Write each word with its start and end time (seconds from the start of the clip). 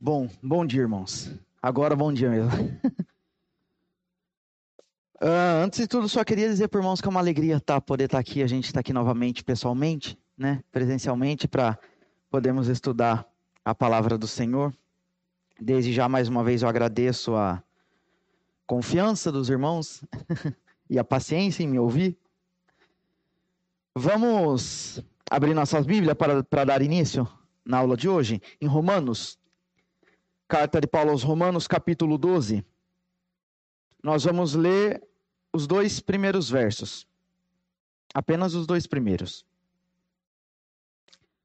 Bom, 0.00 0.28
bom 0.40 0.64
dia, 0.64 0.82
irmãos. 0.82 1.28
Agora 1.60 1.96
bom 1.96 2.12
dia 2.12 2.30
mesmo. 2.30 2.52
uh, 5.20 5.26
antes 5.64 5.80
de 5.80 5.88
tudo, 5.88 6.08
só 6.08 6.22
queria 6.22 6.48
dizer 6.48 6.68
para 6.68 6.78
irmãos 6.78 7.00
que 7.00 7.08
é 7.08 7.10
uma 7.10 7.18
alegria 7.18 7.58
tá, 7.58 7.80
poder 7.80 8.04
estar 8.04 8.18
tá 8.18 8.20
aqui, 8.20 8.40
a 8.40 8.46
gente 8.46 8.66
está 8.66 8.78
aqui 8.78 8.92
novamente 8.92 9.42
pessoalmente, 9.42 10.16
né, 10.36 10.62
presencialmente, 10.70 11.48
para 11.48 11.76
podermos 12.30 12.68
estudar 12.68 13.26
a 13.64 13.74
palavra 13.74 14.16
do 14.16 14.28
Senhor. 14.28 14.72
Desde 15.60 15.92
já, 15.92 16.08
mais 16.08 16.28
uma 16.28 16.44
vez, 16.44 16.62
eu 16.62 16.68
agradeço 16.68 17.34
a 17.34 17.60
confiança 18.68 19.32
dos 19.32 19.50
irmãos 19.50 20.04
e 20.88 20.96
a 20.96 21.02
paciência 21.02 21.64
em 21.64 21.66
me 21.66 21.80
ouvir. 21.80 22.16
Vamos 23.96 25.02
abrir 25.28 25.54
nossas 25.54 25.84
Bíblias 25.84 26.16
para, 26.16 26.44
para 26.44 26.64
dar 26.64 26.82
início 26.82 27.28
na 27.64 27.78
aula 27.78 27.96
de 27.96 28.08
hoje, 28.08 28.40
em 28.60 28.66
Romanos, 28.68 29.36
Carta 30.48 30.80
de 30.80 30.86
Paulo 30.86 31.10
aos 31.10 31.22
Romanos, 31.22 31.66
capítulo 31.68 32.16
12. 32.16 32.64
Nós 34.02 34.24
vamos 34.24 34.54
ler 34.54 35.06
os 35.52 35.66
dois 35.66 36.00
primeiros 36.00 36.48
versos. 36.48 37.06
Apenas 38.14 38.54
os 38.54 38.66
dois 38.66 38.86
primeiros. 38.86 39.44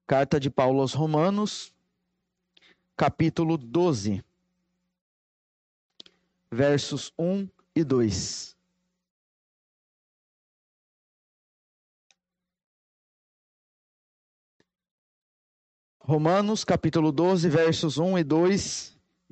Carta 0.07 0.39
de 0.39 0.49
Paulo 0.49 0.79
aos 0.79 0.93
Romanos, 0.93 1.75
capítulo 2.95 3.57
12, 3.57 4.23
versos 6.49 7.11
1 7.19 7.49
e 7.75 7.83
2. 7.83 8.55
Romanos, 15.99 16.63
capítulo 16.63 17.11
12, 17.11 17.49
versos 17.49 17.97
1 17.97 18.17
e 18.19 18.23
2 18.23 18.92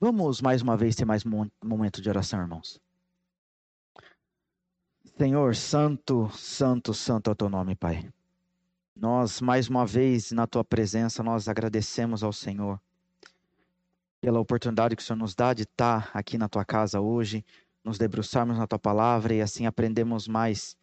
Vamos 0.00 0.40
mais 0.40 0.60
uma 0.60 0.76
vez 0.76 0.96
ter 0.96 1.04
mais 1.04 1.24
um 1.24 1.48
momento 1.62 2.02
de 2.02 2.08
oração, 2.08 2.40
irmãos. 2.40 2.80
Senhor, 5.16 5.54
santo, 5.54 6.28
santo, 6.30 6.92
santo 6.92 7.30
é 7.30 7.32
o 7.32 7.36
teu 7.36 7.48
nome, 7.48 7.76
Pai. 7.76 8.12
Nós, 8.96 9.40
mais 9.40 9.68
uma 9.68 9.86
vez, 9.86 10.32
na 10.32 10.46
tua 10.46 10.64
presença, 10.64 11.22
nós 11.22 11.48
agradecemos 11.48 12.24
ao 12.24 12.32
Senhor 12.32 12.80
pela 14.20 14.40
oportunidade 14.40 14.96
que 14.96 15.02
o 15.02 15.04
Senhor 15.04 15.18
nos 15.18 15.34
dá 15.34 15.54
de 15.54 15.62
estar 15.62 16.10
aqui 16.12 16.36
na 16.36 16.48
tua 16.48 16.64
casa 16.64 17.00
hoje, 17.00 17.44
nos 17.84 17.96
debruçarmos 17.96 18.58
na 18.58 18.66
tua 18.66 18.78
palavra 18.78 19.34
e 19.34 19.40
assim 19.40 19.66
aprendemos 19.66 20.26
mais 20.26 20.76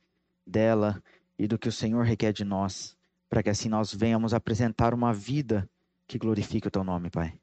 dela 0.47 1.03
e 1.37 1.47
do 1.47 1.59
que 1.59 1.67
o 1.67 1.71
Senhor 1.71 2.03
requer 2.05 2.31
de 2.31 2.45
nós, 2.45 2.95
para 3.29 3.43
que 3.43 3.49
assim 3.49 3.67
nós 3.67 3.93
venhamos 3.93 4.33
apresentar 4.33 4.93
uma 4.93 5.13
vida 5.13 5.69
que 6.07 6.17
glorifique 6.17 6.67
o 6.67 6.71
teu 6.71 6.83
nome, 6.83 7.09
Pai. 7.09 7.40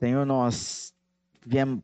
Senhor, 0.00 0.24
nós 0.24 0.94
viemos 1.44 1.82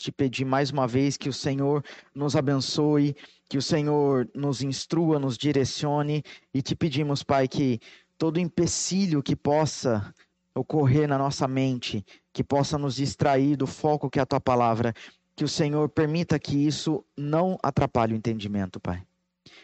te 0.00 0.12
pedir 0.12 0.44
mais 0.44 0.70
uma 0.70 0.86
vez 0.86 1.16
que 1.16 1.30
o 1.30 1.32
Senhor 1.32 1.82
nos 2.14 2.36
abençoe, 2.36 3.16
que 3.48 3.56
o 3.56 3.62
Senhor 3.62 4.28
nos 4.34 4.60
instrua, 4.60 5.18
nos 5.18 5.38
direcione 5.38 6.22
e 6.52 6.60
te 6.60 6.76
pedimos, 6.76 7.22
Pai, 7.22 7.48
que 7.48 7.80
todo 8.18 8.38
empecilho 8.38 9.22
que 9.22 9.34
possa 9.34 10.14
ocorrer 10.54 11.08
na 11.08 11.16
nossa 11.16 11.48
mente, 11.48 12.04
que 12.34 12.44
possa 12.44 12.76
nos 12.76 12.96
distrair 12.96 13.56
do 13.56 13.66
foco 13.66 14.10
que 14.10 14.18
é 14.18 14.22
a 14.22 14.26
tua 14.26 14.40
palavra, 14.40 14.92
que 15.34 15.42
o 15.44 15.48
Senhor 15.48 15.88
permita 15.88 16.38
que 16.38 16.66
isso 16.66 17.02
não 17.16 17.56
atrapalhe 17.62 18.12
o 18.12 18.16
entendimento, 18.16 18.78
Pai. 18.78 19.02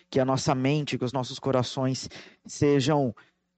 Que 0.09 0.19
a 0.19 0.25
nossa 0.25 0.55
mente, 0.55 0.97
que 0.97 1.05
os 1.05 1.13
nossos 1.13 1.39
corações 1.39 2.09
sejam 2.47 3.15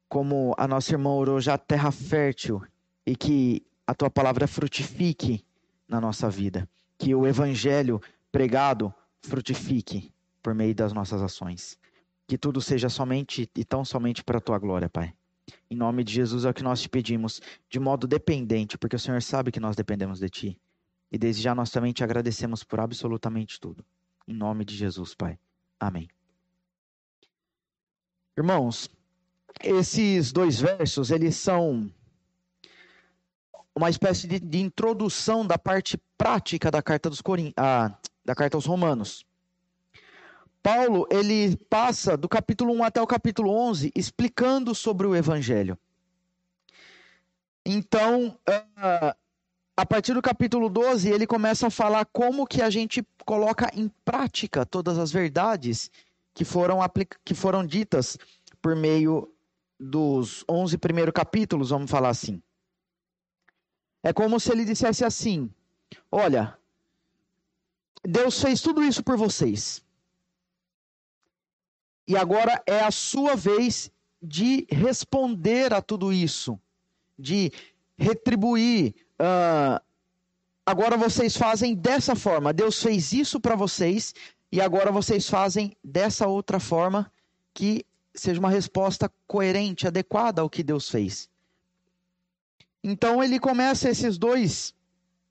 como 0.09 0.53
a 0.59 0.67
nossa 0.67 0.93
irmã 0.93 1.11
orou, 1.11 1.41
já 1.41 1.57
terra 1.57 1.93
fértil 1.93 2.61
e 3.07 3.15
que 3.15 3.65
a 3.87 3.95
tua 3.95 4.11
palavra 4.11 4.47
frutifique 4.47 5.45
na 5.89 6.01
nossa 6.01 6.29
vida, 6.29 6.69
que 6.99 7.15
o 7.15 7.27
evangelho 7.27 8.01
pregado 8.33 8.93
frutifique 9.23 10.13
por 10.43 10.55
meio 10.55 10.75
das 10.75 10.93
nossas 10.93 11.23
ações. 11.23 11.79
Que 12.27 12.37
tudo 12.37 12.61
seja 12.61 12.89
somente 12.89 13.49
e 13.55 13.65
tão 13.65 13.85
somente 13.85 14.25
para 14.25 14.39
a 14.39 14.41
tua 14.41 14.59
glória, 14.59 14.89
Pai. 14.89 15.15
Em 15.71 15.77
nome 15.77 16.03
de 16.03 16.13
Jesus 16.13 16.45
é 16.45 16.51
o 16.51 16.55
que 16.55 16.63
nós 16.63 16.81
te 16.81 16.89
pedimos, 16.89 17.41
de 17.69 17.79
modo 17.79 18.07
dependente, 18.07 18.77
porque 18.77 18.97
o 18.97 18.99
Senhor 18.99 19.23
sabe 19.23 19.53
que 19.53 19.61
nós 19.61 19.77
dependemos 19.77 20.19
de 20.19 20.29
ti. 20.29 20.61
E 21.11 21.17
desde 21.17 21.43
já 21.43 21.55
nós 21.55 21.71
também 21.71 21.93
te 21.93 22.03
agradecemos 22.03 22.65
por 22.65 22.81
absolutamente 22.81 23.61
tudo. 23.61 23.85
Em 24.27 24.35
nome 24.35 24.65
de 24.65 24.75
Jesus, 24.75 25.15
Pai. 25.15 25.39
Amém. 25.79 26.09
Irmãos, 28.37 28.91
esses 29.63 30.33
dois 30.33 30.61
versos, 30.61 31.11
eles 31.11 31.37
são 31.37 31.91
uma 33.77 33.91
espécie 33.91 34.27
de, 34.27 34.41
de 34.41 34.59
introdução 34.59 35.47
da 35.47 35.59
parte 35.59 36.01
prática 36.17 36.71
da 36.71 36.83
carta 36.83 37.11
dos 37.11 37.21
Corin... 37.21 37.53
Ah, 37.57 37.95
da 38.25 38.35
carta 38.35 38.57
aos 38.57 38.65
Romanos. 38.65 39.25
Paulo, 40.63 41.07
ele 41.11 41.57
passa 41.71 42.17
do 42.17 42.29
capítulo 42.29 42.75
1 42.75 42.85
até 42.85 43.01
o 43.01 43.07
capítulo 43.07 43.51
11 43.53 43.93
explicando 43.95 44.75
sobre 44.75 45.07
o 45.07 45.15
evangelho. 45.15 45.79
Então, 47.65 48.37
uh, 48.49 49.15
a 49.77 49.87
partir 49.87 50.15
do 50.15 50.23
capítulo 50.23 50.69
12, 50.69 51.09
ele 51.09 51.27
começa 51.27 51.69
a 51.69 51.71
falar 51.71 52.05
como 52.07 52.47
que 52.47 52.63
a 52.63 52.71
gente 52.71 53.07
coloca 53.25 53.71
em 53.75 53.89
prática 54.05 54.67
todas 54.67 54.99
as 54.99 55.13
verdades 55.13 55.91
que 56.35 56.45
foram, 56.45 56.79
que 57.25 57.35
foram 57.35 57.65
ditas 57.65 58.19
por 58.61 58.75
meio 58.75 59.33
dos 59.79 60.45
11 60.51 60.79
primeiros 60.79 61.13
capítulos, 61.13 61.71
vamos 61.71 61.91
falar 61.91 62.09
assim. 62.09 62.43
É 64.09 64.12
como 64.12 64.39
se 64.39 64.53
ele 64.53 64.65
dissesse 64.65 65.05
assim: 65.05 65.50
Olha, 66.12 66.56
Deus 68.05 68.41
fez 68.41 68.61
tudo 68.61 68.84
isso 68.84 69.03
por 69.03 69.17
vocês. 69.17 69.83
E 72.06 72.16
agora 72.16 72.62
é 72.66 72.83
a 72.84 72.93
sua 72.93 73.34
vez 73.34 73.91
de 74.22 74.65
responder 74.71 75.75
a 75.75 75.83
tudo 75.83 76.12
isso, 76.12 76.56
de 77.19 77.50
retribuir. 77.99 78.95
Uh, 79.19 79.83
agora 80.65 80.97
vocês 80.97 81.37
fazem 81.37 81.75
dessa 81.75 82.15
forma. 82.15 82.53
Deus 82.53 82.81
fez 82.81 83.12
isso 83.12 83.41
para 83.41 83.56
vocês 83.56 84.15
e 84.53 84.61
agora 84.61 84.93
vocês 84.93 85.28
fazem 85.28 85.77
dessa 85.83 86.28
outra 86.28 86.61
forma 86.61 87.11
que 87.53 87.84
seja 88.15 88.39
uma 88.39 88.50
resposta 88.50 89.12
coerente, 89.27 89.84
adequada 89.84 90.43
ao 90.43 90.49
que 90.49 90.62
Deus 90.62 90.89
fez. 90.89 91.28
Então 92.89 93.21
ele 93.21 93.41
começa 93.41 93.91
esses 93.91 94.17
dois 94.17 94.73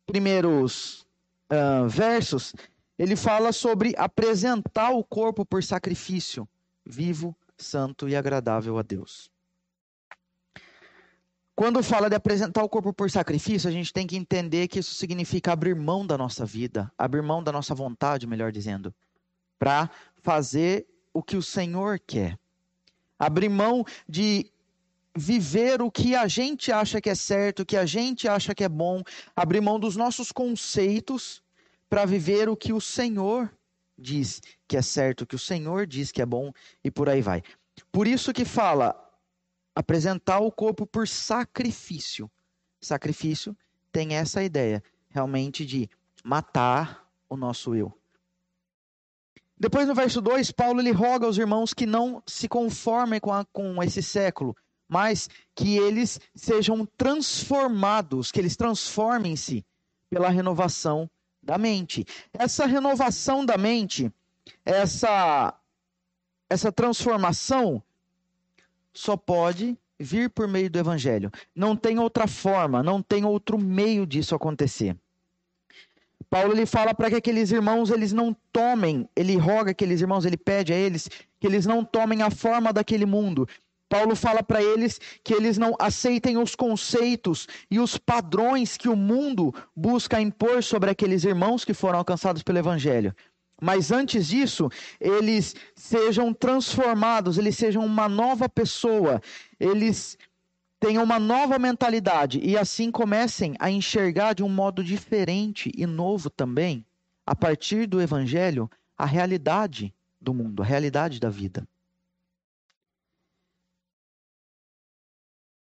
primeiros 0.05 1.07
uh, 1.49 1.87
versos, 1.87 2.53
ele 2.99 3.15
fala 3.15 3.53
sobre 3.53 3.95
apresentar 3.97 4.89
o 4.89 5.01
corpo 5.01 5.45
por 5.45 5.63
sacrifício 5.63 6.45
vivo, 6.85 7.33
santo 7.57 8.09
e 8.09 8.15
agradável 8.15 8.77
a 8.77 8.81
Deus. 8.81 9.31
Quando 11.55 11.81
fala 11.81 12.09
de 12.09 12.17
apresentar 12.17 12.61
o 12.61 12.67
corpo 12.67 12.91
por 12.91 13.09
sacrifício, 13.09 13.69
a 13.69 13.71
gente 13.71 13.93
tem 13.93 14.05
que 14.05 14.17
entender 14.17 14.67
que 14.67 14.79
isso 14.79 14.93
significa 14.93 15.53
abrir 15.53 15.77
mão 15.77 16.05
da 16.05 16.17
nossa 16.17 16.45
vida, 16.45 16.91
abrir 16.97 17.21
mão 17.21 17.41
da 17.41 17.53
nossa 17.53 17.73
vontade, 17.73 18.27
melhor 18.27 18.51
dizendo, 18.51 18.93
para 19.57 19.89
fazer 20.17 20.85
o 21.13 21.23
que 21.23 21.37
o 21.37 21.41
Senhor 21.41 22.01
quer. 22.05 22.37
Abrir 23.17 23.47
mão 23.47 23.85
de 24.09 24.51
viver 25.15 25.81
o 25.81 25.89
que 25.89 26.15
a 26.15 26.27
gente 26.27 26.71
acha 26.71 26.99
que 26.99 27.09
é 27.09 27.15
certo, 27.15 27.61
o 27.61 27.65
que 27.65 27.77
a 27.77 27.85
gente 27.85 28.27
acha 28.27 28.53
que 28.53 28.63
é 28.63 28.69
bom, 28.69 29.01
abrir 29.35 29.61
mão 29.61 29.79
dos 29.79 29.95
nossos 29.95 30.31
conceitos 30.31 31.41
para 31.89 32.05
viver 32.05 32.49
o 32.49 32.57
que 32.57 32.73
o 32.73 32.81
Senhor 32.81 33.51
diz 33.97 34.41
que 34.67 34.75
é 34.75 34.81
certo, 34.81 35.21
o 35.21 35.25
que 35.25 35.35
o 35.35 35.39
Senhor 35.39 35.87
diz 35.87 36.11
que 36.11 36.21
é 36.21 36.25
bom 36.25 36.51
e 36.83 36.91
por 36.91 37.07
aí 37.07 37.21
vai. 37.21 37.41
Por 37.91 38.07
isso 38.07 38.33
que 38.33 38.43
fala 38.43 38.93
apresentar 39.73 40.39
o 40.39 40.51
corpo 40.51 40.85
por 40.85 41.07
sacrifício. 41.07 42.29
Sacrifício 42.81 43.55
tem 43.91 44.15
essa 44.15 44.43
ideia 44.43 44.83
realmente 45.09 45.65
de 45.65 45.89
matar 46.23 47.07
o 47.29 47.37
nosso 47.37 47.73
eu. 47.73 47.93
Depois 49.57 49.87
no 49.87 49.95
verso 49.95 50.19
2, 50.19 50.51
Paulo 50.51 50.81
ele 50.81 50.91
roga 50.91 51.25
aos 51.25 51.37
irmãos 51.37 51.73
que 51.73 51.85
não 51.85 52.21
se 52.25 52.47
conformem 52.47 53.21
com, 53.21 53.31
a, 53.31 53.45
com 53.45 53.81
esse 53.81 54.03
século, 54.03 54.55
mas 54.87 55.29
que 55.55 55.77
eles 55.77 56.19
sejam 56.35 56.85
transformados, 56.97 58.31
que 58.31 58.39
eles 58.39 58.55
transformem-se 58.55 59.65
pela 60.09 60.29
renovação 60.29 61.09
da 61.41 61.57
mente. 61.57 62.05
Essa 62.33 62.65
renovação 62.65 63.45
da 63.45 63.57
mente, 63.57 64.11
essa 64.63 65.53
essa 66.47 66.71
transformação 66.71 67.81
só 68.93 69.17
pode 69.17 69.77
vir 69.99 70.29
por 70.29 70.47
meio 70.47 70.69
do 70.69 70.77
evangelho. 70.77 71.31
Não 71.55 71.75
tem 71.75 71.97
outra 71.99 72.27
forma, 72.27 72.83
não 72.83 73.01
tem 73.01 73.25
outro 73.25 73.57
meio 73.57 74.05
disso 74.05 74.35
acontecer. 74.35 74.95
Paulo 76.29 76.53
ele 76.53 76.65
fala 76.65 76.93
para 76.93 77.09
que 77.09 77.15
aqueles 77.15 77.51
irmãos 77.51 77.89
eles 77.89 78.11
não 78.11 78.35
tomem, 78.51 79.07
ele 79.15 79.37
roga 79.37 79.71
aqueles 79.71 80.01
irmãos, 80.01 80.25
ele 80.25 80.37
pede 80.37 80.73
a 80.73 80.75
eles 80.75 81.07
que 81.39 81.47
eles 81.47 81.65
não 81.65 81.83
tomem 81.83 82.21
a 82.21 82.29
forma 82.29 82.73
daquele 82.73 83.05
mundo. 83.05 83.47
Paulo 83.95 84.13
fala 84.13 84.43
para 84.43 84.61
eles 84.61 84.99
que 85.23 85.33
eles 85.33 85.57
não 85.57 85.73
aceitem 85.79 86.37
os 86.37 86.53
conceitos 86.53 87.47
e 87.71 87.79
os 87.79 87.97
padrões 87.97 88.75
que 88.75 88.89
o 88.89 88.95
mundo 88.95 89.55
busca 89.73 90.19
impor 90.19 90.61
sobre 90.61 90.89
aqueles 90.89 91.23
irmãos 91.23 91.63
que 91.63 91.73
foram 91.73 91.99
alcançados 91.99 92.43
pelo 92.43 92.57
evangelho. 92.57 93.15
Mas 93.61 93.93
antes 93.93 94.27
disso, 94.27 94.69
eles 94.99 95.55
sejam 95.73 96.33
transformados, 96.33 97.37
eles 97.37 97.55
sejam 97.55 97.85
uma 97.85 98.09
nova 98.09 98.49
pessoa, 98.49 99.21
eles 99.57 100.17
tenham 100.77 101.01
uma 101.01 101.17
nova 101.17 101.57
mentalidade 101.57 102.41
e 102.43 102.57
assim 102.57 102.91
comecem 102.91 103.55
a 103.59 103.71
enxergar 103.71 104.33
de 104.33 104.43
um 104.43 104.49
modo 104.49 104.83
diferente 104.83 105.71
e 105.73 105.85
novo 105.85 106.29
também, 106.29 106.85
a 107.25 107.33
partir 107.33 107.87
do 107.87 108.01
evangelho, 108.01 108.69
a 108.97 109.05
realidade 109.05 109.93
do 110.19 110.33
mundo, 110.33 110.61
a 110.61 110.65
realidade 110.65 111.17
da 111.17 111.29
vida. 111.29 111.65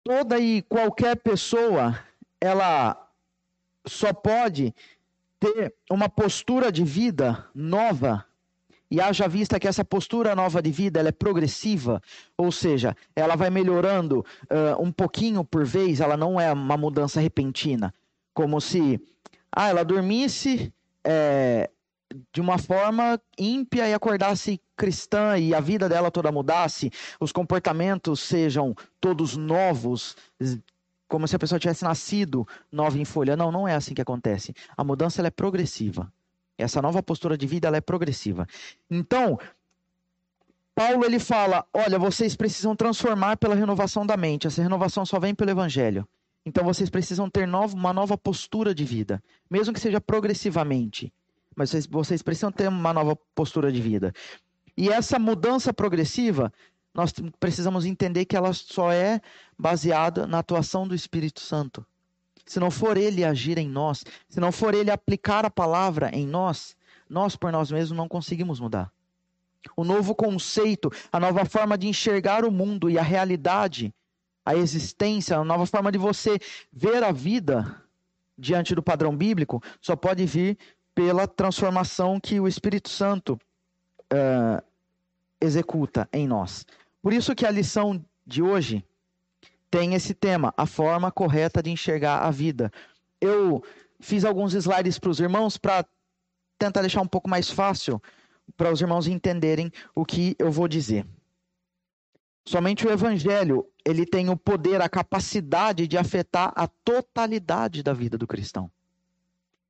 Toda 0.03 0.39
e 0.39 0.63
qualquer 0.63 1.17
pessoa, 1.17 1.99
ela 2.41 3.09
só 3.87 4.13
pode 4.13 4.75
ter 5.39 5.75
uma 5.91 6.09
postura 6.09 6.71
de 6.71 6.85
vida 6.85 7.47
nova. 7.55 8.25
E 8.91 9.01
haja 9.01 9.29
vista 9.29 9.61
que 9.61 9.69
essa 9.69 9.85
postura 9.85 10.35
nova 10.35 10.61
de 10.61 10.71
vida 10.73 10.99
ela 10.99 11.11
é 11.11 11.13
progressiva, 11.13 12.03
ou 12.37 12.51
seja, 12.51 12.97
ela 13.15 13.37
vai 13.37 13.49
melhorando 13.49 14.21
uh, 14.21 14.83
um 14.83 14.91
pouquinho 14.91 15.45
por 15.45 15.65
vez, 15.65 16.01
ela 16.01 16.17
não 16.17 16.41
é 16.41 16.53
uma 16.53 16.77
mudança 16.77 17.21
repentina, 17.21 17.95
como 18.35 18.61
se 18.61 19.01
ah, 19.53 19.69
ela 19.69 19.85
dormisse 19.85 20.73
é, 21.05 21.71
de 22.33 22.41
uma 22.41 22.59
forma 22.59 23.21
ímpia 23.39 23.89
e 23.89 23.95
acordasse 23.95 24.61
cristã 24.77 25.39
e 25.39 25.55
a 25.55 25.61
vida 25.61 25.89
dela 25.89 26.11
toda 26.11 26.33
mudasse, 26.33 26.91
os 27.21 27.33
comportamentos 27.33 28.21
sejam 28.21 28.75
todos 29.01 29.37
novos, 29.37 30.17
como 31.09 31.27
se 31.29 31.37
a 31.37 31.39
pessoa 31.39 31.59
tivesse 31.59 31.85
nascido 31.85 32.47
nova 32.71 32.99
em 32.99 33.05
folha. 33.05 33.37
Não, 33.37 33.53
não 33.53 33.67
é 33.67 33.75
assim 33.75 33.95
que 33.95 34.03
acontece. 34.03 34.55
A 34.77 34.83
mudança 34.83 35.25
é 35.27 35.31
progressiva. 35.31 36.13
Essa 36.59 36.83
nova 36.83 37.03
postura 37.03 37.39
de 37.39 37.47
vida 37.47 37.69
é 37.75 37.81
progressiva. 37.81 38.47
Então, 38.91 39.39
Paulo 40.75 41.05
ele 41.05 41.19
fala: 41.19 41.65
olha, 41.73 41.99
vocês 41.99 42.37
precisam 42.37 42.75
transformar 42.75 43.37
pela 43.37 43.55
renovação 43.55 44.05
da 44.05 44.17
mente. 44.17 44.47
Essa 44.47 44.63
renovação 44.63 45.07
só 45.07 45.19
vem 45.19 45.35
pelo 45.35 45.51
evangelho. 45.51 46.07
Então 46.45 46.65
vocês 46.65 46.89
precisam 46.89 47.29
ter 47.29 47.47
uma 47.47 47.93
nova 47.93 48.17
postura 48.17 48.75
de 48.75 48.85
vida, 48.85 49.23
mesmo 49.51 49.75
que 49.75 49.81
seja 49.81 50.01
progressivamente. 50.01 51.13
Mas 51.61 51.69
vocês, 51.69 51.87
vocês 51.87 52.23
precisam 52.23 52.51
ter 52.51 52.69
uma 52.69 52.91
nova 52.91 53.15
postura 53.35 53.71
de 53.71 53.83
vida. 53.83 54.15
E 54.75 54.89
essa 54.89 55.19
mudança 55.19 55.75
progressiva 55.75 56.51
nós 56.95 57.13
precisamos 57.39 57.85
entender 57.85 58.25
que 58.25 58.35
ela 58.35 58.51
só 58.55 58.91
é 58.91 59.21
baseada 59.59 60.27
na 60.27 60.39
atuação 60.39 60.89
do 60.89 60.95
Espírito 60.95 61.39
Santo. 61.41 61.85
Se 62.47 62.59
não 62.59 62.71
for 62.71 62.97
ele 62.97 63.23
agir 63.23 63.59
em 63.59 63.69
nós, 63.69 64.03
se 64.27 64.41
não 64.41 64.51
for 64.51 64.73
ele 64.75 64.91
aplicar 64.91 65.45
a 65.45 65.51
palavra 65.51 66.11
em 66.15 66.27
nós, 66.27 66.75
nós 67.11 67.37
por 67.37 67.53
nós 67.53 67.71
mesmos 67.71 67.95
não 67.95 68.09
conseguimos 68.09 68.59
mudar. 68.59 68.91
O 69.77 69.85
novo 69.85 70.15
conceito, 70.15 70.91
a 71.13 71.21
nova 71.21 71.45
forma 71.45 71.77
de 71.77 71.89
enxergar 71.89 72.43
o 72.43 72.51
mundo 72.51 72.89
e 72.89 72.99
a 72.99 73.03
realidade, 73.03 73.95
a 74.47 74.57
existência, 74.57 75.37
a 75.37 75.45
nova 75.45 75.67
forma 75.67 75.93
de 75.93 75.99
você 75.99 76.39
ver 76.73 77.05
a 77.05 77.13
vida 77.13 77.85
diante 78.39 78.75
do 78.75 78.83
padrão 78.83 79.15
bíblico, 79.15 79.63
só 79.79 79.95
pode 79.95 80.25
vir 80.25 80.57
pela 81.01 81.27
transformação 81.27 82.21
que 82.21 82.39
o 82.39 82.47
Espírito 82.47 82.91
Santo 82.91 83.41
uh, 84.13 84.63
executa 85.41 86.07
em 86.13 86.29
nós. 86.29 86.67
Por 87.01 87.15
isso 87.15 87.35
que 87.35 87.47
a 87.47 87.51
lição 87.51 88.05
de 88.27 88.43
hoje 88.43 88.85
tem 89.71 89.95
esse 89.95 90.13
tema, 90.13 90.53
a 90.59 90.67
forma 90.67 91.11
correta 91.11 91.63
de 91.63 91.71
enxergar 91.71 92.19
a 92.19 92.31
vida. 92.31 92.71
Eu 93.19 93.65
fiz 93.99 94.27
alguns 94.27 94.53
slides 94.53 94.99
para 94.99 95.09
os 95.09 95.21
irmãos 95.21 95.57
para 95.57 95.87
tentar 96.59 96.83
deixar 96.83 97.01
um 97.01 97.09
pouco 97.09 97.31
mais 97.31 97.49
fácil 97.49 97.99
para 98.55 98.71
os 98.71 98.83
irmãos 98.83 99.07
entenderem 99.07 99.73
o 99.95 100.05
que 100.05 100.37
eu 100.39 100.53
vou 100.53 100.69
dizer. 100.69 101.07
Somente 102.47 102.87
o 102.87 102.91
evangelho, 102.91 103.67
ele 103.87 104.05
tem 104.05 104.29
o 104.29 104.37
poder, 104.37 104.83
a 104.83 104.89
capacidade 104.89 105.89
de 105.89 105.97
afetar 105.97 106.53
a 106.55 106.69
totalidade 106.69 107.83
da 107.83 107.95
vida 107.95 108.19
do 108.19 108.27
cristão. 108.27 108.71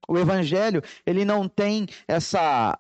O 0.09 0.19
evangelho, 0.19 0.83
ele 1.07 1.25
não 1.25 1.49
tem 1.49 1.87
essa 2.09 2.79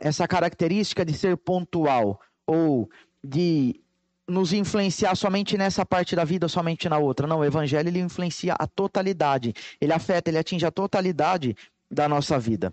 essa 0.00 0.26
característica 0.26 1.04
de 1.04 1.14
ser 1.14 1.36
pontual 1.36 2.20
ou 2.46 2.90
de 3.24 3.80
nos 4.28 4.52
influenciar 4.52 5.14
somente 5.16 5.56
nessa 5.56 5.86
parte 5.86 6.14
da 6.14 6.24
vida, 6.24 6.48
somente 6.48 6.88
na 6.88 6.98
outra. 6.98 7.26
Não, 7.26 7.38
o 7.38 7.44
evangelho 7.44 7.88
ele 7.88 8.00
influencia 8.00 8.54
a 8.58 8.66
totalidade. 8.66 9.54
Ele 9.80 9.92
afeta, 9.92 10.30
ele 10.30 10.38
atinge 10.38 10.66
a 10.66 10.70
totalidade 10.70 11.56
da 11.90 12.08
nossa 12.08 12.38
vida. 12.38 12.72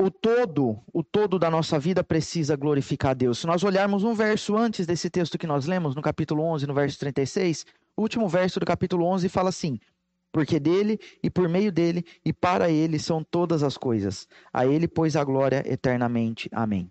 O 0.00 0.10
todo, 0.10 0.82
o 0.92 1.04
todo 1.04 1.38
da 1.38 1.48
nossa 1.48 1.78
vida 1.78 2.02
precisa 2.02 2.56
glorificar 2.56 3.12
a 3.12 3.14
Deus. 3.14 3.38
Se 3.38 3.46
nós 3.46 3.62
olharmos 3.62 4.02
um 4.02 4.14
verso 4.14 4.56
antes 4.56 4.84
desse 4.84 5.08
texto 5.08 5.38
que 5.38 5.46
nós 5.46 5.64
lemos, 5.66 5.94
no 5.94 6.02
capítulo 6.02 6.42
11, 6.42 6.66
no 6.66 6.74
verso 6.74 6.98
36, 6.98 7.64
último 7.96 8.28
verso 8.28 8.58
do 8.58 8.66
capítulo 8.66 9.04
11 9.06 9.28
fala 9.28 9.48
assim: 9.48 9.78
porque 10.32 10.58
dele 10.58 10.98
e 11.22 11.28
por 11.28 11.48
meio 11.48 11.70
dele 11.70 12.04
e 12.24 12.32
para 12.32 12.70
ele 12.70 12.98
são 12.98 13.22
todas 13.22 13.62
as 13.62 13.76
coisas. 13.76 14.26
A 14.52 14.66
ele, 14.66 14.88
pois, 14.88 15.14
a 15.14 15.22
glória 15.22 15.62
eternamente. 15.70 16.48
Amém. 16.50 16.90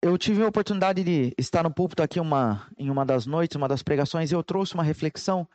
Eu 0.00 0.16
tive 0.16 0.44
a 0.44 0.48
oportunidade 0.48 1.02
de 1.02 1.34
estar 1.36 1.64
no 1.64 1.72
púlpito 1.72 2.02
aqui 2.02 2.20
uma, 2.20 2.68
em 2.78 2.88
uma 2.88 3.04
das 3.04 3.26
noites, 3.26 3.56
uma 3.56 3.66
das 3.66 3.82
pregações, 3.82 4.30
e 4.30 4.34
eu 4.34 4.44
trouxe 4.44 4.74
uma 4.74 4.84
reflexão 4.84 5.48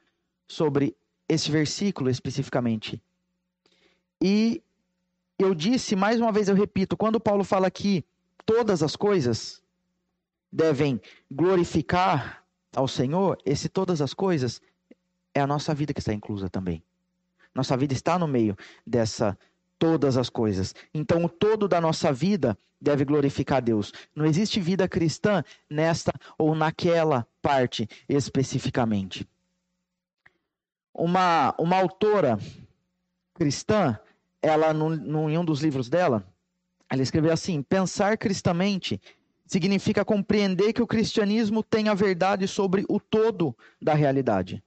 sobre 0.48 0.98
esse 1.30 1.50
versículo 1.50 2.10
especificamente. 2.10 3.01
E 4.22 4.62
eu 5.39 5.56
disse, 5.56 5.96
mais 5.96 6.20
uma 6.20 6.32
vez 6.32 6.50
eu 6.50 6.56
repito, 6.56 6.98
quando 6.98 7.22
Paulo 7.22 7.44
fala 7.44 7.72
que 7.72 8.04
todas 8.46 8.84
as 8.84 8.98
coisas 8.98 9.62
devem 10.51 11.00
glorificar 11.32 12.43
ao 12.75 12.88
Senhor, 12.88 13.38
esse 13.46 13.70
todas 13.70 14.01
as 14.01 14.13
coisas 14.13 14.62
é 15.34 15.42
a 15.42 15.48
nossa 15.48 15.74
vida 15.74 15.94
que 15.94 16.00
está 16.00 16.13
inclusa 16.13 16.50
também. 16.50 16.84
Nossa 17.53 17.77
vida 17.77 17.94
está 17.94 18.18
no 18.18 18.27
meio 18.27 18.56
dessa 18.86 19.38
todas 19.77 20.18
as 20.18 20.30
coisas. 20.30 20.74
Então, 20.94 21.24
o 21.25 21.30
todo 21.30 21.68
da 21.68 21.80
nossa 21.82 22.12
vida 22.12 22.58
deve 22.80 23.06
glorificar 23.06 23.62
Deus. 23.62 23.92
Não 24.15 24.25
existe 24.25 24.60
vida 24.60 24.88
cristã 24.88 25.44
nesta 25.70 26.12
ou 26.38 26.56
naquela 26.56 27.27
parte 27.42 27.88
especificamente. 28.08 29.27
Uma, 30.94 31.56
uma 31.58 31.77
autora 31.77 32.38
cristã, 33.34 33.98
ela, 34.42 34.74
no, 34.74 35.30
em 35.30 35.38
um 35.38 35.46
dos 35.46 35.62
livros 35.62 35.89
dela, 35.89 36.25
ela 36.89 37.01
escreveu 37.01 37.32
assim: 37.32 37.62
pensar 37.62 38.18
cristamente 38.18 39.01
significa 39.46 40.06
compreender 40.06 40.74
que 40.74 40.82
o 40.82 40.88
cristianismo 40.88 41.64
tem 41.64 41.90
a 41.90 41.94
verdade 41.94 42.48
sobre 42.48 42.86
o 42.90 43.00
todo 43.00 43.56
da 43.82 43.94
realidade 43.94 44.64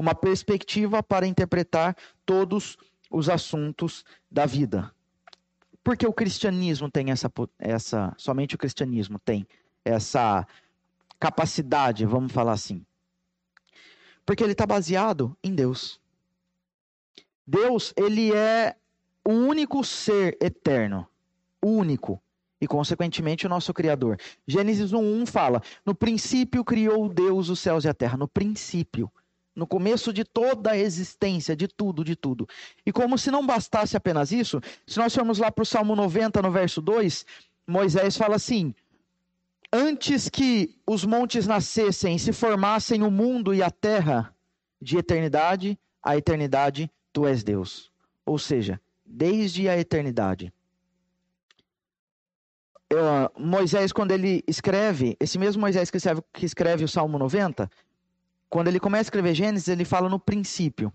uma 0.00 0.14
perspectiva 0.14 1.02
para 1.02 1.26
interpretar 1.26 1.94
todos 2.24 2.78
os 3.10 3.28
assuntos 3.28 4.02
da 4.30 4.46
vida. 4.46 4.90
Porque 5.84 6.06
o 6.06 6.12
cristianismo 6.12 6.90
tem 6.90 7.10
essa, 7.10 7.30
essa 7.58 8.14
somente 8.16 8.54
o 8.54 8.58
cristianismo 8.58 9.18
tem 9.18 9.46
essa 9.84 10.46
capacidade, 11.18 12.06
vamos 12.06 12.32
falar 12.32 12.52
assim. 12.52 12.82
Porque 14.24 14.42
ele 14.42 14.52
está 14.52 14.64
baseado 14.64 15.36
em 15.44 15.54
Deus. 15.54 16.00
Deus, 17.46 17.92
ele 17.94 18.32
é 18.32 18.76
o 19.22 19.32
único 19.32 19.84
ser 19.84 20.38
eterno, 20.40 21.06
único, 21.62 22.22
e 22.60 22.66
consequentemente 22.66 23.46
o 23.46 23.48
nosso 23.48 23.72
criador. 23.72 24.18
Gênesis 24.46 24.92
1:1 24.92 25.26
fala: 25.26 25.62
"No 25.84 25.94
princípio 25.94 26.64
criou 26.64 27.08
Deus 27.08 27.48
os 27.48 27.58
céus 27.58 27.84
e 27.84 27.88
a 27.88 27.94
terra, 27.94 28.16
no 28.16 28.28
princípio 28.28 29.10
no 29.54 29.66
começo 29.66 30.12
de 30.12 30.24
toda 30.24 30.70
a 30.70 30.78
existência, 30.78 31.56
de 31.56 31.66
tudo, 31.68 32.04
de 32.04 32.14
tudo. 32.16 32.48
E 32.86 32.92
como 32.92 33.18
se 33.18 33.30
não 33.30 33.44
bastasse 33.44 33.96
apenas 33.96 34.32
isso, 34.32 34.60
se 34.86 34.96
nós 34.98 35.14
formos 35.14 35.38
lá 35.38 35.50
para 35.50 35.62
o 35.62 35.66
Salmo 35.66 35.94
90, 35.94 36.40
no 36.40 36.50
verso 36.50 36.80
2, 36.80 37.26
Moisés 37.66 38.16
fala 38.16 38.36
assim: 38.36 38.72
antes 39.72 40.30
que 40.30 40.78
os 40.86 41.04
montes 41.04 41.46
nascessem, 41.46 42.16
se 42.16 42.32
formassem 42.32 43.02
o 43.02 43.10
mundo 43.10 43.52
e 43.52 43.62
a 43.62 43.70
terra, 43.70 44.34
de 44.80 44.96
eternidade 44.96 45.78
a 46.02 46.16
eternidade, 46.16 46.90
tu 47.12 47.26
és 47.26 47.42
Deus. 47.42 47.90
Ou 48.24 48.38
seja, 48.38 48.80
desde 49.04 49.68
a 49.68 49.78
eternidade. 49.78 50.52
Moisés, 53.38 53.92
quando 53.92 54.10
ele 54.12 54.42
escreve, 54.46 55.16
esse 55.20 55.38
mesmo 55.38 55.60
Moisés 55.60 55.90
que 55.90 55.96
escreve, 55.96 56.22
que 56.32 56.44
escreve 56.44 56.84
o 56.84 56.88
Salmo 56.88 57.18
90, 57.18 57.70
quando 58.48 58.68
ele 58.68 58.80
começa 58.80 59.02
a 59.02 59.06
escrever 59.08 59.34
Gênesis, 59.34 59.68
ele 59.68 59.84
fala 59.84 60.08
no 60.08 60.18
princípio. 60.18 60.92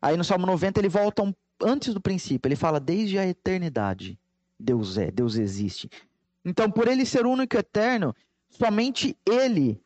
Aí 0.00 0.16
no 0.16 0.22
Salmo 0.22 0.46
90 0.46 0.80
ele 0.80 0.88
volta 0.88 1.22
um, 1.22 1.34
antes 1.60 1.92
do 1.92 2.00
princípio, 2.00 2.48
ele 2.48 2.56
fala 2.56 2.78
desde 2.78 3.18
a 3.18 3.26
eternidade. 3.26 4.18
Deus 4.58 4.96
é, 4.96 5.10
Deus 5.10 5.36
existe. 5.36 5.90
Então, 6.44 6.70
por 6.70 6.86
ele 6.86 7.04
ser 7.04 7.26
único 7.26 7.56
e 7.56 7.58
eterno, 7.58 8.14
somente 8.48 9.16
ele 9.26 9.80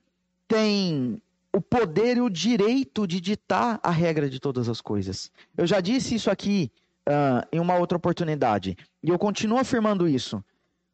tem 0.47 1.21
o 1.53 1.61
poder 1.61 2.19
e 2.19 2.21
o 2.21 2.29
direito 2.29 3.07
de 3.07 3.21
ditar 3.21 3.81
a 3.83 3.91
regra 3.91 4.29
de 4.29 4.39
todas 4.39 4.69
as 4.69 4.81
coisas. 4.81 5.33
Eu 5.57 5.67
já 5.67 5.81
disse 5.81 6.15
isso 6.15 6.31
aqui 6.31 6.71
uh, 7.09 7.47
em 7.51 7.59
uma 7.59 7.77
outra 7.77 7.97
oportunidade, 7.97 8.77
e 9.03 9.09
eu 9.09 9.19
continuo 9.19 9.59
afirmando 9.59 10.07
isso. 10.07 10.45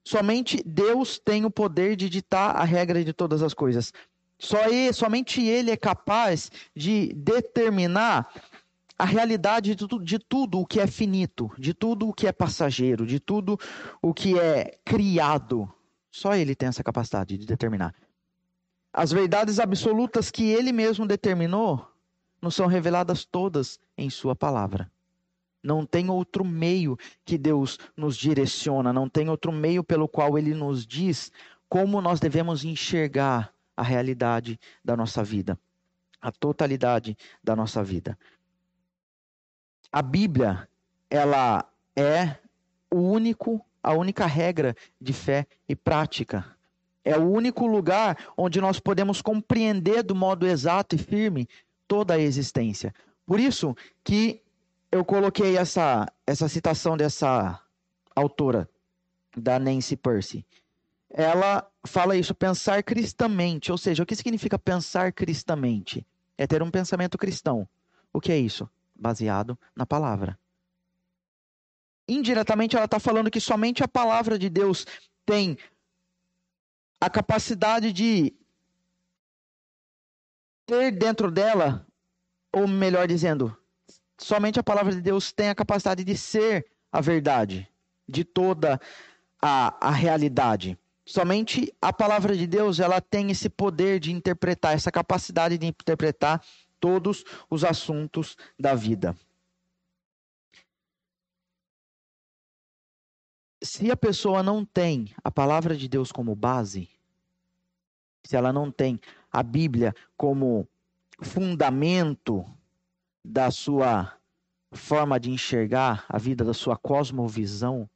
Somente 0.06 0.62
Deus 0.64 1.18
tem 1.18 1.44
o 1.44 1.50
poder 1.50 1.96
de 1.96 2.08
ditar 2.08 2.54
a 2.54 2.62
regra 2.62 3.02
de 3.02 3.12
todas 3.12 3.42
as 3.42 3.52
coisas. 3.52 3.92
Só 4.38 4.66
ele, 4.66 4.92
somente 4.92 5.42
Ele 5.42 5.72
é 5.72 5.76
capaz 5.76 6.48
de 6.76 7.12
determinar 7.12 8.32
a 8.96 9.04
realidade 9.04 9.74
de 9.74 9.76
tudo, 9.76 10.04
de 10.04 10.20
tudo 10.20 10.60
o 10.60 10.64
que 10.64 10.78
é 10.78 10.86
finito, 10.86 11.50
de 11.58 11.74
tudo 11.74 12.08
o 12.08 12.14
que 12.14 12.28
é 12.28 12.30
passageiro, 12.30 13.04
de 13.04 13.18
tudo 13.18 13.58
o 14.00 14.14
que 14.14 14.38
é 14.38 14.78
criado. 14.84 15.68
Só 16.08 16.36
ele 16.36 16.54
tem 16.54 16.68
essa 16.68 16.84
capacidade 16.84 17.36
de 17.36 17.44
determinar. 17.44 17.92
As 18.92 19.10
verdades 19.10 19.58
absolutas 19.58 20.30
que 20.30 20.44
ele 20.44 20.70
mesmo 20.70 21.04
determinou 21.04 21.84
não 22.40 22.52
são 22.52 22.68
reveladas 22.68 23.24
todas 23.24 23.80
em 23.98 24.08
sua 24.08 24.36
palavra. 24.36 24.88
Não 25.66 25.84
tem 25.84 26.08
outro 26.08 26.44
meio 26.44 26.96
que 27.24 27.36
Deus 27.36 27.76
nos 27.96 28.16
direciona, 28.16 28.92
não 28.92 29.08
tem 29.08 29.28
outro 29.28 29.50
meio 29.50 29.82
pelo 29.82 30.06
qual 30.06 30.38
ele 30.38 30.54
nos 30.54 30.86
diz 30.86 31.32
como 31.68 32.00
nós 32.00 32.20
devemos 32.20 32.64
enxergar 32.64 33.52
a 33.76 33.82
realidade 33.82 34.60
da 34.84 34.96
nossa 34.96 35.24
vida, 35.24 35.58
a 36.22 36.30
totalidade 36.30 37.18
da 37.42 37.56
nossa 37.56 37.82
vida. 37.82 38.16
A 39.90 40.00
Bíblia, 40.02 40.68
ela 41.10 41.68
é 41.96 42.36
o 42.88 43.00
único, 43.00 43.60
a 43.82 43.92
única 43.92 44.24
regra 44.24 44.76
de 45.00 45.12
fé 45.12 45.48
e 45.68 45.74
prática. 45.74 46.46
É 47.04 47.18
o 47.18 47.28
único 47.28 47.66
lugar 47.66 48.16
onde 48.36 48.60
nós 48.60 48.78
podemos 48.78 49.20
compreender 49.20 50.04
do 50.04 50.14
modo 50.14 50.46
exato 50.46 50.94
e 50.94 50.98
firme 50.98 51.48
toda 51.88 52.14
a 52.14 52.20
existência. 52.20 52.94
Por 53.26 53.40
isso 53.40 53.74
que 54.04 54.45
eu 54.90 55.04
coloquei 55.04 55.56
essa, 55.56 56.10
essa 56.26 56.48
citação 56.48 56.96
dessa 56.96 57.60
autora, 58.14 58.68
da 59.36 59.58
Nancy 59.58 59.96
Percy. 59.96 60.46
Ela 61.10 61.68
fala 61.86 62.16
isso, 62.16 62.34
pensar 62.34 62.82
cristamente. 62.82 63.70
Ou 63.70 63.78
seja, 63.78 64.02
o 64.02 64.06
que 64.06 64.16
significa 64.16 64.58
pensar 64.58 65.12
cristamente? 65.12 66.06
É 66.38 66.46
ter 66.46 66.62
um 66.62 66.70
pensamento 66.70 67.18
cristão. 67.18 67.68
O 68.12 68.20
que 68.20 68.32
é 68.32 68.38
isso? 68.38 68.68
baseado 68.98 69.58
na 69.74 69.86
palavra. 69.86 70.38
Indiretamente, 72.08 72.76
ela 72.76 72.84
está 72.84 72.98
falando 72.98 73.30
que 73.30 73.40
somente 73.40 73.82
a 73.82 73.88
palavra 73.88 74.38
de 74.38 74.48
Deus 74.48 74.86
tem 75.24 75.58
a 77.00 77.10
capacidade 77.10 77.92
de 77.92 78.32
ter 80.64 80.92
dentro 80.92 81.30
dela, 81.30 81.86
ou 82.52 82.66
melhor 82.66 83.06
dizendo, 83.06 83.56
somente 84.18 84.58
a 84.58 84.62
palavra 84.62 84.92
de 84.92 85.00
Deus 85.00 85.32
tem 85.32 85.48
a 85.48 85.54
capacidade 85.54 86.04
de 86.04 86.16
ser 86.16 86.66
a 86.90 87.00
verdade 87.00 87.68
de 88.08 88.24
toda 88.24 88.80
a, 89.40 89.88
a 89.88 89.90
realidade. 89.90 90.78
Somente 91.04 91.72
a 91.80 91.92
palavra 91.92 92.36
de 92.36 92.46
Deus 92.46 92.80
ela 92.80 93.00
tem 93.00 93.30
esse 93.30 93.48
poder 93.48 94.00
de 94.00 94.12
interpretar, 94.12 94.74
essa 94.74 94.90
capacidade 94.90 95.56
de 95.58 95.66
interpretar 95.66 96.42
todos 96.80 97.24
os 97.48 97.64
assuntos 97.64 98.36
da 98.58 98.74
vida. 98.74 99.16
Se 103.62 103.90
a 103.90 103.96
pessoa 103.96 104.42
não 104.42 104.64
tem 104.64 105.14
a 105.22 105.30
palavra 105.30 105.76
de 105.76 105.88
Deus 105.88 106.12
como 106.12 106.34
base, 106.34 106.88
se 108.24 108.36
ela 108.36 108.52
não 108.52 108.70
tem 108.70 109.00
a 109.32 109.42
Bíblia 109.42 109.94
como 110.16 110.68
fundamento 111.20 112.44
da 113.28 113.50
sua 113.50 114.16
forma 114.72 115.18
de 115.18 115.30
enxergar 115.30 116.04
a 116.08 116.16
vida, 116.16 116.44
da 116.44 116.54
sua 116.54 116.76
cosmovisão, 116.76 117.90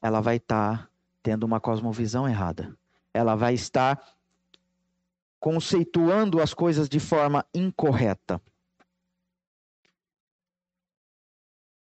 ela 0.00 0.20
vai 0.20 0.36
estar 0.36 0.84
tá 0.84 0.90
tendo 1.20 1.42
uma 1.44 1.60
cosmovisão 1.60 2.28
errada. 2.28 2.76
Ela 3.12 3.34
vai 3.34 3.54
estar 3.54 4.00
conceituando 5.40 6.40
as 6.40 6.54
coisas 6.54 6.88
de 6.88 7.00
forma 7.00 7.44
incorreta. 7.52 8.40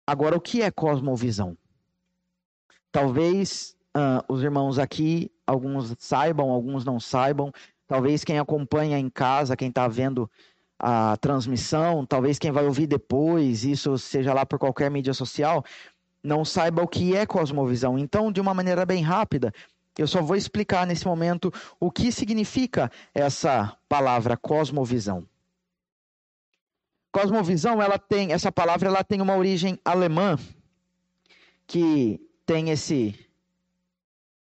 Agora, 0.06 0.38
o 0.38 0.42
que 0.42 0.62
é 0.62 0.70
cosmovisão? 0.70 1.58
Talvez 2.92 3.76
uh, 3.98 4.32
os 4.32 4.44
irmãos 4.44 4.78
aqui, 4.78 5.32
alguns 5.48 5.96
saibam, 5.98 6.52
alguns 6.52 6.86
não 6.86 7.00
saibam. 7.00 7.52
Talvez 7.88 8.24
quem 8.24 8.38
acompanha 8.38 9.00
em 9.00 9.10
casa, 9.10 9.58
quem 9.58 9.70
está 9.70 9.88
vendo 9.88 10.30
a 10.80 11.18
transmissão, 11.18 12.06
talvez 12.06 12.38
quem 12.38 12.52
vai 12.52 12.66
ouvir 12.66 12.88
depois, 12.88 13.64
isso 13.64 13.98
seja 13.98 14.34
lá 14.34 14.46
por 14.46 14.60
qualquer 14.60 14.92
mídia 14.92 15.14
social, 15.14 15.64
não 16.24 16.44
saiba 16.44 16.82
o 16.82 16.88
que 16.88 17.16
é 17.16 17.26
cosmovisão. 17.26 17.98
Então, 17.98 18.32
de 18.32 18.42
uma 18.42 18.54
maneira 18.54 18.86
bem 18.86 19.04
rápida, 19.04 19.54
eu 19.98 20.08
só 20.08 20.22
vou 20.22 20.36
explicar 20.36 20.88
nesse 20.88 21.06
momento 21.06 21.52
o 21.80 21.92
que 21.92 22.12
significa 22.12 22.92
essa 23.14 23.78
palavra 23.88 24.36
cosmovisão. 24.36 25.28
Cosmovisão, 27.12 27.82
ela 27.82 28.00
tem 28.00 28.34
essa 28.34 28.52
palavra, 28.52 28.90
ela 28.90 29.04
tem 29.04 29.22
uma 29.22 29.38
origem 29.38 29.80
alemã 29.86 30.38
que 31.68 32.20
tem 32.46 32.72
esse 32.72 33.20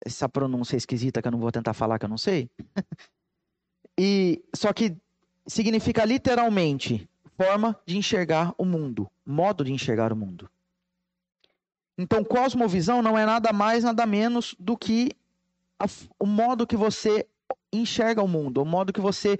essa 0.05 0.29
pronúncia 0.29 0.77
esquisita 0.77 1.21
que 1.21 1.29
eu 1.29 1.33
não 1.33 1.39
vou 1.41 1.53
tentar 1.53 1.75
falar 1.75 1.99
que 1.99 2.07
eu 2.07 2.09
não 2.09 2.17
sei. 2.17 2.49
e 3.99 4.43
só 4.55 4.73
que 4.73 4.97
significa 5.50 6.04
literalmente 6.04 7.09
forma 7.37 7.76
de 7.85 7.99
enxergar 7.99 8.54
o 8.57 8.64
mundo, 8.64 9.11
modo 9.26 9.64
de 9.64 9.73
enxergar 9.73 10.12
o 10.12 10.16
mundo. 10.16 10.49
Então, 11.99 12.23
cosmovisão 12.23 13.02
não 13.02 13.19
é 13.19 13.26
nada 13.26 13.52
mais, 13.52 13.83
nada 13.83 14.07
menos 14.07 14.54
do 14.59 14.76
que 14.76 15.11
a, 15.78 15.87
o 16.19 16.26
modo 16.26 16.66
que 16.66 16.76
você 16.76 17.26
enxerga 17.73 18.23
o 18.23 18.28
mundo, 18.28 18.62
o 18.62 18.64
modo 18.64 18.92
que 18.92 19.00
você 19.00 19.38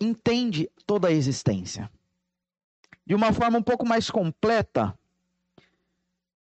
entende 0.00 0.70
toda 0.86 1.08
a 1.08 1.12
existência. 1.12 1.90
De 3.04 3.14
uma 3.14 3.32
forma 3.32 3.58
um 3.58 3.62
pouco 3.62 3.86
mais 3.86 4.10
completa, 4.10 4.96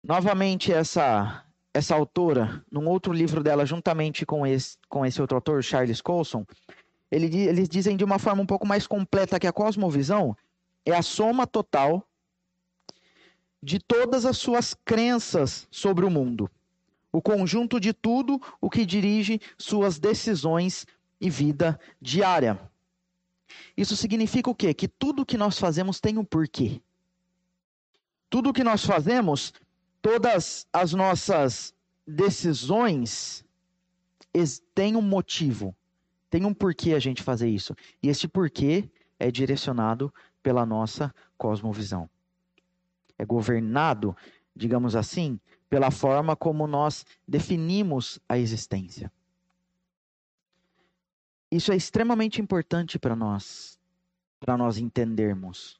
novamente 0.03 0.71
essa 0.71 1.43
essa 1.73 1.95
autora, 1.95 2.63
num 2.71 2.87
outro 2.87 3.11
livro 3.11 3.41
dela, 3.41 3.65
juntamente 3.65 4.27
com 4.27 4.45
esse, 4.45 4.77
com 4.87 5.03
esse 5.03 5.19
outro 5.19 5.37
autor, 5.37 5.63
Charles 5.63 6.01
Colson, 6.01 6.45
ele, 7.15 7.37
eles 7.37 7.69
dizem 7.69 7.95
de 7.95 8.03
uma 8.03 8.19
forma 8.19 8.41
um 8.41 8.45
pouco 8.45 8.65
mais 8.65 8.87
completa 8.87 9.39
que 9.39 9.47
a 9.47 9.53
cosmovisão 9.53 10.35
é 10.85 10.93
a 10.93 11.01
soma 11.01 11.47
total 11.47 12.07
de 13.61 13.79
todas 13.79 14.25
as 14.25 14.37
suas 14.37 14.73
crenças 14.73 15.67
sobre 15.71 16.05
o 16.05 16.09
mundo 16.09 16.49
o 17.13 17.21
conjunto 17.21 17.79
de 17.79 17.93
tudo 17.93 18.41
o 18.59 18.69
que 18.71 18.83
dirige 18.83 19.39
suas 19.55 19.99
decisões 19.99 20.87
e 21.21 21.29
vida 21.29 21.79
diária. 22.01 22.59
Isso 23.77 23.95
significa 23.95 24.49
o 24.49 24.55
quê? 24.55 24.73
Que 24.73 24.87
tudo 24.87 25.25
que 25.25 25.37
nós 25.37 25.59
fazemos 25.59 26.01
tem 26.01 26.17
um 26.17 26.25
porquê. 26.25 26.81
Tudo 28.31 28.51
que 28.51 28.63
nós 28.63 28.83
fazemos, 28.83 29.53
todas 30.01 30.65
as 30.73 30.91
nossas 30.93 31.71
decisões 32.05 33.45
têm 34.73 34.95
um 34.95 35.01
motivo, 35.01 35.75
tem 36.33 36.47
um 36.47 36.53
porquê 36.53 36.95
a 36.95 36.99
gente 36.99 37.21
fazer 37.21 37.47
isso. 37.47 37.75
E 38.01 38.09
esse 38.09 38.27
porquê 38.27 38.89
é 39.19 39.29
direcionado 39.29 40.11
pela 40.41 40.65
nossa 40.65 41.13
cosmovisão. 41.37 42.09
É 43.19 43.23
governado, 43.23 44.17
digamos 44.55 44.95
assim, 44.95 45.39
pela 45.69 45.91
forma 45.91 46.35
como 46.35 46.65
nós 46.65 47.05
definimos 47.27 48.19
a 48.27 48.35
existência. 48.35 49.11
Isso 51.51 51.71
é 51.71 51.75
extremamente 51.75 52.41
importante 52.41 52.97
para 52.97 53.15
nós, 53.15 53.79
para 54.39 54.57
nós 54.57 54.79
entendermos. 54.79 55.79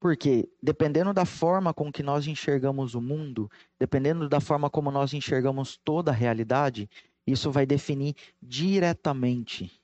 Porque, 0.00 0.48
dependendo 0.60 1.14
da 1.14 1.24
forma 1.24 1.72
com 1.72 1.92
que 1.92 2.02
nós 2.02 2.26
enxergamos 2.26 2.96
o 2.96 3.00
mundo, 3.00 3.48
dependendo 3.78 4.28
da 4.28 4.40
forma 4.40 4.68
como 4.68 4.90
nós 4.90 5.14
enxergamos 5.14 5.76
toda 5.84 6.10
a 6.10 6.14
realidade, 6.14 6.90
Isso 7.26 7.50
vai 7.50 7.64
definir 7.64 8.16
diretamente 8.42 9.80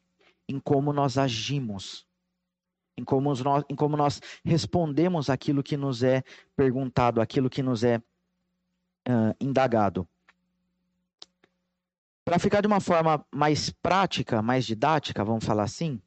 em 0.48 0.58
como 0.58 0.92
nós 0.92 1.18
agimos, 1.18 2.06
em 2.96 3.04
como 3.04 3.32
nós, 3.34 3.64
em 3.68 3.76
como 3.76 3.96
nós 3.96 4.20
respondemos 4.44 5.30
aquilo 5.30 5.62
que 5.62 5.76
nos 5.76 6.02
é 6.02 6.22
perguntado, 6.56 7.20
aquilo 7.20 7.50
que 7.50 7.62
nos 7.62 7.84
é 7.84 7.98
uh, 7.98 9.34
indagado. 9.40 10.08
Para 12.24 12.38
ficar 12.38 12.60
de 12.60 12.66
uma 12.66 12.80
forma 12.80 13.24
mais 13.32 13.70
prática, 13.70 14.42
mais 14.42 14.66
didática, 14.66 15.24
vamos 15.24 15.44
falar 15.44 15.62
assim, 15.62 16.00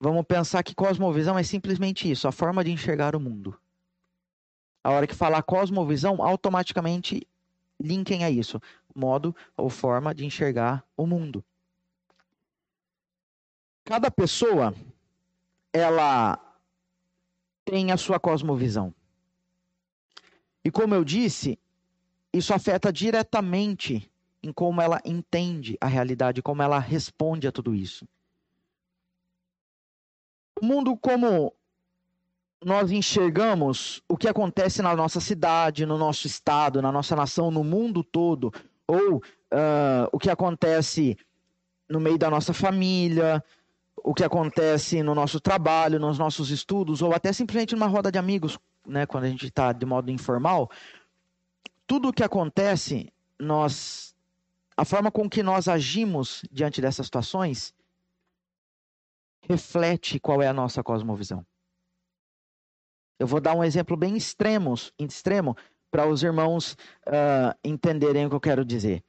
vamos 0.00 0.24
pensar 0.24 0.62
que 0.62 0.74
cosmovisão 0.74 1.38
é 1.38 1.42
simplesmente 1.42 2.10
isso, 2.10 2.26
a 2.26 2.32
forma 2.32 2.64
de 2.64 2.72
enxergar 2.72 3.14
o 3.14 3.20
mundo. 3.20 3.58
A 4.82 4.90
hora 4.90 5.06
que 5.06 5.14
falar 5.14 5.42
cosmovisão, 5.42 6.22
automaticamente 6.22 7.26
linkem 7.80 8.24
a 8.24 8.30
isso, 8.30 8.60
modo 8.94 9.34
ou 9.56 9.68
forma 9.68 10.14
de 10.14 10.24
enxergar 10.24 10.84
o 10.96 11.06
mundo. 11.06 11.44
Cada 13.84 14.10
pessoa 14.10 14.74
ela 15.72 16.38
tem 17.64 17.90
a 17.90 17.96
sua 17.96 18.20
cosmovisão. 18.20 18.94
E 20.64 20.70
como 20.70 20.94
eu 20.94 21.04
disse, 21.04 21.58
isso 22.32 22.54
afeta 22.54 22.92
diretamente 22.92 24.10
em 24.42 24.52
como 24.52 24.80
ela 24.80 25.00
entende 25.04 25.76
a 25.80 25.86
realidade, 25.86 26.42
como 26.42 26.62
ela 26.62 26.78
responde 26.78 27.46
a 27.46 27.52
tudo 27.52 27.74
isso. 27.74 28.06
O 30.60 30.64
mundo 30.64 30.96
como 30.96 31.52
nós 32.64 32.90
enxergamos 32.90 34.02
o 34.08 34.16
que 34.16 34.28
acontece 34.28 34.80
na 34.80 34.96
nossa 34.96 35.20
cidade, 35.20 35.84
no 35.84 35.98
nosso 35.98 36.26
estado, 36.26 36.80
na 36.80 36.90
nossa 36.90 37.14
nação, 37.14 37.50
no 37.50 37.62
mundo 37.62 38.02
todo, 38.02 38.52
ou 38.86 39.16
uh, 39.16 40.08
o 40.12 40.18
que 40.18 40.30
acontece 40.30 41.16
no 41.88 42.00
meio 42.00 42.18
da 42.18 42.30
nossa 42.30 42.52
família, 42.52 43.42
o 43.96 44.14
que 44.14 44.24
acontece 44.24 45.02
no 45.02 45.14
nosso 45.14 45.40
trabalho, 45.40 45.98
nos 45.98 46.18
nossos 46.18 46.50
estudos, 46.50 47.02
ou 47.02 47.14
até 47.14 47.32
simplesmente 47.32 47.74
numa 47.74 47.86
roda 47.86 48.10
de 48.10 48.18
amigos, 48.18 48.58
né, 48.86 49.06
quando 49.06 49.24
a 49.24 49.28
gente 49.28 49.46
está 49.46 49.72
de 49.72 49.86
modo 49.86 50.10
informal, 50.10 50.70
tudo 51.86 52.08
o 52.08 52.12
que 52.12 52.22
acontece, 52.24 53.12
nós, 53.38 54.14
a 54.76 54.84
forma 54.84 55.10
com 55.10 55.28
que 55.28 55.42
nós 55.42 55.68
agimos 55.68 56.42
diante 56.50 56.80
dessas 56.80 57.06
situações, 57.06 57.74
reflete 59.42 60.18
qual 60.18 60.42
é 60.42 60.48
a 60.48 60.52
nossa 60.52 60.82
cosmovisão. 60.82 61.46
Eu 63.18 63.26
vou 63.26 63.40
dar 63.40 63.54
um 63.54 63.62
exemplo 63.62 63.96
bem 63.96 64.16
extremo, 64.16 64.74
extremo 64.98 65.56
para 65.94 66.08
os 66.08 66.24
irmãos 66.24 66.72
uh, 67.06 67.56
entenderem 67.62 68.26
o 68.26 68.28
que 68.28 68.34
eu 68.34 68.40
quero 68.40 68.64
dizer. 68.64 69.00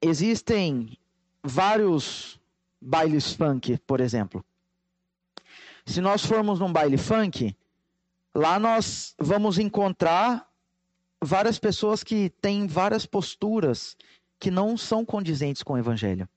Existem 0.00 0.96
vários 1.42 2.40
bailes 2.80 3.32
funk, 3.32 3.76
por 3.78 4.00
exemplo. 4.00 4.44
Se 5.84 6.00
nós 6.00 6.24
formos 6.24 6.60
num 6.60 6.72
baile 6.72 6.96
funk, 6.96 7.56
lá 8.32 8.60
nós 8.60 9.12
vamos 9.18 9.58
encontrar 9.58 10.48
várias 11.20 11.58
pessoas 11.58 12.04
que 12.04 12.30
têm 12.40 12.68
várias 12.68 13.06
posturas 13.06 13.96
que 14.38 14.52
não 14.52 14.76
são 14.76 15.04
condizentes 15.04 15.64
com 15.64 15.72
o 15.72 15.78
evangelho. 15.78 16.28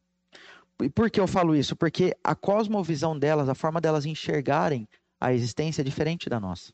E 0.81 0.89
por 0.89 1.11
que 1.11 1.19
eu 1.19 1.27
falo 1.27 1.55
isso? 1.55 1.75
Porque 1.75 2.17
a 2.23 2.33
cosmovisão 2.33 3.15
delas, 3.15 3.47
a 3.47 3.53
forma 3.53 3.79
delas 3.79 4.07
enxergarem 4.07 4.89
a 5.21 5.31
existência 5.35 5.83
é 5.83 5.85
diferente 5.85 6.27
da 6.27 6.39
nossa. 6.39 6.73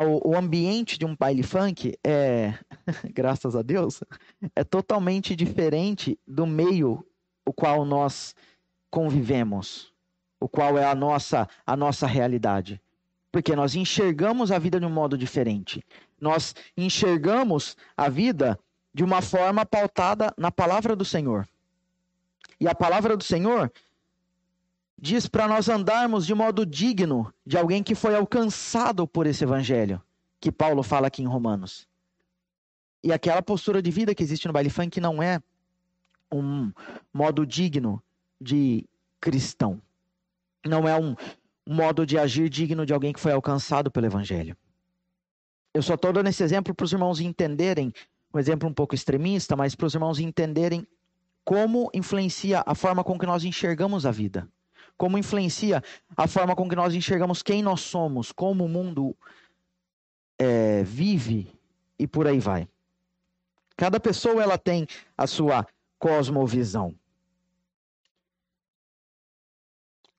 O, 0.00 0.30
o 0.30 0.36
ambiente 0.36 0.98
de 0.98 1.04
um 1.04 1.14
baile 1.14 1.42
funk 1.42 1.98
é, 2.04 2.54
graças 3.12 3.54
a 3.54 3.62
Deus, 3.62 4.02
é 4.56 4.64
totalmente 4.64 5.36
diferente 5.36 6.18
do 6.26 6.46
meio 6.46 7.06
o 7.44 7.52
qual 7.52 7.84
nós 7.84 8.34
convivemos, 8.90 9.92
o 10.40 10.48
qual 10.48 10.78
é 10.78 10.84
a 10.84 10.94
nossa 10.94 11.48
a 11.66 11.76
nossa 11.76 12.06
realidade. 12.06 12.80
Porque 13.30 13.56
nós 13.56 13.74
enxergamos 13.74 14.52
a 14.52 14.58
vida 14.58 14.78
de 14.78 14.84
um 14.84 14.90
modo 14.90 15.16
diferente. 15.16 15.82
Nós 16.20 16.54
enxergamos 16.76 17.76
a 17.96 18.08
vida 18.08 18.58
de 18.92 19.02
uma 19.02 19.22
forma 19.22 19.64
pautada 19.64 20.32
na 20.36 20.50
palavra 20.50 20.94
do 20.94 21.04
Senhor. 21.04 21.48
E 22.60 22.68
a 22.68 22.74
palavra 22.74 23.16
do 23.16 23.24
Senhor 23.24 23.72
diz 25.02 25.26
para 25.26 25.48
nós 25.48 25.68
andarmos 25.68 26.24
de 26.24 26.32
modo 26.32 26.64
digno 26.64 27.34
de 27.44 27.58
alguém 27.58 27.82
que 27.82 27.92
foi 27.92 28.14
alcançado 28.14 29.04
por 29.04 29.26
esse 29.26 29.42
evangelho, 29.42 30.00
que 30.40 30.52
Paulo 30.52 30.80
fala 30.84 31.08
aqui 31.08 31.20
em 31.24 31.26
Romanos. 31.26 31.88
E 33.02 33.12
aquela 33.12 33.42
postura 33.42 33.82
de 33.82 33.90
vida 33.90 34.14
que 34.14 34.22
existe 34.22 34.46
no 34.46 34.52
baile 34.52 34.70
funk 34.70 35.00
não 35.00 35.20
é 35.20 35.42
um 36.32 36.70
modo 37.12 37.44
digno 37.44 38.00
de 38.40 38.88
cristão. 39.20 39.82
Não 40.64 40.86
é 40.86 40.96
um 40.96 41.16
modo 41.68 42.06
de 42.06 42.16
agir 42.16 42.48
digno 42.48 42.86
de 42.86 42.94
alguém 42.94 43.12
que 43.12 43.18
foi 43.18 43.32
alcançado 43.32 43.90
pelo 43.90 44.06
evangelho. 44.06 44.56
Eu 45.74 45.82
só 45.82 45.94
estou 45.94 46.12
dando 46.12 46.28
esse 46.28 46.44
exemplo 46.44 46.72
para 46.72 46.84
os 46.84 46.92
irmãos 46.92 47.18
entenderem 47.18 47.92
um 48.32 48.38
exemplo 48.38 48.68
um 48.68 48.72
pouco 48.72 48.94
extremista, 48.94 49.56
mas 49.56 49.74
para 49.74 49.86
os 49.86 49.94
irmãos 49.94 50.20
entenderem 50.20 50.86
como 51.44 51.90
influencia 51.92 52.62
a 52.64 52.74
forma 52.76 53.02
com 53.02 53.18
que 53.18 53.26
nós 53.26 53.42
enxergamos 53.42 54.06
a 54.06 54.12
vida. 54.12 54.48
Como 55.02 55.18
influencia 55.18 55.82
a 56.16 56.28
forma 56.28 56.54
com 56.54 56.68
que 56.68 56.76
nós 56.76 56.94
enxergamos 56.94 57.42
quem 57.42 57.60
nós 57.60 57.80
somos, 57.80 58.30
como 58.30 58.64
o 58.64 58.68
mundo 58.68 59.16
é, 60.38 60.84
vive 60.84 61.52
e 61.98 62.06
por 62.06 62.28
aí 62.28 62.38
vai. 62.38 62.68
Cada 63.76 63.98
pessoa 63.98 64.40
ela 64.40 64.56
tem 64.56 64.86
a 65.18 65.26
sua 65.26 65.66
cosmovisão. 65.98 66.94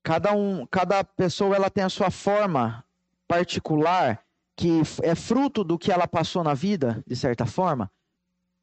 Cada, 0.04 0.34
um, 0.34 0.66
cada 0.66 1.02
pessoa 1.02 1.56
ela 1.56 1.70
tem 1.70 1.86
a 1.86 1.90
sua 1.90 2.12
forma 2.12 2.84
particular 3.26 4.22
que 4.54 4.82
é 5.02 5.16
fruto 5.16 5.64
do 5.64 5.80
que 5.80 5.94
ela 5.94 6.10
passou 6.10 6.44
na 6.44 6.54
vida, 6.54 7.02
de 7.08 7.16
certa 7.16 7.46
forma, 7.46 7.90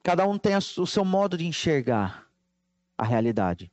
Cada 0.02 0.26
um 0.26 0.38
tem 0.38 0.56
o 0.56 0.86
seu 0.86 1.04
modo 1.04 1.36
de 1.36 1.46
enxergar 1.46 2.26
a 2.96 3.04
realidade. 3.04 3.70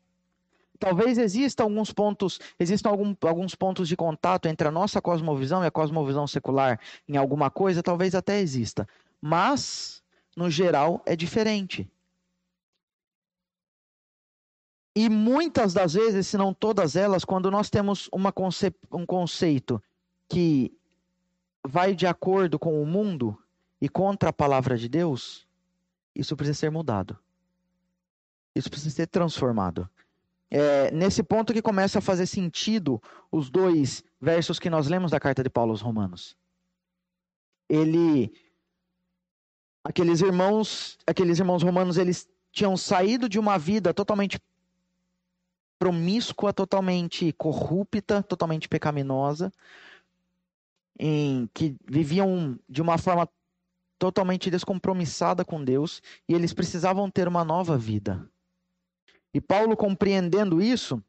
Talvez 0.79 1.17
exista 1.17 1.63
alguns 1.63 1.91
pontos, 1.91 2.39
existam 2.59 2.89
algum, 2.89 3.15
alguns 3.21 3.55
pontos 3.55 3.87
de 3.87 3.95
contato 3.95 4.47
entre 4.47 4.67
a 4.67 4.71
nossa 4.71 5.01
cosmovisão 5.01 5.63
e 5.63 5.67
a 5.67 5.71
cosmovisão 5.71 6.27
secular 6.27 6.79
em 7.07 7.17
alguma 7.17 7.49
coisa, 7.49 7.81
talvez 7.81 8.13
até 8.15 8.39
exista. 8.39 8.87
Mas, 9.21 10.03
no 10.35 10.49
geral, 10.49 11.01
é 11.05 11.15
diferente. 11.15 11.89
E 14.95 15.09
muitas 15.09 15.73
das 15.73 15.93
vezes, 15.93 16.25
se 16.25 16.37
não 16.37 16.53
todas 16.53 16.95
elas, 16.95 17.23
quando 17.23 17.51
nós 17.51 17.69
temos 17.69 18.09
uma 18.11 18.31
conce 18.31 18.73
um 18.91 19.05
conceito 19.05 19.81
que 20.27 20.75
vai 21.63 21.93
de 21.93 22.07
acordo 22.07 22.57
com 22.57 22.81
o 22.81 22.85
mundo 22.85 23.37
e 23.79 23.87
contra 23.87 24.29
a 24.29 24.33
palavra 24.33 24.75
de 24.75 24.89
Deus, 24.89 25.47
isso 26.15 26.35
precisa 26.35 26.57
ser 26.57 26.71
mudado. 26.71 27.17
Isso 28.55 28.71
precisa 28.71 28.95
ser 28.95 29.05
transformado. 29.05 29.87
É 30.49 30.91
nesse 30.91 31.21
ponto 31.21 31.53
que 31.53 31.61
começa 31.61 31.99
a 31.99 32.01
fazer 32.01 32.25
sentido 32.25 33.01
os 33.31 33.49
dois 33.49 34.03
versos 34.19 34.59
que 34.59 34.69
nós 34.69 34.87
lemos 34.87 35.11
da 35.11 35.19
carta 35.19 35.43
de 35.43 35.49
Paulo 35.49 35.71
aos 35.71 35.81
Romanos. 35.81 36.37
Ele 37.69 38.31
aqueles 39.83 40.21
irmãos, 40.21 40.97
aqueles 41.07 41.39
irmãos 41.39 41.63
romanos, 41.63 41.97
eles 41.97 42.29
tinham 42.51 42.75
saído 42.75 43.29
de 43.29 43.39
uma 43.39 43.57
vida 43.57 43.93
totalmente 43.93 44.39
promíscua, 45.79 46.51
totalmente 46.51 47.31
corrupta, 47.33 48.23
totalmente 48.23 48.67
pecaminosa, 48.67 49.51
em 50.99 51.47
que 51.53 51.77
viviam 51.85 52.59
de 52.67 52.81
uma 52.81 52.97
forma 52.97 53.29
totalmente 53.99 54.49
descompromissada 54.49 55.45
com 55.45 55.63
Deus 55.63 56.01
e 56.27 56.33
eles 56.33 56.53
precisavam 56.53 57.09
ter 57.09 57.27
uma 57.27 57.43
nova 57.43 57.77
vida. 57.77 58.29
E 59.37 59.41
Paulo, 59.41 59.77
compreendendo 59.77 60.61
isso, 60.61 61.01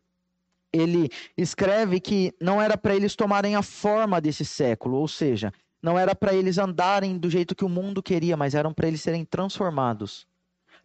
ele 0.73 1.09
escreve 1.37 2.01
que 2.01 2.35
não 2.41 2.61
era 2.61 2.77
para 2.77 2.95
eles 2.95 3.17
tomarem 3.17 3.57
a 3.57 3.63
forma 3.63 4.21
desse 4.21 4.45
século, 4.45 4.97
ou 4.99 5.09
seja, 5.09 5.53
não 5.83 5.99
era 5.99 6.15
para 6.15 6.35
eles 6.35 6.59
andarem 6.59 7.17
do 7.17 7.31
jeito 7.31 7.55
que 7.55 7.65
o 7.65 7.69
mundo 7.69 8.03
queria, 8.03 8.37
mas 8.37 8.55
eram 8.55 8.73
para 8.73 8.87
eles 8.87 9.01
serem 9.01 9.25
transformados 9.25 10.27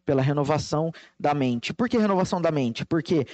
pela 0.06 0.22
renovação 0.22 0.92
da 1.20 1.34
mente. 1.34 1.74
Por 1.74 1.90
que 1.90 1.98
renovação 1.98 2.42
da 2.42 2.52
mente? 2.52 2.86
Porque 2.86 3.26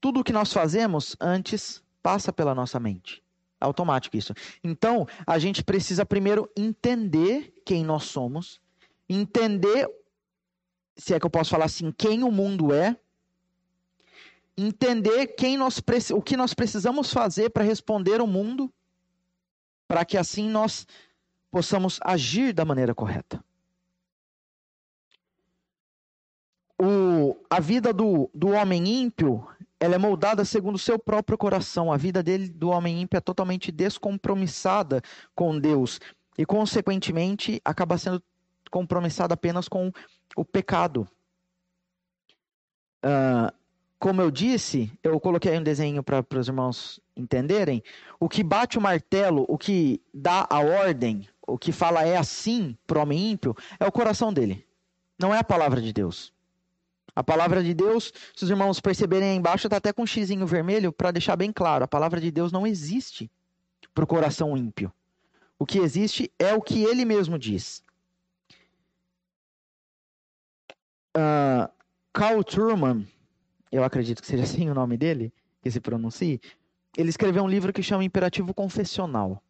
tudo 0.00 0.20
o 0.20 0.24
que 0.24 0.32
nós 0.32 0.52
fazemos 0.52 1.16
antes 1.20 1.82
passa 2.02 2.32
pela 2.32 2.54
nossa 2.54 2.78
mente 2.78 3.22
automático 3.60 4.16
isso. 4.16 4.32
Então, 4.62 5.04
a 5.26 5.36
gente 5.36 5.64
precisa 5.64 6.06
primeiro 6.06 6.48
entender 6.56 7.52
quem 7.64 7.84
nós 7.84 8.04
somos, 8.04 8.60
entender, 9.08 9.88
se 10.96 11.12
é 11.12 11.18
que 11.18 11.26
eu 11.26 11.30
posso 11.30 11.50
falar 11.50 11.64
assim, 11.64 11.90
quem 11.90 12.22
o 12.22 12.30
mundo 12.30 12.72
é, 12.72 12.96
entender 14.58 15.28
quem 15.28 15.56
nós, 15.56 15.80
o 16.12 16.20
que 16.20 16.36
nós 16.36 16.52
precisamos 16.52 17.12
fazer 17.12 17.50
para 17.50 17.62
responder 17.62 18.20
ao 18.20 18.26
mundo, 18.26 18.72
para 19.86 20.04
que 20.04 20.18
assim 20.18 20.48
nós 20.48 20.86
possamos 21.50 22.00
agir 22.02 22.52
da 22.52 22.64
maneira 22.64 22.94
correta. 22.94 23.42
O, 26.80 27.36
a 27.48 27.60
vida 27.60 27.92
do, 27.92 28.30
do 28.34 28.48
homem 28.48 28.86
ímpio 28.86 29.46
ela 29.80 29.94
é 29.94 29.98
moldada 29.98 30.44
segundo 30.44 30.74
o 30.74 30.78
seu 30.78 30.98
próprio 30.98 31.38
coração. 31.38 31.92
A 31.92 31.96
vida 31.96 32.22
dele, 32.22 32.48
do 32.48 32.70
homem 32.70 33.02
ímpio, 33.02 33.16
é 33.16 33.20
totalmente 33.20 33.70
descompromissada 33.70 35.00
com 35.34 35.58
Deus 35.58 36.00
e, 36.36 36.44
consequentemente, 36.44 37.60
acaba 37.64 37.96
sendo 37.96 38.22
compromissada 38.70 39.34
apenas 39.34 39.68
com 39.68 39.92
o 40.36 40.44
pecado. 40.44 41.08
Uh, 43.04 43.57
como 43.98 44.22
eu 44.22 44.30
disse, 44.30 44.92
eu 45.02 45.18
coloquei 45.18 45.58
um 45.58 45.62
desenho 45.62 46.02
para 46.02 46.24
os 46.38 46.46
irmãos 46.46 47.00
entenderem. 47.16 47.82
O 48.20 48.28
que 48.28 48.44
bate 48.44 48.78
o 48.78 48.80
martelo, 48.80 49.44
o 49.48 49.58
que 49.58 50.00
dá 50.14 50.46
a 50.48 50.60
ordem, 50.60 51.28
o 51.46 51.58
que 51.58 51.72
fala 51.72 52.04
é 52.04 52.16
assim 52.16 52.76
para 52.86 52.98
o 52.98 53.02
homem 53.02 53.32
ímpio, 53.32 53.56
é 53.80 53.84
o 53.86 53.92
coração 53.92 54.32
dele. 54.32 54.64
Não 55.18 55.34
é 55.34 55.38
a 55.38 55.44
palavra 55.44 55.80
de 55.80 55.92
Deus. 55.92 56.32
A 57.14 57.24
palavra 57.24 57.64
de 57.64 57.74
Deus, 57.74 58.12
se 58.36 58.44
os 58.44 58.50
irmãos 58.50 58.78
perceberem 58.78 59.30
aí 59.30 59.36
embaixo, 59.36 59.66
está 59.66 59.78
até 59.78 59.92
com 59.92 60.02
um 60.02 60.06
xizinho 60.06 60.46
vermelho 60.46 60.92
para 60.92 61.10
deixar 61.10 61.34
bem 61.34 61.52
claro: 61.52 61.84
a 61.84 61.88
palavra 61.88 62.20
de 62.20 62.30
Deus 62.30 62.52
não 62.52 62.64
existe 62.64 63.28
para 63.92 64.04
o 64.04 64.06
coração 64.06 64.56
ímpio. 64.56 64.92
O 65.58 65.66
que 65.66 65.78
existe 65.78 66.32
é 66.38 66.54
o 66.54 66.62
que 66.62 66.84
ele 66.84 67.04
mesmo 67.04 67.36
diz. 67.36 67.82
Uh, 71.16 71.68
Carl 72.12 72.44
Truman, 72.44 73.04
eu 73.70 73.84
acredito 73.84 74.20
que 74.20 74.26
seja 74.26 74.42
assim 74.44 74.68
o 74.68 74.74
nome 74.74 74.96
dele, 74.96 75.32
que 75.62 75.70
se 75.70 75.80
pronuncie, 75.80 76.40
ele 76.96 77.10
escreveu 77.10 77.42
um 77.42 77.48
livro 77.48 77.72
que 77.72 77.82
chama 77.82 78.04
Imperativo 78.04 78.54
Confessional. 78.54 79.42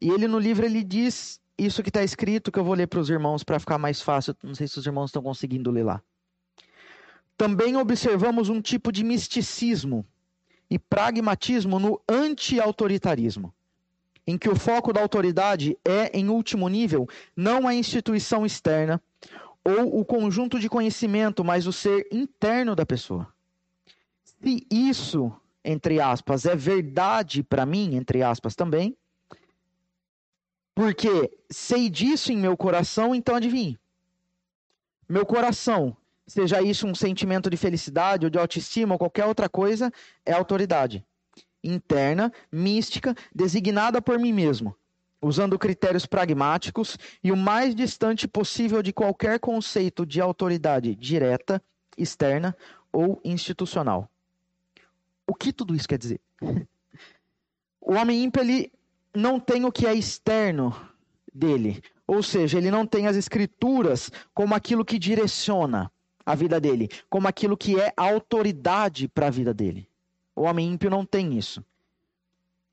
E 0.00 0.10
ele 0.10 0.28
no 0.28 0.38
livro 0.38 0.64
ele 0.64 0.82
diz 0.82 1.40
isso 1.56 1.82
que 1.82 1.90
está 1.90 2.02
escrito, 2.02 2.52
que 2.52 2.58
eu 2.58 2.64
vou 2.64 2.74
ler 2.74 2.86
para 2.86 3.00
os 3.00 3.10
irmãos 3.10 3.42
para 3.42 3.58
ficar 3.58 3.78
mais 3.78 4.00
fácil. 4.00 4.34
Não 4.42 4.54
sei 4.54 4.68
se 4.68 4.78
os 4.78 4.86
irmãos 4.86 5.06
estão 5.06 5.22
conseguindo 5.22 5.70
ler 5.70 5.84
lá. 5.84 6.02
Também 7.36 7.76
observamos 7.76 8.48
um 8.48 8.60
tipo 8.60 8.92
de 8.92 9.04
misticismo 9.04 10.04
e 10.70 10.78
pragmatismo 10.78 11.78
no 11.78 12.00
anti-autoritarismo, 12.08 13.54
em 14.26 14.36
que 14.36 14.48
o 14.48 14.56
foco 14.56 14.92
da 14.92 15.00
autoridade 15.00 15.76
é, 15.84 16.10
em 16.16 16.28
último 16.28 16.68
nível, 16.68 17.08
não 17.34 17.66
a 17.66 17.74
instituição 17.74 18.44
externa 18.44 19.00
ou 19.68 20.00
o 20.00 20.04
conjunto 20.04 20.58
de 20.58 20.68
conhecimento, 20.68 21.44
mas 21.44 21.66
o 21.66 21.72
ser 21.72 22.08
interno 22.10 22.74
da 22.74 22.86
pessoa. 22.86 23.30
Se 24.24 24.66
isso, 24.70 25.30
entre 25.62 26.00
aspas, 26.00 26.46
é 26.46 26.56
verdade 26.56 27.42
para 27.42 27.66
mim, 27.66 27.94
entre 27.94 28.22
aspas 28.22 28.54
também, 28.54 28.96
porque 30.74 31.30
sei 31.50 31.90
disso 31.90 32.32
em 32.32 32.36
meu 32.38 32.56
coração, 32.56 33.14
então 33.14 33.34
adivinhe. 33.34 33.78
Meu 35.06 35.26
coração 35.26 35.94
seja 36.26 36.62
isso 36.62 36.86
um 36.86 36.94
sentimento 36.94 37.50
de 37.50 37.56
felicidade 37.56 38.24
ou 38.24 38.30
de 38.30 38.38
autoestima 38.38 38.94
ou 38.94 38.98
qualquer 38.98 39.26
outra 39.26 39.48
coisa, 39.48 39.92
é 40.24 40.32
autoridade 40.32 41.04
interna, 41.62 42.32
mística, 42.52 43.14
designada 43.34 44.00
por 44.00 44.18
mim 44.18 44.32
mesmo, 44.32 44.76
usando 45.20 45.58
critérios 45.58 46.06
pragmáticos 46.06 46.96
e 47.22 47.32
o 47.32 47.36
mais 47.36 47.74
distante 47.74 48.28
possível 48.28 48.82
de 48.82 48.92
qualquer 48.92 49.38
conceito 49.40 50.06
de 50.06 50.20
autoridade 50.20 50.94
direta, 50.94 51.62
externa 51.96 52.56
ou 52.92 53.20
institucional. 53.24 54.08
O 55.26 55.34
que 55.34 55.52
tudo 55.52 55.74
isso 55.74 55.88
quer 55.88 55.98
dizer? 55.98 56.20
O 57.80 57.94
homem 57.94 58.24
ímpio 58.24 58.42
ele 58.42 58.72
não 59.14 59.40
tem 59.40 59.64
o 59.64 59.72
que 59.72 59.86
é 59.86 59.94
externo 59.94 60.74
dele, 61.34 61.82
ou 62.06 62.22
seja, 62.22 62.58
ele 62.58 62.70
não 62.70 62.86
tem 62.86 63.06
as 63.06 63.16
escrituras 63.16 64.10
como 64.32 64.54
aquilo 64.54 64.84
que 64.84 64.98
direciona 64.98 65.90
a 66.24 66.34
vida 66.34 66.60
dele, 66.60 66.88
como 67.08 67.26
aquilo 67.26 67.56
que 67.56 67.80
é 67.80 67.92
autoridade 67.96 69.08
para 69.08 69.26
a 69.28 69.30
vida 69.30 69.52
dele. 69.52 69.88
O 70.36 70.42
homem 70.42 70.72
ímpio 70.72 70.90
não 70.90 71.04
tem 71.04 71.36
isso. 71.36 71.64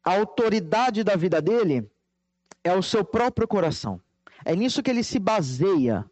A 0.03 0.13
autoridade 0.13 1.03
da 1.03 1.15
vida 1.15 1.41
dele 1.41 1.89
é 2.65 2.73
o 2.75 2.83
seu 2.83 3.05
próprio 3.05 3.47
coração. 3.47 4.01
É 4.43 4.53
nisso 4.55 4.83
que 4.83 4.89
ele 4.89 5.03
se 5.03 5.19
baseia 5.19 6.05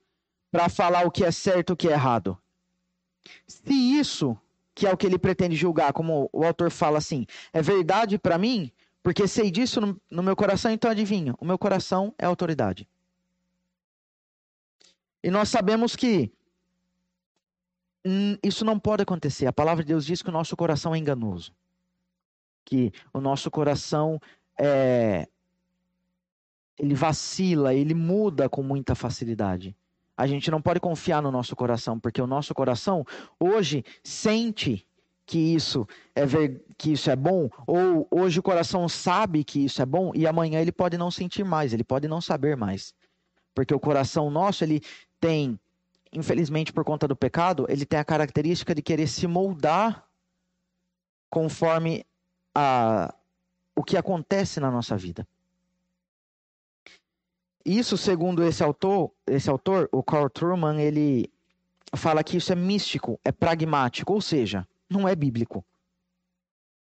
para 0.49 0.69
falar 0.69 1.05
o 1.05 1.11
que 1.11 1.25
é 1.25 1.31
certo 1.31 1.71
e 1.71 1.73
o 1.73 1.75
que 1.75 1.89
é 1.89 1.91
errado. 1.91 2.37
Se 3.45 3.73
isso, 3.73 4.37
que 4.73 4.87
é 4.87 4.93
o 4.93 4.95
que 4.95 5.05
ele 5.05 5.17
pretende 5.17 5.55
julgar, 5.55 5.91
como 5.91 6.29
o 6.31 6.45
autor 6.45 6.71
fala 6.71 6.97
assim, 6.97 7.25
é 7.51 7.61
verdade 7.61 8.17
para 8.17 8.37
mim, 8.37 8.71
porque 9.01 9.27
sei 9.27 9.51
disso 9.51 9.81
no, 9.81 10.01
no, 10.09 10.23
meu 10.23 10.35
coração, 10.35 10.71
então 10.71 10.89
adivinha, 10.89 11.35
o 11.39 11.45
meu 11.45 11.57
coração 11.57 12.13
é 12.17 12.25
autoridade. 12.25 12.87
E 15.21 15.29
nós 15.29 15.49
sabemos 15.49 15.95
que 15.95 16.31
Hum, 18.05 18.37
isso 18.43 18.65
não 18.65 18.77
pode 18.77 19.03
acontecer. 19.03 19.47
A 19.47 19.53
palavra 19.53 19.83
de 19.83 19.87
Deus 19.89 20.05
diz 20.05 20.21
que 20.21 20.29
o 20.29 20.33
nosso 20.33 20.55
coração 20.57 20.93
é 20.93 20.97
enganoso. 20.97 21.53
Que 22.65 22.91
o 23.13 23.21
nosso 23.21 23.49
coração 23.49 24.19
é. 24.59 25.27
Ele 26.83 26.93
vacila, 26.93 27.73
ele 27.73 27.93
muda 27.93 28.49
com 28.49 28.61
muita 28.61 28.93
facilidade. 28.93 29.73
A 30.17 30.27
gente 30.27 30.51
não 30.51 30.61
pode 30.61 30.81
confiar 30.81 31.21
no 31.21 31.31
nosso 31.31 31.55
coração, 31.55 31.97
porque 31.97 32.21
o 32.21 32.27
nosso 32.27 32.53
coração 32.53 33.05
hoje 33.39 33.85
sente 34.03 34.85
que 35.25 35.39
isso 35.39 35.87
é 36.13 36.25
ver, 36.25 36.61
que 36.77 36.91
isso 36.91 37.09
é 37.09 37.15
bom, 37.15 37.49
ou 37.65 38.05
hoje 38.11 38.39
o 38.39 38.43
coração 38.43 38.89
sabe 38.89 39.45
que 39.45 39.63
isso 39.63 39.81
é 39.81 39.85
bom 39.85 40.11
e 40.13 40.27
amanhã 40.27 40.59
ele 40.59 40.73
pode 40.73 40.97
não 40.97 41.09
sentir 41.09 41.45
mais, 41.45 41.71
ele 41.71 41.85
pode 41.85 42.05
não 42.05 42.19
saber 42.19 42.57
mais. 42.57 42.93
Porque 43.55 43.73
o 43.73 43.79
coração 43.79 44.29
nosso, 44.29 44.65
ele 44.65 44.81
tem 45.21 45.57
infelizmente 46.11 46.71
por 46.71 46.83
conta 46.83 47.07
do 47.07 47.15
pecado, 47.15 47.65
ele 47.67 47.85
tem 47.85 47.99
a 47.99 48.03
característica 48.03 48.75
de 48.75 48.81
querer 48.81 49.07
se 49.07 49.25
moldar 49.25 50.05
conforme 51.29 52.05
a, 52.53 53.13
o 53.75 53.83
que 53.83 53.97
acontece 53.97 54.59
na 54.59 54.69
nossa 54.69 54.95
vida. 54.95 55.27
Isso, 57.65 57.97
segundo 57.97 58.43
esse 58.43 58.61
autor, 58.63 59.11
esse 59.25 59.49
autor, 59.49 59.87
o 59.91 60.03
Carl 60.03 60.29
Truman, 60.29 60.81
ele 60.81 61.31
fala 61.95 62.23
que 62.23 62.37
isso 62.37 62.51
é 62.51 62.55
místico, 62.55 63.19
é 63.23 63.31
pragmático, 63.31 64.13
ou 64.13 64.21
seja, 64.21 64.67
não 64.89 65.07
é 65.07 65.15
bíblico. 65.15 65.63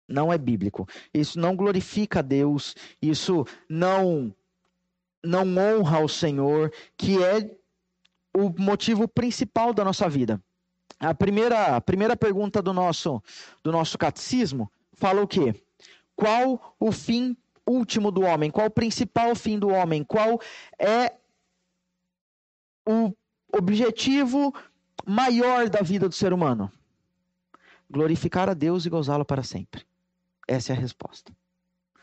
Não 0.08 0.32
é 0.32 0.38
bíblico. 0.38 0.88
Isso 1.14 1.40
não 1.40 1.56
glorifica 1.56 2.20
a 2.20 2.22
Deus, 2.22 2.76
isso 3.02 3.46
não 3.70 4.34
não 5.24 5.44
honra 5.58 6.00
o 6.00 6.08
Senhor, 6.08 6.72
que 6.96 7.22
é 7.22 7.58
o 8.34 8.50
motivo 8.58 9.08
principal 9.08 9.74
da 9.74 9.84
nossa 9.84 10.08
vida. 10.08 10.42
A 11.00 11.14
primeira, 11.14 11.76
a 11.76 11.82
primeira 11.82 12.16
pergunta 12.16 12.62
do 12.62 12.72
nosso, 12.72 13.22
do 13.64 13.72
nosso 13.72 13.98
catecismo 13.98 14.72
fala 14.94 15.22
o 15.22 15.28
quê? 15.28 15.54
Qual 16.16 16.76
o 16.80 16.92
fim 16.92 17.36
último 17.68 18.12
do 18.12 18.22
homem? 18.22 18.50
Qual 18.50 18.68
o 18.68 18.72
principal 18.72 19.36
fim 19.36 19.60
do 19.60 19.70
homem? 19.70 20.04
Qual 20.04 20.40
é 20.80 21.14
o 22.88 23.14
objetivo 23.54 24.54
maior 25.06 25.70
da 25.70 25.82
vida 25.82 26.08
do 26.08 26.16
ser 26.16 26.34
humano? 26.34 26.72
Glorificar 27.90 28.50
a 28.50 28.54
Deus 28.54 28.86
e 28.86 28.90
gozá-lo 28.90 29.26
para 29.26 29.44
sempre. 29.44 29.86
Essa 30.48 30.74
é 30.74 30.76
a 30.76 30.80
resposta. 30.80 31.36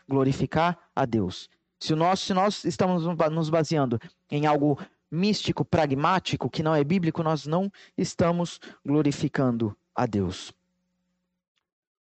Glorificar 0.07 0.77
a 0.95 1.05
Deus. 1.05 1.49
Se 1.79 1.93
nós, 1.95 2.19
se 2.19 2.33
nós 2.33 2.63
estamos 2.63 3.03
nos 3.03 3.49
baseando 3.49 3.99
em 4.29 4.45
algo 4.45 4.79
místico, 5.11 5.63
pragmático, 5.63 6.49
que 6.49 6.63
não 6.63 6.75
é 6.75 6.83
bíblico, 6.83 7.23
nós 7.23 7.45
não 7.45 7.71
estamos 7.97 8.59
glorificando 8.85 9.75
a 9.95 10.05
Deus. 10.05 10.53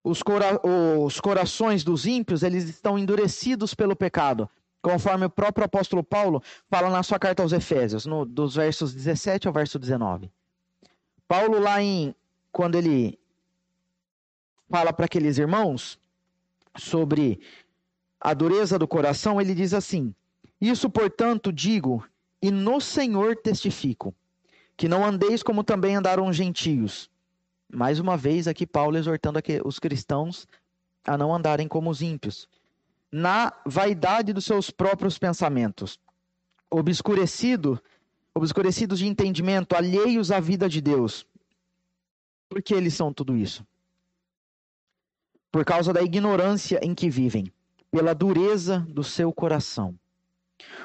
Os, 0.04 0.22
cora 0.22 0.60
os 0.64 1.18
corações 1.18 1.82
dos 1.82 2.04
ímpios, 2.04 2.42
eles 2.42 2.64
estão 2.68 2.98
endurecidos 2.98 3.74
pelo 3.74 3.96
pecado, 3.96 4.48
conforme 4.82 5.24
o 5.24 5.30
próprio 5.30 5.64
apóstolo 5.64 6.04
Paulo 6.04 6.42
fala 6.70 6.90
na 6.90 7.02
sua 7.02 7.18
carta 7.18 7.42
aos 7.42 7.52
Efésios, 7.52 8.04
no, 8.04 8.26
dos 8.26 8.54
versos 8.56 8.92
17 8.92 9.48
ao 9.48 9.54
verso 9.54 9.78
19. 9.78 10.30
Paulo 11.26 11.58
lá 11.58 11.82
em 11.82 12.14
quando 12.52 12.74
ele 12.74 13.18
fala 14.70 14.92
para 14.92 15.06
aqueles 15.06 15.38
irmãos 15.38 15.98
sobre 16.76 17.40
a 18.20 18.34
dureza 18.34 18.78
do 18.78 18.86
coração, 18.86 19.40
ele 19.40 19.54
diz 19.54 19.72
assim: 19.72 20.14
Isso, 20.60 20.90
portanto, 20.90 21.50
digo 21.50 22.04
e 22.42 22.50
no 22.50 22.78
Senhor 22.78 23.36
testifico, 23.36 24.14
que 24.76 24.86
não 24.86 25.02
andeis 25.02 25.42
como 25.42 25.64
também 25.64 25.96
andaram 25.96 26.26
os 26.28 26.36
gentios. 26.36 27.10
Mais 27.74 27.98
uma 27.98 28.16
vez 28.16 28.46
aqui 28.46 28.66
Paulo 28.66 28.96
exortando 28.96 29.40
os 29.64 29.78
cristãos 29.78 30.46
a 31.04 31.18
não 31.18 31.34
andarem 31.34 31.66
como 31.66 31.90
os 31.90 32.00
ímpios, 32.00 32.48
na 33.10 33.52
vaidade 33.66 34.32
dos 34.32 34.44
seus 34.44 34.70
próprios 34.70 35.18
pensamentos, 35.18 35.98
obscurecido, 36.70 37.82
obscurecidos 38.34 39.00
de 39.00 39.06
entendimento, 39.06 39.74
alheios 39.74 40.30
à 40.30 40.40
vida 40.40 40.68
de 40.68 40.80
Deus. 40.80 41.26
Por 42.48 42.62
que 42.62 42.74
eles 42.74 42.94
são 42.94 43.12
tudo 43.12 43.36
isso? 43.36 43.66
Por 45.50 45.64
causa 45.64 45.92
da 45.92 46.02
ignorância 46.02 46.80
em 46.82 46.94
que 46.94 47.10
vivem, 47.10 47.52
pela 47.90 48.14
dureza 48.14 48.80
do 48.88 49.04
seu 49.04 49.32
coração 49.32 49.98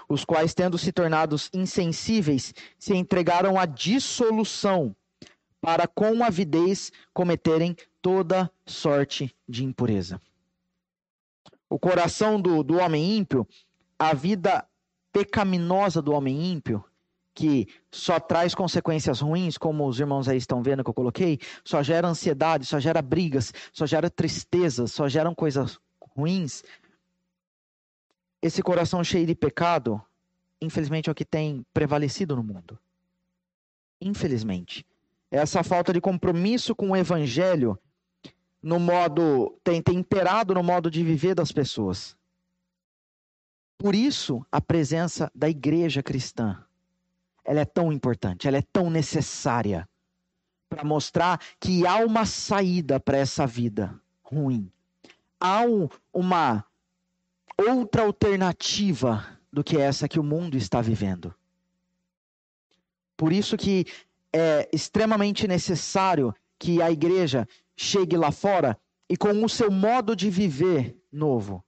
os 0.08 0.26
quais, 0.26 0.54
tendo 0.54 0.78
se 0.78 0.92
tornados 0.92 1.50
insensíveis, 1.54 2.54
se 2.78 2.96
entregaram 2.96 3.60
à 3.60 3.66
dissolução, 3.66 4.96
para 5.62 5.88
com 5.88 6.24
avidez 6.24 6.92
cometerem 7.14 7.76
toda 8.02 8.50
sorte 8.66 9.36
de 9.48 9.64
impureza. 9.64 10.22
O 11.70 11.78
coração 11.78 12.42
do, 12.42 12.64
do 12.64 12.78
homem 12.78 13.18
ímpio, 13.18 13.48
a 13.98 14.14
vida 14.14 14.68
pecaminosa 15.12 16.02
do 16.02 16.14
homem 16.14 16.52
ímpio, 16.52 16.84
que 17.34 17.68
só 17.92 18.20
traz 18.20 18.54
consequências 18.56 19.22
ruins, 19.22 19.58
como 19.58 19.88
os 19.88 20.00
irmãos 20.00 20.28
aí 20.28 20.38
estão 20.38 20.62
vendo 20.62 20.84
que 20.84 20.90
eu 20.90 20.94
coloquei, 20.94 21.40
só 21.64 21.82
gera 21.84 22.08
ansiedade, 22.08 22.66
só 22.66 22.80
gera 22.80 23.02
brigas, 23.02 23.54
só 23.72 23.86
gera 23.86 24.10
tristeza, 24.10 24.88
só 24.88 25.08
geram 25.08 25.36
coisas 25.36 25.80
ruins. 26.02 26.64
Esse 28.42 28.62
coração 28.62 29.04
cheio 29.04 29.26
de 29.26 29.36
pecado, 29.36 30.02
infelizmente 30.62 31.10
é 31.10 31.12
o 31.12 31.16
que 31.16 31.26
tem 31.26 31.66
prevalecido 31.74 32.36
no 32.36 32.44
mundo. 32.44 32.80
Infelizmente. 34.02 34.86
Essa 35.32 35.64
falta 35.64 35.94
de 35.94 36.02
compromisso 36.02 36.76
com 36.76 36.92
o 36.92 36.96
evangelho 36.96 37.78
no 38.62 38.80
modo 38.80 39.58
tem, 39.64 39.82
tem 39.82 39.98
imperado 39.98 40.54
no 40.54 40.64
modo 40.64 40.90
de 40.90 41.04
viver 41.04 41.36
das 41.36 41.52
pessoas. 41.52 42.18
Por 43.78 43.96
isso, 43.96 44.46
a 44.52 44.60
presença 44.60 45.32
da 45.34 45.50
igreja 45.50 46.04
cristã, 46.04 46.62
ela 47.46 47.62
é 47.62 47.66
tão 47.66 47.94
importante, 47.94 48.48
ela 48.48 48.58
é 48.58 48.62
tão 48.62 48.90
necessária 48.90 49.88
para 50.68 50.84
mostrar 50.84 51.40
que 51.60 51.88
há 51.88 51.98
uma 52.06 52.26
saída 52.26 53.00
para 53.00 53.18
essa 53.18 53.48
vida 53.48 54.00
ruim. 54.22 54.72
Há 55.40 55.62
um, 55.62 55.88
uma 56.14 56.66
outra 57.58 58.04
alternativa 58.04 59.26
do 59.52 59.64
que 59.64 59.78
essa 59.78 60.08
que 60.08 60.20
o 60.20 60.24
mundo 60.24 60.58
está 60.58 60.82
vivendo. 60.82 61.34
Por 63.16 63.34
isso 63.34 63.58
que 63.58 63.86
é 64.34 64.70
extremamente 64.74 65.48
necessário 65.48 66.34
que 66.60 66.82
a 66.82 66.92
igreja 66.92 67.48
chegue 67.78 68.18
lá 68.18 68.32
fora 68.32 68.78
e 69.10 69.18
com 69.18 69.44
o 69.44 69.50
seu 69.50 69.72
modo 69.72 70.16
de 70.16 70.30
viver 70.30 70.98
novo 71.12 71.64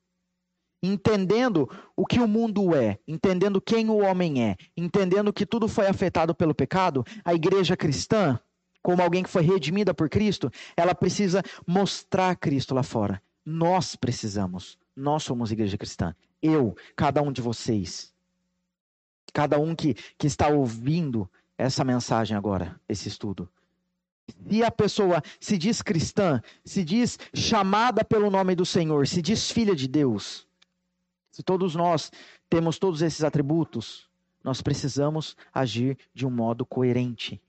entendendo 0.83 1.69
o 1.95 2.05
que 2.05 2.19
o 2.19 2.27
mundo 2.27 2.75
é, 2.75 2.97
entendendo 3.07 3.61
quem 3.61 3.89
o 3.89 3.97
homem 3.97 4.43
é, 4.43 4.55
entendendo 4.75 5.31
que 5.31 5.45
tudo 5.45 5.67
foi 5.67 5.87
afetado 5.87 6.33
pelo 6.33 6.55
pecado, 6.55 7.03
a 7.23 7.33
igreja 7.33 7.77
cristã, 7.77 8.39
como 8.81 9.01
alguém 9.01 9.21
que 9.21 9.29
foi 9.29 9.43
redimida 9.43 9.93
por 9.93 10.09
Cristo, 10.09 10.49
ela 10.75 10.95
precisa 10.95 11.43
mostrar 11.67 12.35
Cristo 12.35 12.73
lá 12.73 12.81
fora. 12.81 13.21
Nós 13.45 13.95
precisamos. 13.95 14.77
Nós 14.95 15.23
somos 15.23 15.51
igreja 15.51 15.77
cristã. 15.77 16.15
Eu, 16.41 16.75
cada 16.95 17.21
um 17.21 17.31
de 17.31 17.41
vocês. 17.41 18.11
Cada 19.33 19.59
um 19.59 19.75
que, 19.75 19.93
que 20.17 20.25
está 20.25 20.47
ouvindo 20.47 21.29
essa 21.61 21.83
mensagem 21.83 22.35
agora, 22.35 22.79
esse 22.89 23.07
estudo. 23.07 23.47
Se 24.49 24.63
a 24.63 24.71
pessoa 24.71 25.21
se 25.39 25.57
diz 25.57 25.81
cristã, 25.81 26.41
se 26.65 26.83
diz 26.83 27.19
chamada 27.33 28.03
pelo 28.03 28.31
nome 28.31 28.55
do 28.55 28.65
Senhor, 28.65 29.07
se 29.07 29.21
diz 29.21 29.51
filha 29.51 29.75
de 29.75 29.87
Deus, 29.87 30.47
se 31.29 31.43
todos 31.43 31.75
nós 31.75 32.11
temos 32.49 32.79
todos 32.79 33.03
esses 33.03 33.23
atributos, 33.23 34.09
nós 34.43 34.59
precisamos 34.61 35.37
agir 35.53 35.97
de 36.13 36.25
um 36.25 36.31
modo 36.31 36.65
coerente, 36.65 37.39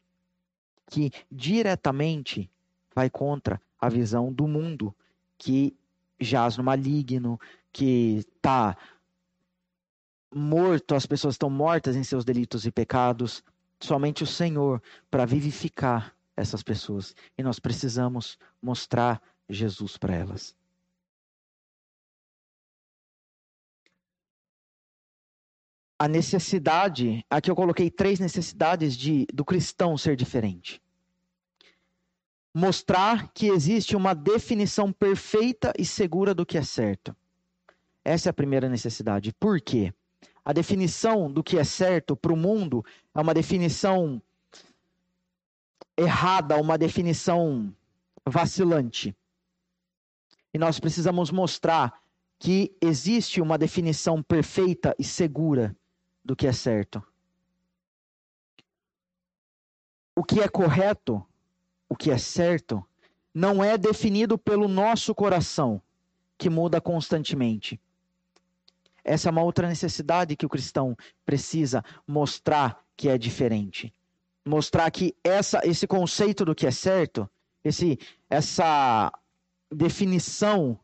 que 0.90 1.10
diretamente 1.30 2.50
vai 2.94 3.08
contra 3.08 3.58
a 3.80 3.88
visão 3.88 4.30
do 4.30 4.46
mundo, 4.46 4.94
que 5.38 5.74
jaz 6.20 6.58
no 6.58 6.64
maligno, 6.64 7.40
que 7.72 8.18
está 8.18 8.76
morto, 10.34 10.94
as 10.94 11.06
pessoas 11.06 11.34
estão 11.34 11.48
mortas 11.48 11.96
em 11.96 12.04
seus 12.04 12.24
delitos 12.24 12.66
e 12.66 12.70
pecados. 12.70 13.42
Somente 13.82 14.22
o 14.22 14.26
Senhor 14.26 14.82
para 15.10 15.26
vivificar 15.26 16.14
essas 16.36 16.62
pessoas. 16.62 17.14
E 17.36 17.42
nós 17.42 17.58
precisamos 17.58 18.38
mostrar 18.62 19.20
Jesus 19.48 19.96
para 19.96 20.14
elas. 20.14 20.54
a 26.02 26.08
necessidade, 26.08 27.24
aqui 27.30 27.48
eu 27.48 27.54
coloquei 27.54 27.88
três 27.88 28.18
necessidades 28.18 28.96
de 28.96 29.24
do 29.32 29.44
cristão 29.44 29.96
ser 29.96 30.16
diferente. 30.16 30.82
Mostrar 32.52 33.30
que 33.32 33.46
existe 33.46 33.94
uma 33.94 34.12
definição 34.12 34.92
perfeita 34.92 35.72
e 35.78 35.84
segura 35.84 36.34
do 36.34 36.44
que 36.44 36.58
é 36.58 36.64
certo. 36.64 37.14
Essa 38.04 38.28
é 38.28 38.30
a 38.30 38.34
primeira 38.34 38.68
necessidade. 38.68 39.32
Por 39.38 39.60
quê? 39.60 39.94
A 40.44 40.52
definição 40.52 41.30
do 41.30 41.42
que 41.42 41.58
é 41.58 41.64
certo 41.64 42.16
para 42.16 42.32
o 42.32 42.36
mundo 42.36 42.84
é 43.14 43.20
uma 43.20 43.32
definição 43.32 44.20
errada, 45.96 46.56
uma 46.56 46.76
definição 46.76 47.74
vacilante. 48.26 49.16
E 50.52 50.58
nós 50.58 50.80
precisamos 50.80 51.30
mostrar 51.30 52.02
que 52.38 52.76
existe 52.80 53.40
uma 53.40 53.56
definição 53.56 54.22
perfeita 54.22 54.94
e 54.98 55.04
segura 55.04 55.76
do 56.24 56.34
que 56.34 56.46
é 56.46 56.52
certo. 56.52 57.02
O 60.14 60.24
que 60.24 60.40
é 60.40 60.48
correto, 60.48 61.24
o 61.88 61.96
que 61.96 62.10
é 62.10 62.18
certo, 62.18 62.84
não 63.32 63.62
é 63.62 63.78
definido 63.78 64.36
pelo 64.36 64.68
nosso 64.68 65.14
coração, 65.14 65.80
que 66.36 66.50
muda 66.50 66.80
constantemente. 66.80 67.80
Essa 69.04 69.28
é 69.28 69.32
uma 69.32 69.42
outra 69.42 69.68
necessidade 69.68 70.36
que 70.36 70.46
o 70.46 70.48
cristão 70.48 70.96
precisa 71.24 71.84
mostrar 72.06 72.80
que 72.96 73.08
é 73.08 73.18
diferente. 73.18 73.92
Mostrar 74.44 74.90
que 74.90 75.14
essa, 75.24 75.60
esse 75.64 75.86
conceito 75.86 76.44
do 76.44 76.54
que 76.54 76.66
é 76.66 76.70
certo, 76.70 77.28
esse, 77.64 77.98
essa 78.28 79.12
definição 79.70 80.78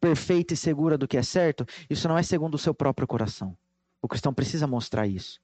perfeita 0.00 0.54
e 0.54 0.56
segura 0.56 0.98
do 0.98 1.08
que 1.08 1.16
é 1.16 1.22
certo, 1.22 1.64
isso 1.88 2.06
não 2.06 2.18
é 2.18 2.22
segundo 2.22 2.54
o 2.54 2.58
seu 2.58 2.74
próprio 2.74 3.06
coração. 3.06 3.56
O 4.02 4.08
cristão 4.08 4.34
precisa 4.34 4.66
mostrar 4.66 5.06
isso. 5.06 5.40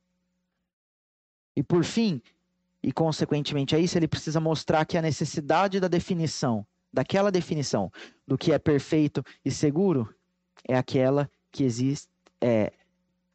E 1.57 1.63
por 1.63 1.85
fim, 1.85 2.21
e 2.83 2.93
consequentemente 2.93 3.75
a 3.75 3.79
isso, 3.79 3.99
ele 3.99 4.09
precisa 4.09 4.41
mostrar 4.41 4.85
que 4.85 4.97
a 4.97 5.03
necessidade 5.03 5.81
da 5.81 5.89
definição, 5.89 6.67
daquela 6.93 7.31
definição 7.31 7.91
do 8.27 8.37
que 8.39 8.53
é 8.53 8.59
perfeito 8.59 9.25
e 9.45 9.51
seguro, 9.51 10.15
é 10.69 10.77
aquela 10.77 11.31
que 11.51 11.65
existe, 11.65 12.09
é, 12.41 12.73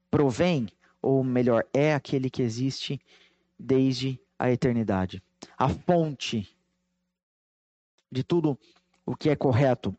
provém, 0.10 0.68
ou 1.02 1.24
melhor, 1.24 1.66
é 1.74 1.94
aquele 1.94 2.30
que 2.30 2.42
existe 2.42 3.00
desde 3.58 4.20
a 4.38 4.52
eternidade. 4.52 5.22
A 5.58 5.70
fonte 5.70 6.56
de 8.12 8.24
tudo 8.24 8.58
o 9.06 9.16
que 9.16 9.30
é 9.30 9.36
correto, 9.36 9.96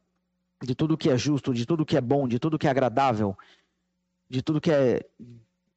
de 0.63 0.75
tudo 0.75 0.95
o 0.95 0.99
que 0.99 1.11
é 1.11 1.17
justo, 1.17 1.55
de 1.55 1.65
tudo 1.65 1.83
o 1.83 1.87
que 1.87 1.97
é 1.97 2.01
bom, 2.01 2.27
de 2.27 2.39
tudo 2.39 2.55
o 2.55 2.59
que 2.59 2.67
é 2.67 2.71
agradável, 2.71 3.37
de 4.29 4.43
tudo 4.43 4.61
que 4.61 4.73
é 4.73 5.07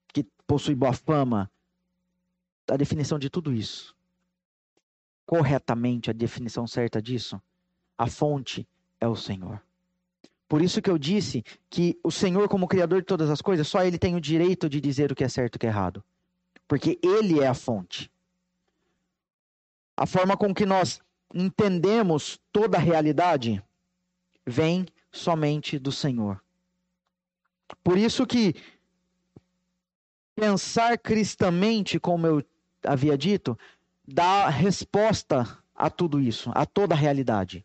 que 0.08 0.24
possui 0.48 0.74
boa 0.74 0.94
fama, 0.94 1.52
a 2.68 2.78
definição 2.78 3.20
de 3.20 3.30
tudo 3.30 3.54
isso. 3.54 3.96
Corretamente, 5.26 6.10
a 6.10 6.13
definição 6.13 6.65
certa 6.65 7.02
disso, 7.02 7.39
a 7.98 8.08
fonte 8.08 8.68
é 9.00 9.08
o 9.08 9.15
Senhor. 9.15 9.62
Por 10.50 10.64
isso 10.64 10.82
que 10.82 10.90
eu 10.90 10.98
disse 10.98 11.44
que 11.70 12.00
o 12.04 12.10
Senhor, 12.10 12.50
como 12.50 12.68
Criador 12.68 13.02
de 13.02 13.06
todas 13.06 13.30
as 13.30 13.40
coisas, 13.40 13.68
só 13.68 13.84
Ele 13.86 14.00
tem 14.00 14.16
o 14.16 14.20
direito 14.20 14.68
de 14.68 14.82
dizer 14.82 15.12
o 15.12 15.16
que 15.16 15.24
é 15.24 15.30
certo 15.30 15.56
e 15.56 15.58
o 15.58 15.60
que 15.60 15.68
é 15.68 15.70
errado. 15.70 16.04
Porque 16.68 17.00
Ele 17.04 17.40
é 17.40 17.48
a 17.48 17.54
fonte. 17.54 18.12
A 19.96 20.08
forma 20.08 20.36
com 20.36 20.52
que 20.52 20.66
nós 20.66 21.00
entendemos 21.32 22.40
toda 22.52 22.78
a 22.78 22.82
realidade 22.82 23.64
vem 24.44 24.88
somente 25.12 25.78
do 25.78 25.92
Senhor. 25.92 26.42
Por 27.84 27.96
isso 27.96 28.26
que 28.26 28.56
pensar 30.36 30.98
cristamente, 30.98 32.00
como 32.00 32.26
eu 32.26 32.44
havia 32.84 33.16
dito, 33.16 33.56
dá 34.08 34.50
resposta 34.50 35.60
a 35.76 35.92
tudo 35.92 36.20
isso, 36.20 36.52
a 36.56 36.66
toda 36.66 36.96
a 36.96 36.98
realidade. 36.98 37.64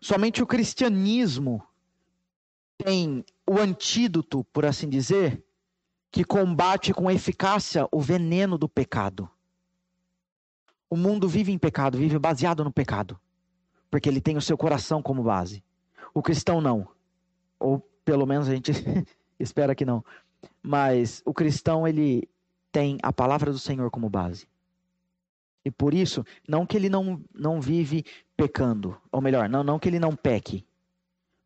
Somente 0.00 0.42
o 0.42 0.46
cristianismo 0.46 1.62
tem 2.82 3.24
o 3.46 3.58
antídoto, 3.58 4.44
por 4.44 4.64
assim 4.64 4.88
dizer, 4.88 5.44
que 6.10 6.24
combate 6.24 6.92
com 6.92 7.10
eficácia 7.10 7.86
o 7.92 8.00
veneno 8.00 8.56
do 8.56 8.68
pecado. 8.68 9.28
O 10.88 10.96
mundo 10.96 11.28
vive 11.28 11.52
em 11.52 11.58
pecado, 11.58 11.98
vive 11.98 12.18
baseado 12.18 12.64
no 12.64 12.72
pecado, 12.72 13.20
porque 13.90 14.08
ele 14.08 14.20
tem 14.20 14.36
o 14.36 14.40
seu 14.40 14.56
coração 14.56 15.02
como 15.02 15.22
base. 15.22 15.62
O 16.12 16.22
cristão 16.22 16.60
não. 16.60 16.88
Ou 17.58 17.80
pelo 18.04 18.26
menos 18.26 18.48
a 18.48 18.54
gente 18.54 18.72
espera 19.38 19.74
que 19.74 19.84
não. 19.84 20.04
Mas 20.62 21.22
o 21.24 21.34
cristão, 21.34 21.86
ele 21.86 22.28
tem 22.72 22.98
a 23.02 23.12
palavra 23.12 23.52
do 23.52 23.58
Senhor 23.58 23.90
como 23.90 24.08
base. 24.08 24.48
E 25.64 25.70
por 25.70 25.92
isso, 25.92 26.24
não 26.48 26.64
que 26.64 26.76
ele 26.76 26.88
não, 26.88 27.22
não 27.34 27.60
vive 27.60 28.04
pecando, 28.36 28.96
ou 29.12 29.20
melhor, 29.20 29.48
não, 29.48 29.62
não 29.62 29.78
que 29.78 29.88
ele 29.88 29.98
não 29.98 30.16
peque, 30.16 30.64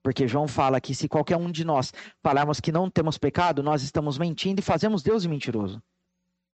Porque 0.05 0.29
João 0.29 0.47
fala 0.47 0.83
que 0.83 0.95
se 0.95 1.09
qualquer 1.09 1.39
um 1.39 1.51
de 1.51 1.65
nós 1.65 1.91
falarmos 2.23 2.61
que 2.61 2.71
não 2.71 2.91
temos 2.91 3.17
pecado, 3.17 3.63
nós 3.63 3.83
estamos 3.83 4.19
mentindo 4.19 4.61
e 4.61 4.63
fazemos 4.63 5.03
Deus 5.03 5.23
de 5.23 5.31
mentiroso. 5.31 5.83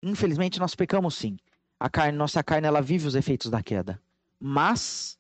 Infelizmente 0.01 0.61
nós 0.61 0.77
pecamos 0.77 1.17
sim. 1.17 1.37
A 1.79 1.91
carne, 1.91 2.17
nossa 2.17 2.45
carne, 2.45 2.69
ela 2.69 2.81
vive 2.81 3.09
os 3.09 3.17
efeitos 3.17 3.51
da 3.51 3.61
queda. 3.61 4.01
Mas 4.39 5.19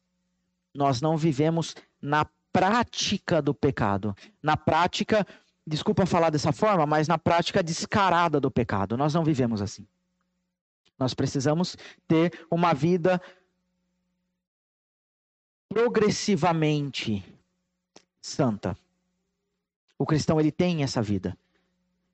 nós 0.72 1.00
não 1.00 1.16
vivemos 1.16 1.74
na 2.00 2.24
prática 2.52 3.42
do 3.42 3.52
pecado. 3.52 4.14
Na 4.40 4.56
prática, 4.56 5.26
desculpa 5.66 6.06
falar 6.06 6.30
dessa 6.30 6.52
forma, 6.52 6.86
mas 6.86 7.08
na 7.08 7.18
prática 7.18 7.64
descarada 7.64 8.38
do 8.38 8.48
pecado. 8.48 8.96
Nós 8.96 9.12
não 9.12 9.24
vivemos 9.24 9.60
assim. 9.60 9.84
Nós 10.96 11.14
precisamos 11.14 11.76
ter 12.06 12.46
uma 12.48 12.74
vida 12.74 13.20
progressivamente 15.68 17.24
santa. 18.20 18.76
O 19.98 20.06
cristão 20.06 20.40
ele 20.40 20.50
tem 20.50 20.82
essa 20.82 21.02
vida. 21.02 21.36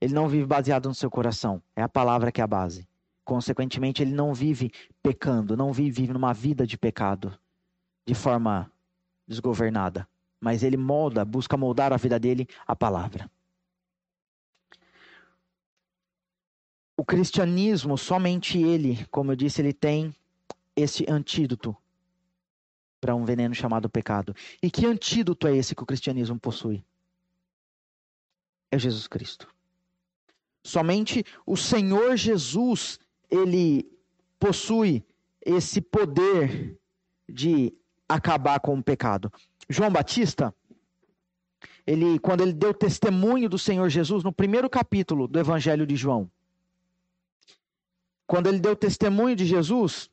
Ele 0.00 0.14
não 0.14 0.28
vive 0.28 0.46
baseado 0.46 0.88
no 0.88 0.94
seu 0.94 1.10
coração. 1.10 1.62
É 1.74 1.82
a 1.82 1.88
palavra 1.88 2.30
que 2.30 2.40
é 2.40 2.44
a 2.44 2.46
base. 2.46 2.86
Consequentemente, 3.24 4.02
ele 4.02 4.12
não 4.12 4.32
vive 4.32 4.70
pecando, 5.02 5.56
não 5.56 5.72
vive 5.72 6.06
numa 6.06 6.32
vida 6.32 6.66
de 6.66 6.78
pecado 6.78 7.36
de 8.06 8.14
forma 8.14 8.70
desgovernada, 9.26 10.08
mas 10.40 10.62
ele 10.62 10.76
molda, 10.76 11.24
busca 11.24 11.56
moldar 11.56 11.92
a 11.92 11.96
vida 11.96 12.20
dele 12.20 12.46
a 12.64 12.76
palavra. 12.76 13.28
O 16.96 17.04
cristianismo, 17.04 17.98
somente 17.98 18.58
ele, 18.58 19.04
como 19.10 19.32
eu 19.32 19.36
disse, 19.36 19.60
ele 19.60 19.72
tem 19.72 20.14
esse 20.76 21.04
antídoto 21.08 21.76
para 23.06 23.14
um 23.14 23.24
veneno 23.24 23.54
chamado 23.54 23.88
pecado. 23.88 24.34
E 24.60 24.68
que 24.68 24.84
antídoto 24.84 25.46
é 25.46 25.56
esse 25.56 25.76
que 25.76 25.82
o 25.84 25.86
cristianismo 25.86 26.40
possui? 26.40 26.84
É 28.68 28.76
Jesus 28.76 29.06
Cristo. 29.06 29.46
Somente 30.64 31.24
o 31.46 31.56
Senhor 31.56 32.16
Jesus, 32.16 32.98
ele 33.30 33.88
possui 34.40 35.04
esse 35.40 35.80
poder 35.80 36.76
de 37.28 37.72
acabar 38.08 38.58
com 38.58 38.76
o 38.76 38.82
pecado. 38.82 39.32
João 39.68 39.92
Batista, 39.92 40.52
ele 41.86 42.18
quando 42.18 42.40
ele 42.40 42.52
deu 42.52 42.74
testemunho 42.74 43.48
do 43.48 43.56
Senhor 43.56 43.88
Jesus 43.88 44.24
no 44.24 44.32
primeiro 44.32 44.68
capítulo 44.68 45.28
do 45.28 45.38
Evangelho 45.38 45.86
de 45.86 45.94
João, 45.94 46.28
quando 48.26 48.48
ele 48.48 48.58
deu 48.58 48.74
testemunho 48.74 49.36
de 49.36 49.46
Jesus, 49.46 50.10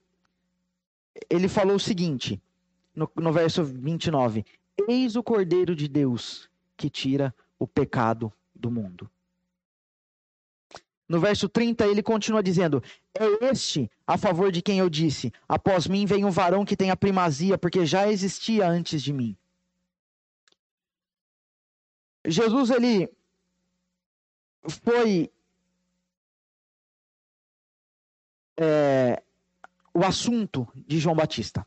ele 1.27 1.47
falou 1.47 1.77
o 1.77 1.79
seguinte: 1.79 2.39
no, 2.95 3.09
no 3.15 3.31
verso 3.31 3.63
29. 3.63 4.45
Eis 4.87 5.15
o 5.15 5.23
Cordeiro 5.23 5.75
de 5.75 5.87
Deus 5.87 6.49
que 6.75 6.89
tira 6.89 7.33
o 7.59 7.67
pecado 7.67 8.31
do 8.53 8.69
mundo. 8.71 9.09
No 11.07 11.19
verso 11.19 11.47
30, 11.49 11.85
ele 11.85 12.01
continua 12.01 12.41
dizendo: 12.41 12.81
É 13.13 13.45
este 13.51 13.91
a 14.07 14.17
favor 14.17 14.51
de 14.51 14.61
quem 14.61 14.79
eu 14.79 14.89
disse: 14.89 15.31
Após 15.47 15.85
mim 15.87 16.05
vem 16.05 16.25
um 16.25 16.31
varão 16.31 16.65
que 16.65 16.77
tem 16.77 16.89
a 16.89 16.97
primazia, 16.97 17.57
porque 17.57 17.85
já 17.85 18.09
existia 18.09 18.67
antes 18.67 19.01
de 19.01 19.13
mim. 19.13 19.37
Jesus, 22.25 22.69
ele 22.69 23.09
foi 24.67 25.29
é, 28.57 29.21
o 29.93 30.03
assunto 30.03 30.67
de 30.75 30.99
João 30.99 31.15
Batista. 31.15 31.65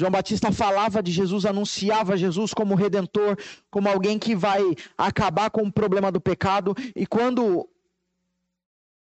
João 0.00 0.10
Batista 0.10 0.50
falava 0.50 1.02
de 1.02 1.12
Jesus, 1.12 1.44
anunciava 1.44 2.16
Jesus 2.16 2.54
como 2.54 2.74
redentor, 2.74 3.36
como 3.70 3.86
alguém 3.86 4.18
que 4.18 4.34
vai 4.34 4.62
acabar 4.96 5.50
com 5.50 5.62
o 5.62 5.70
problema 5.70 6.10
do 6.10 6.18
pecado. 6.18 6.74
E 6.96 7.06
quando 7.06 7.68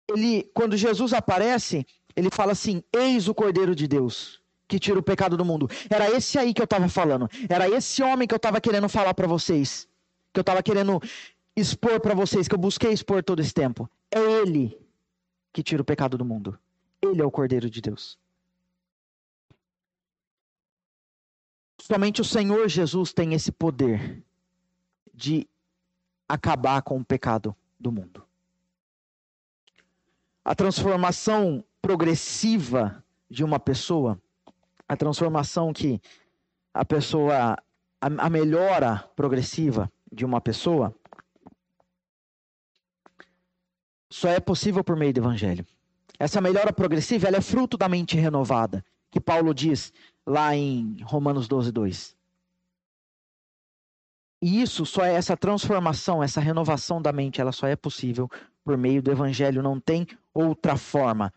ele, 0.08 0.50
quando 0.54 0.78
Jesus 0.78 1.12
aparece, 1.12 1.86
ele 2.16 2.30
fala 2.30 2.52
assim: 2.52 2.82
Eis 2.94 3.28
o 3.28 3.34
Cordeiro 3.34 3.74
de 3.74 3.86
Deus 3.86 4.40
que 4.66 4.78
tira 4.78 4.98
o 4.98 5.02
pecado 5.02 5.36
do 5.36 5.44
mundo. 5.44 5.68
Era 5.90 6.08
esse 6.16 6.38
aí 6.38 6.54
que 6.54 6.62
eu 6.62 6.64
estava 6.64 6.88
falando. 6.88 7.28
Era 7.46 7.68
esse 7.68 8.02
homem 8.02 8.26
que 8.26 8.32
eu 8.32 8.36
estava 8.36 8.58
querendo 8.58 8.88
falar 8.88 9.12
para 9.12 9.26
vocês, 9.26 9.86
que 10.32 10.38
eu 10.38 10.42
estava 10.42 10.62
querendo 10.62 10.98
expor 11.54 12.00
para 12.00 12.14
vocês, 12.14 12.48
que 12.48 12.54
eu 12.54 12.58
busquei 12.58 12.92
expor 12.92 13.22
todo 13.22 13.40
esse 13.40 13.52
tempo. 13.52 13.90
É 14.10 14.18
ele 14.18 14.78
que 15.52 15.62
tira 15.62 15.82
o 15.82 15.84
pecado 15.84 16.16
do 16.16 16.24
mundo. 16.24 16.58
Ele 17.02 17.20
é 17.20 17.24
o 17.24 17.30
Cordeiro 17.30 17.68
de 17.68 17.82
Deus. 17.82 18.19
Somente 21.90 22.20
o 22.20 22.24
Senhor 22.24 22.68
Jesus 22.68 23.12
tem 23.12 23.35
esse 23.35 23.50
poder 23.50 24.22
de 25.12 25.48
acabar 26.29 26.83
com 26.83 27.00
o 27.00 27.05
pecado 27.05 27.53
do 27.81 27.90
mundo. 27.90 28.22
A 30.44 30.55
transformação 30.55 31.64
progressiva 31.83 33.05
de 33.29 33.42
uma 33.42 33.59
pessoa, 33.59 34.22
a 34.87 34.96
transformação 34.96 35.72
que 35.72 36.00
a 36.72 36.85
pessoa, 36.85 37.57
a, 38.00 38.07
a 38.07 38.31
melhora 38.31 39.11
progressiva 39.16 39.90
de 40.12 40.24
uma 40.24 40.40
pessoa, 40.40 40.94
só 44.09 44.29
é 44.29 44.38
possível 44.38 44.85
por 44.85 44.94
meio 44.94 45.12
do 45.12 45.18
evangelho. 45.18 45.66
Essa 46.20 46.40
melhora 46.40 46.72
progressiva 46.72 47.26
ela 47.26 47.38
é 47.38 47.40
fruto 47.40 47.76
da 47.76 47.88
mente 47.88 48.16
renovada, 48.16 48.85
que 49.11 49.18
Paulo 49.18 49.53
diz 49.53 49.92
lá 50.26 50.54
em 50.54 50.96
Romanos 51.02 51.48
12, 51.48 51.72
2. 51.72 52.16
E 54.42 54.62
isso 54.62 54.87
só 54.87 55.04
é 55.04 55.14
essa 55.14 55.37
transformação, 55.37 56.22
essa 56.22 56.40
renovação 56.40 57.00
da 57.00 57.12
mente, 57.12 57.40
ela 57.40 57.52
só 57.52 57.66
é 57.66 57.76
possível 57.76 58.28
por 58.64 58.76
meio 58.76 59.02
do 59.02 59.11
evangelho, 59.11 59.62
não 59.62 59.78
tem 59.78 60.06
outra 60.33 60.76
forma. 60.76 61.33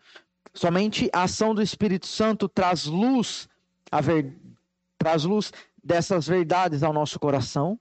Somente 0.52 1.10
a 1.12 1.24
ação 1.24 1.54
do 1.54 1.60
Espírito 1.60 2.06
Santo 2.06 2.48
traz 2.48 2.86
luz, 2.86 3.48
ver, 4.02 4.36
traz 4.96 5.24
luz 5.24 5.52
dessas 5.82 6.26
verdades 6.26 6.82
ao 6.82 6.92
nosso 6.92 7.18
coração 7.18 7.78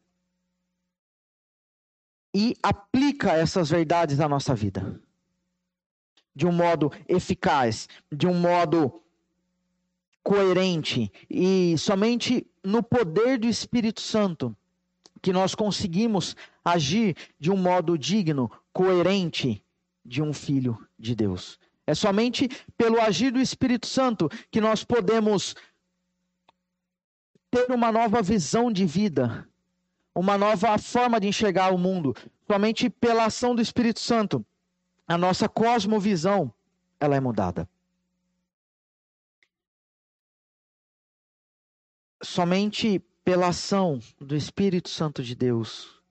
e 2.34 2.56
aplica 2.63 3.34
essas 3.34 3.70
verdades 3.70 4.20
à 4.20 4.28
nossa 4.28 4.56
vida. 4.56 5.00
De 6.36 6.48
um 6.48 6.52
modo 6.52 6.92
eficaz, 7.08 7.88
de 8.12 8.26
um 8.26 8.34
modo 8.34 9.03
coerente 10.24 11.12
e 11.30 11.78
somente 11.78 12.48
no 12.64 12.82
poder 12.82 13.38
do 13.38 13.48
Espírito 13.48 14.02
Santo 14.02 14.56
que 15.22 15.34
nós 15.34 15.54
conseguimos 15.54 16.36
agir 16.64 17.16
de 17.40 17.52
um 17.52 17.58
modo 17.58 17.98
digno, 17.98 18.52
coerente 18.72 19.64
de 20.04 20.22
um 20.22 20.34
filho 20.34 20.78
de 20.98 21.16
Deus. 21.16 21.60
É 21.86 21.94
somente 21.94 22.50
pelo 22.78 23.00
agir 23.02 23.32
do 23.32 23.40
Espírito 23.40 23.88
Santo 23.88 24.30
que 24.50 24.62
nós 24.62 24.84
podemos 24.84 25.56
ter 27.52 27.70
uma 27.72 27.92
nova 27.92 28.22
visão 28.22 28.72
de 28.72 28.86
vida, 28.86 29.48
uma 30.16 30.38
nova 30.38 30.78
forma 30.78 31.20
de 31.20 31.28
enxergar 31.28 31.74
o 31.74 31.78
mundo. 31.78 32.16
Somente 32.48 32.90
pela 32.90 33.26
ação 33.26 33.54
do 33.56 33.62
Espírito 33.62 34.00
Santo, 34.00 34.46
a 35.08 35.18
nossa 35.18 35.48
cosmovisão 35.48 36.54
ela 37.00 37.16
é 37.16 37.20
mudada. 37.20 37.68
Somente 42.24 43.00
pela 43.24 43.50
ação 43.50 44.00
do 44.20 44.36
Espírito 44.36 44.90
Santo 44.90 45.22
de 45.22 45.36
Deus, 45.36 46.02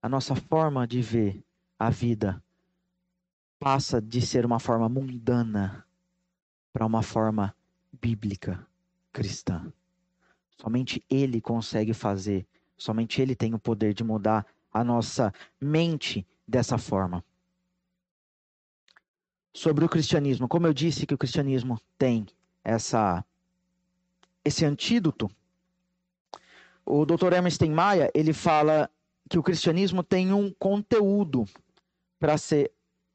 a 0.00 0.08
nossa 0.08 0.34
forma 0.34 0.86
de 0.86 1.00
ver 1.00 1.44
a 1.78 1.90
vida 1.90 2.42
passa 3.58 4.00
de 4.00 4.20
ser 4.20 4.44
uma 4.44 4.58
forma 4.58 4.88
mundana 4.88 5.86
para 6.72 6.86
uma 6.86 7.02
forma 7.02 7.54
bíblica, 8.00 8.66
cristã. 9.12 9.72
Somente 10.60 11.04
Ele 11.08 11.40
consegue 11.40 11.92
fazer, 11.92 12.46
somente 12.76 13.20
Ele 13.20 13.36
tem 13.36 13.54
o 13.54 13.58
poder 13.58 13.94
de 13.94 14.02
mudar 14.02 14.46
a 14.72 14.82
nossa 14.82 15.32
mente 15.60 16.26
dessa 16.48 16.78
forma. 16.78 17.24
Sobre 19.54 19.84
o 19.84 19.88
cristianismo, 19.88 20.48
como 20.48 20.66
eu 20.66 20.72
disse 20.72 21.06
que 21.06 21.14
o 21.14 21.18
cristianismo 21.18 21.78
tem 21.98 22.26
essa 22.64 23.24
esse 24.44 24.64
antídoto 24.64 25.30
o 26.84 27.04
Dr. 27.06 27.32
Emerson 27.32 27.70
Maia, 27.70 28.10
ele 28.14 28.32
fala 28.32 28.90
que 29.28 29.38
o 29.38 29.42
cristianismo 29.42 30.02
tem 30.02 30.32
um 30.32 30.52
conteúdo 30.52 31.44
para 32.18 32.36
ser. 32.36 32.72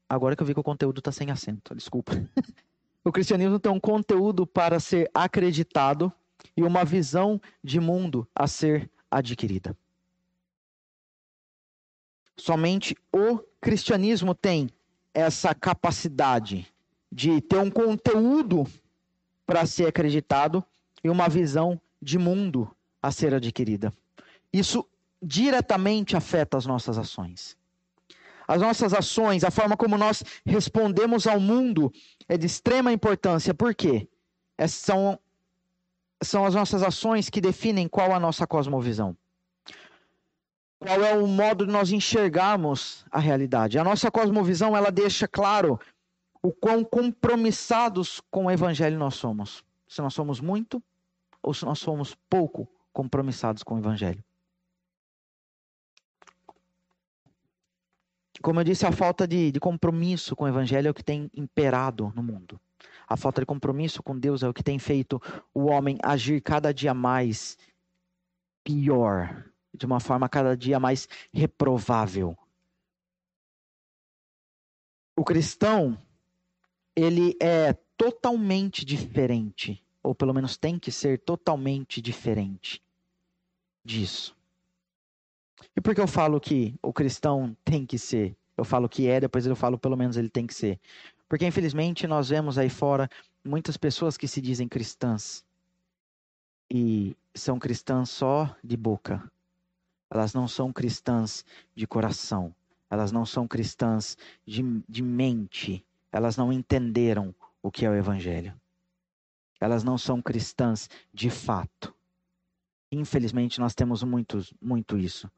Agora 0.08 0.34
que 0.34 0.42
eu 0.42 0.46
vi 0.46 0.54
que 0.54 0.60
o 0.60 0.64
conteúdo 0.64 0.98
está 0.98 1.12
sem 1.12 1.30
acento, 1.30 1.74
desculpa. 1.74 2.12
o 3.04 3.12
cristianismo 3.12 3.58
tem 3.58 3.70
um 3.70 3.80
conteúdo 3.80 4.46
para 4.46 4.80
ser 4.80 5.10
acreditado 5.12 6.12
e 6.56 6.62
uma 6.62 6.84
visão 6.84 7.40
de 7.62 7.78
mundo 7.78 8.26
a 8.34 8.46
ser 8.46 8.90
adquirida. 9.10 9.76
Somente 12.36 12.96
o 13.12 13.38
cristianismo 13.60 14.34
tem 14.34 14.70
essa 15.12 15.54
capacidade 15.54 16.66
de 17.10 17.40
ter 17.40 17.58
um 17.58 17.70
conteúdo 17.70 18.66
para 19.44 19.66
ser 19.66 19.86
acreditado 19.86 20.64
e 21.02 21.10
uma 21.10 21.28
visão 21.28 21.80
de 22.00 22.18
mundo 22.18 22.70
a 23.02 23.10
ser 23.10 23.34
adquirida. 23.34 23.92
isso 24.52 24.86
diretamente 25.20 26.16
afeta 26.16 26.56
as 26.56 26.66
nossas 26.66 26.96
ações. 26.96 27.56
As 28.46 28.62
nossas 28.62 28.94
ações, 28.94 29.44
a 29.44 29.50
forma 29.50 29.76
como 29.76 29.98
nós 29.98 30.24
respondemos 30.46 31.26
ao 31.26 31.38
mundo 31.38 31.92
é 32.26 32.38
de 32.38 32.46
extrema 32.46 32.92
importância. 32.92 33.52
Por 33.52 33.74
quê? 33.74 34.08
Essas 34.56 34.80
são, 34.80 35.18
são 36.22 36.46
as 36.46 36.54
nossas 36.54 36.82
ações 36.82 37.28
que 37.28 37.40
definem 37.40 37.86
qual 37.88 38.12
a 38.14 38.20
nossa 38.20 38.46
cosmovisão. 38.46 39.14
Qual 40.78 41.02
é 41.02 41.14
o 41.14 41.26
modo 41.26 41.66
de 41.66 41.72
nós 41.72 41.90
enxergarmos 41.90 43.04
a 43.10 43.18
realidade. 43.18 43.78
A 43.78 43.84
nossa 43.84 44.10
cosmovisão, 44.10 44.76
ela 44.76 44.90
deixa 44.90 45.28
claro 45.28 45.78
o 46.40 46.52
quão 46.52 46.84
compromissados 46.84 48.22
com 48.30 48.46
o 48.46 48.50
evangelho 48.50 48.98
nós 48.98 49.16
somos. 49.16 49.64
Se 49.86 50.00
nós 50.00 50.14
somos 50.14 50.40
muito 50.40 50.82
ou 51.42 51.52
se 51.52 51.64
nós 51.64 51.80
somos 51.80 52.16
pouco 52.30 52.68
compromissados 52.98 53.62
com 53.62 53.76
o 53.76 53.78
evangelho. 53.78 54.24
Como 58.42 58.58
eu 58.58 58.64
disse, 58.64 58.84
a 58.84 58.90
falta 58.90 59.24
de, 59.24 59.52
de 59.52 59.60
compromisso 59.60 60.34
com 60.34 60.42
o 60.42 60.48
evangelho 60.48 60.88
é 60.88 60.90
o 60.90 60.94
que 60.94 61.04
tem 61.04 61.30
imperado 61.32 62.12
no 62.16 62.24
mundo. 62.24 62.60
A 63.06 63.16
falta 63.16 63.40
de 63.40 63.46
compromisso 63.46 64.02
com 64.02 64.18
Deus 64.18 64.42
é 64.42 64.48
o 64.48 64.52
que 64.52 64.64
tem 64.64 64.80
feito 64.80 65.22
o 65.54 65.66
homem 65.66 65.96
agir 66.02 66.40
cada 66.40 66.74
dia 66.74 66.92
mais 66.92 67.56
pior, 68.64 69.48
de 69.72 69.86
uma 69.86 70.00
forma 70.00 70.28
cada 70.28 70.56
dia 70.56 70.80
mais 70.80 71.08
reprovável. 71.32 72.36
O 75.16 75.22
cristão, 75.22 75.96
ele 76.96 77.36
é 77.40 77.74
totalmente 77.96 78.84
diferente, 78.84 79.84
ou 80.02 80.16
pelo 80.16 80.34
menos 80.34 80.56
tem 80.56 80.80
que 80.80 80.90
ser 80.90 81.20
totalmente 81.20 82.02
diferente 82.02 82.82
disso. 83.88 84.36
E 85.74 85.80
por 85.80 85.94
que 85.94 86.00
eu 86.00 86.06
falo 86.06 86.38
que 86.38 86.74
o 86.82 86.92
cristão 86.92 87.56
tem 87.64 87.86
que 87.86 87.98
ser? 87.98 88.36
Eu 88.56 88.64
falo 88.64 88.88
que 88.88 89.08
é, 89.08 89.20
depois 89.20 89.46
eu 89.46 89.56
falo 89.56 89.78
pelo 89.78 89.96
menos 89.96 90.16
ele 90.16 90.28
tem 90.28 90.46
que 90.46 90.54
ser. 90.54 90.78
Porque 91.28 91.46
infelizmente 91.46 92.06
nós 92.06 92.28
vemos 92.28 92.58
aí 92.58 92.68
fora 92.68 93.08
muitas 93.42 93.76
pessoas 93.76 94.16
que 94.16 94.28
se 94.28 94.40
dizem 94.40 94.68
cristãs 94.68 95.44
e 96.70 97.16
são 97.34 97.58
cristãs 97.58 98.10
só 98.10 98.54
de 98.62 98.76
boca. 98.76 99.30
Elas 100.10 100.34
não 100.34 100.46
são 100.46 100.72
cristãs 100.72 101.44
de 101.74 101.86
coração. 101.86 102.54
Elas 102.90 103.10
não 103.10 103.24
são 103.24 103.48
cristãs 103.48 104.16
de, 104.46 104.62
de 104.88 105.02
mente. 105.02 105.84
Elas 106.12 106.36
não 106.36 106.52
entenderam 106.52 107.34
o 107.62 107.70
que 107.70 107.86
é 107.86 107.90
o 107.90 107.94
Evangelho. 107.94 108.54
Elas 109.60 109.82
não 109.82 109.98
são 109.98 110.20
cristãs 110.22 110.88
de 111.12 111.30
fato. 111.30 111.94
Infelizmente, 112.90 113.60
nós 113.60 113.74
temos 113.74 114.02
muito, 114.02 114.40
muito 114.60 114.96
isso. 114.96 115.30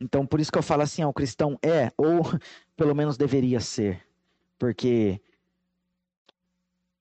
Então, 0.00 0.26
por 0.26 0.40
isso 0.40 0.50
que 0.50 0.58
eu 0.58 0.62
falo 0.62 0.82
assim: 0.82 1.04
ó, 1.04 1.08
o 1.08 1.12
cristão 1.12 1.58
é, 1.62 1.92
ou 1.96 2.22
pelo 2.76 2.94
menos 2.94 3.16
deveria 3.16 3.60
ser. 3.60 4.06
Porque, 4.58 5.20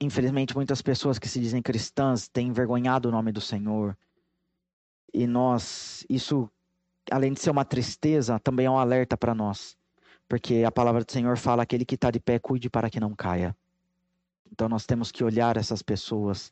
infelizmente, 0.02 0.56
muitas 0.56 0.82
pessoas 0.82 1.18
que 1.18 1.28
se 1.28 1.40
dizem 1.40 1.62
cristãs 1.62 2.28
têm 2.28 2.48
envergonhado 2.48 3.08
o 3.08 3.12
nome 3.12 3.32
do 3.32 3.42
Senhor. 3.42 3.98
E 5.14 5.26
nós, 5.26 6.06
isso, 6.10 6.50
além 7.10 7.34
de 7.34 7.40
ser 7.40 7.50
uma 7.50 7.66
tristeza, 7.66 8.40
também 8.40 8.66
é 8.66 8.72
um 8.72 8.78
alerta 8.78 9.18
para 9.18 9.34
nós. 9.34 9.78
Porque 10.28 10.64
a 10.66 10.72
palavra 10.72 11.04
do 11.04 11.12
Senhor 11.12 11.38
fala: 11.38 11.64
aquele 11.64 11.86
que 11.86 11.96
está 11.96 12.12
de 12.12 12.20
pé, 12.20 12.38
cuide 12.38 12.70
para 12.70 12.90
que 12.90 13.00
não 13.00 13.16
caia. 13.16 13.56
Então, 14.52 14.68
nós 14.68 14.86
temos 14.86 15.12
que 15.12 15.24
olhar 15.24 15.56
essas 15.58 15.82
pessoas, 15.82 16.52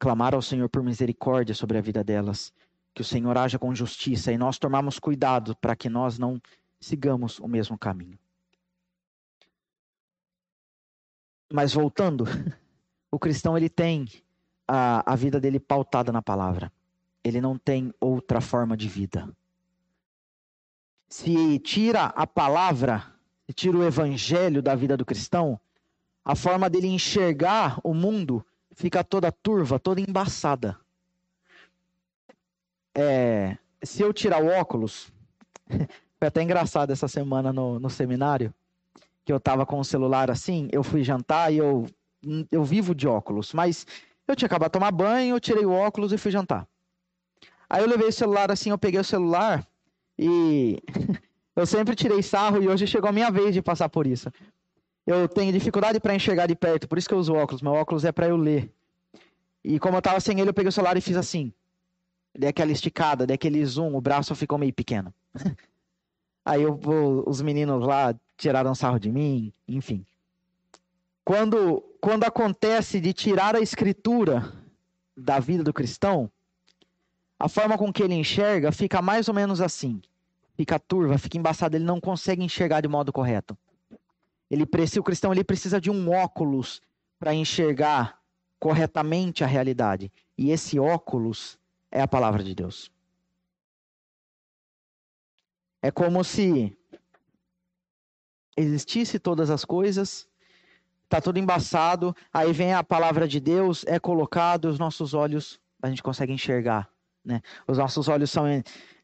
clamar 0.00 0.34
ao 0.34 0.40
Senhor 0.40 0.68
por 0.70 0.82
misericórdia 0.82 1.54
sobre 1.54 1.76
a 1.76 1.80
vida 1.82 2.02
delas 2.02 2.52
que 2.94 3.02
o 3.02 3.04
Senhor 3.04 3.36
haja 3.36 3.58
com 3.58 3.74
justiça 3.74 4.32
e 4.32 4.38
nós 4.38 4.58
tomarmos 4.58 4.98
cuidado 4.98 5.54
para 5.56 5.76
que 5.76 5.88
nós 5.88 6.18
não 6.18 6.40
sigamos 6.80 7.38
o 7.38 7.46
mesmo 7.46 7.78
caminho. 7.78 8.18
Mas 11.52 11.72
voltando, 11.74 12.24
o 13.12 13.18
cristão 13.18 13.56
ele 13.56 13.68
tem 13.68 14.08
a, 14.66 15.12
a 15.12 15.14
vida 15.14 15.38
dele 15.38 15.60
pautada 15.60 16.10
na 16.10 16.22
palavra. 16.22 16.72
Ele 17.22 17.40
não 17.40 17.58
tem 17.58 17.92
outra 18.00 18.40
forma 18.40 18.76
de 18.76 18.88
vida. 18.88 19.28
Se 21.08 21.58
tira 21.58 22.06
a 22.06 22.26
palavra, 22.26 23.04
se 23.46 23.52
tira 23.52 23.76
o 23.76 23.84
evangelho 23.84 24.62
da 24.62 24.74
vida 24.74 24.96
do 24.96 25.04
cristão, 25.04 25.60
a 26.24 26.34
forma 26.34 26.70
dele 26.70 26.86
enxergar 26.86 27.78
o 27.84 27.92
mundo 27.92 28.44
fica 28.80 29.04
toda 29.04 29.30
turva, 29.30 29.78
toda 29.78 30.00
embaçada 30.00 30.76
é, 32.94 33.56
se 33.82 34.02
eu 34.02 34.12
tirar 34.12 34.42
o 34.42 34.48
óculos, 34.48 35.12
foi 36.18 36.28
até 36.28 36.42
engraçado 36.42 36.90
essa 36.90 37.08
semana 37.08 37.52
no, 37.52 37.78
no 37.78 37.90
seminário, 37.90 38.52
que 39.24 39.32
eu 39.32 39.40
tava 39.40 39.64
com 39.64 39.78
o 39.78 39.84
celular 39.84 40.30
assim, 40.30 40.68
eu 40.72 40.82
fui 40.82 41.04
jantar 41.04 41.52
e 41.52 41.58
eu, 41.58 41.86
eu 42.50 42.64
vivo 42.64 42.94
de 42.94 43.06
óculos, 43.06 43.52
mas 43.52 43.86
eu 44.26 44.34
tinha 44.34 44.46
acabado 44.46 44.70
de 44.70 44.74
tomar 44.74 44.90
banho, 44.90 45.36
eu 45.36 45.40
tirei 45.40 45.64
o 45.64 45.72
óculos 45.72 46.12
e 46.12 46.18
fui 46.18 46.30
jantar. 46.30 46.66
Aí 47.68 47.82
eu 47.82 47.88
levei 47.88 48.08
o 48.08 48.12
celular 48.12 48.50
assim, 48.50 48.70
eu 48.70 48.78
peguei 48.78 49.00
o 49.00 49.04
celular 49.04 49.66
e 50.18 50.82
eu 51.54 51.66
sempre 51.66 51.94
tirei 51.94 52.22
sarro 52.22 52.62
e 52.62 52.68
hoje 52.68 52.86
chegou 52.86 53.08
a 53.08 53.12
minha 53.12 53.30
vez 53.30 53.54
de 53.54 53.62
passar 53.62 53.88
por 53.88 54.06
isso. 54.06 54.30
Eu 55.10 55.28
tenho 55.28 55.52
dificuldade 55.52 55.98
para 55.98 56.14
enxergar 56.14 56.46
de 56.46 56.54
perto, 56.54 56.88
por 56.88 56.98
isso 56.98 57.08
que 57.08 57.14
eu 57.14 57.18
uso 57.18 57.34
óculos. 57.34 57.62
Meu 57.62 57.72
óculos 57.72 58.04
é 58.04 58.12
para 58.12 58.28
eu 58.28 58.36
ler. 58.36 58.70
E 59.64 59.78
como 59.78 59.96
eu 59.96 60.02
tava 60.02 60.20
sem 60.20 60.38
ele, 60.38 60.50
eu 60.50 60.54
peguei 60.54 60.68
o 60.68 60.72
celular 60.72 60.96
e 60.96 61.00
fiz 61.00 61.16
assim 61.16 61.52
dei 62.34 62.48
aquela 62.48 62.72
esticada, 62.72 63.26
dei 63.26 63.34
aquele 63.34 63.64
zoom, 63.64 63.94
o 63.94 64.00
braço 64.00 64.34
ficou 64.34 64.58
meio 64.58 64.72
pequeno. 64.72 65.12
Aí 66.44 66.62
eu, 66.62 66.78
os 67.26 67.42
meninos 67.42 67.84
lá 67.84 68.14
tiraram 68.36 68.74
sarro 68.74 68.98
de 68.98 69.10
mim, 69.10 69.52
enfim. 69.68 70.04
Quando, 71.24 71.82
quando 72.00 72.24
acontece 72.24 72.98
de 73.00 73.12
tirar 73.12 73.54
a 73.54 73.60
escritura 73.60 74.52
da 75.16 75.38
vida 75.38 75.62
do 75.62 75.72
cristão, 75.72 76.30
a 77.38 77.48
forma 77.48 77.76
com 77.76 77.92
que 77.92 78.02
ele 78.02 78.14
enxerga 78.14 78.72
fica 78.72 79.02
mais 79.02 79.28
ou 79.28 79.34
menos 79.34 79.60
assim. 79.60 80.00
Fica 80.56 80.78
turva, 80.78 81.18
fica 81.18 81.38
embaçado, 81.38 81.76
ele 81.76 81.84
não 81.84 82.00
consegue 82.00 82.42
enxergar 82.42 82.80
de 82.80 82.88
modo 82.88 83.12
correto. 83.12 83.56
Ele 84.50 84.66
precisa, 84.66 85.00
o 85.00 85.04
cristão 85.04 85.32
ele 85.32 85.44
precisa 85.44 85.80
de 85.80 85.90
um 85.90 86.10
óculos 86.10 86.82
para 87.18 87.32
enxergar 87.32 88.20
corretamente 88.58 89.44
a 89.44 89.46
realidade. 89.46 90.12
E 90.36 90.50
esse 90.50 90.78
óculos 90.78 91.58
é 91.90 92.00
a 92.00 92.08
palavra 92.08 92.42
de 92.42 92.54
Deus. 92.54 92.90
É 95.82 95.90
como 95.90 96.22
se 96.24 96.76
existisse 98.56 99.18
todas 99.18 99.48
as 99.48 99.64
coisas, 99.64 100.28
está 101.04 101.20
tudo 101.20 101.38
embaçado, 101.38 102.14
aí 102.32 102.52
vem 102.52 102.74
a 102.74 102.84
palavra 102.84 103.26
de 103.26 103.40
Deus, 103.40 103.84
é 103.86 103.98
colocado, 103.98 104.66
os 104.66 104.78
nossos 104.78 105.14
olhos, 105.14 105.58
a 105.80 105.88
gente 105.88 106.02
consegue 106.02 106.32
enxergar. 106.32 106.90
Né? 107.24 107.40
Os 107.66 107.78
nossos 107.78 108.08
olhos 108.08 108.30
são, 108.30 108.44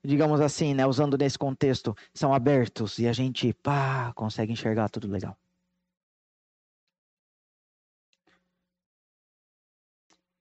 digamos 0.02 0.40
assim, 0.40 0.74
né, 0.74 0.86
usando 0.86 1.18
nesse 1.18 1.38
contexto, 1.38 1.94
são 2.14 2.32
abertos 2.32 2.98
e 2.98 3.06
a 3.06 3.12
gente 3.12 3.52
pá, 3.52 4.12
consegue 4.14 4.52
enxergar 4.52 4.88
tudo 4.88 5.08
legal. 5.08 5.36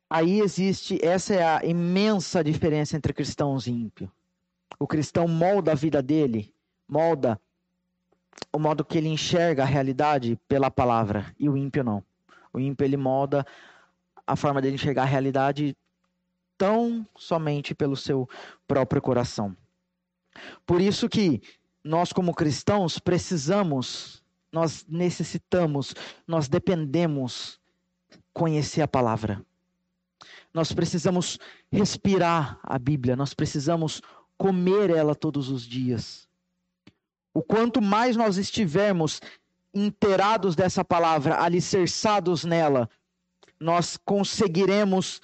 Aí 0.09 0.39
existe, 0.39 1.03
essa 1.03 1.33
é 1.33 1.43
a 1.43 1.65
imensa 1.65 2.43
diferença 2.43 2.95
entre 2.95 3.11
cristãos 3.11 3.67
e 3.67 3.71
ímpio. 3.71 4.11
O 4.79 4.87
cristão 4.87 5.27
molda 5.27 5.71
a 5.71 5.75
vida 5.75 6.01
dele, 6.01 6.53
molda 6.87 7.39
o 8.53 8.59
modo 8.59 8.85
que 8.85 8.97
ele 8.97 9.09
enxerga 9.09 9.63
a 9.63 9.65
realidade 9.65 10.39
pela 10.47 10.69
palavra, 10.69 11.33
e 11.39 11.49
o 11.49 11.57
ímpio 11.57 11.83
não. 11.83 12.03
O 12.53 12.59
ímpio 12.59 12.85
ele 12.85 12.97
molda 12.97 13.45
a 14.25 14.35
forma 14.35 14.61
dele 14.61 14.75
enxergar 14.75 15.03
a 15.03 15.05
realidade 15.05 15.75
tão 16.57 17.05
somente 17.17 17.73
pelo 17.73 17.95
seu 17.95 18.29
próprio 18.67 19.01
coração. 19.01 19.55
Por 20.65 20.81
isso 20.81 21.07
que 21.07 21.41
nós 21.83 22.11
como 22.11 22.33
cristãos 22.33 22.99
precisamos, 22.99 24.23
nós 24.51 24.85
necessitamos, 24.87 25.93
nós 26.27 26.47
dependemos 26.47 27.59
conhecer 28.33 28.81
a 28.81 28.87
palavra. 28.87 29.45
Nós 30.53 30.71
precisamos 30.71 31.37
respirar 31.71 32.59
a 32.63 32.79
Bíblia, 32.79 33.15
nós 33.15 33.33
precisamos 33.33 34.01
comer 34.37 34.89
ela 34.89 35.13
todos 35.13 35.49
os 35.49 35.63
dias. 35.63 36.27
O 37.33 37.43
quanto 37.43 37.81
mais 37.81 38.15
nós 38.15 38.37
estivermos 38.37 39.21
inteirados 39.73 40.55
dessa 40.55 40.83
palavra, 40.83 41.41
alicerçados 41.41 42.45
nela, 42.45 42.89
nós 43.59 43.97
conseguiremos 43.97 45.21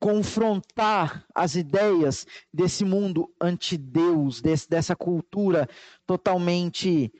confrontar 0.00 1.26
as 1.34 1.54
ideias 1.54 2.26
desse 2.52 2.84
mundo 2.86 3.30
anti-Deus, 3.38 4.40
dessa 4.40 4.96
cultura 4.96 5.68
totalmente 6.06 7.12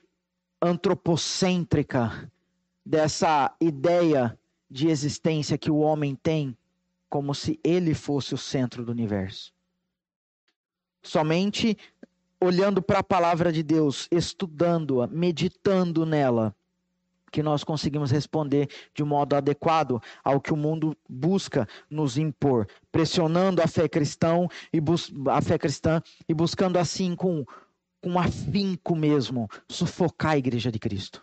antropocêntrica, 0.62 2.33
dessa 2.85 3.55
ideia 3.61 4.37
de 4.68 4.89
existência 4.89 5.59
que 5.59 5.70
o 5.70 5.78
homem 5.78 6.14
tem 6.14 6.57
como 7.09 7.35
se 7.35 7.61
ele 7.62 7.93
fosse 7.93 8.35
o 8.35 8.39
centro 8.39 8.85
do 8.85 8.93
universo. 8.93 9.53
Somente 11.03 11.76
olhando 12.41 12.81
para 12.81 13.01
a 13.01 13.05
palavra 13.05 13.53
de 13.53 13.62
Deus, 13.62 14.09
estudando-a, 14.11 15.07
meditando 15.07 16.07
nela, 16.07 16.57
que 17.31 17.43
nós 17.43 17.64
conseguimos 17.64 18.11
responder 18.11 18.68
de 18.95 19.05
modo 19.05 19.35
adequado 19.37 20.03
ao 20.24 20.41
que 20.41 20.53
o 20.53 20.57
mundo 20.57 20.97
busca 21.09 21.68
nos 21.89 22.18
impor, 22.18 22.66
pressionando 22.91 23.62
a 23.62 23.66
fé 23.66 23.89
cristã 23.89 24.47
e 24.72 24.78
a 25.31 25.41
fé 25.41 25.59
cristã 25.59 26.03
e 26.28 26.35
buscando 26.35 26.78
assim 26.78 27.14
com 27.14 27.45
com 28.03 28.18
afinco 28.18 28.97
mesmo 28.97 29.47
sufocar 29.68 30.33
a 30.33 30.39
igreja 30.39 30.72
de 30.72 30.78
Cristo. 30.78 31.22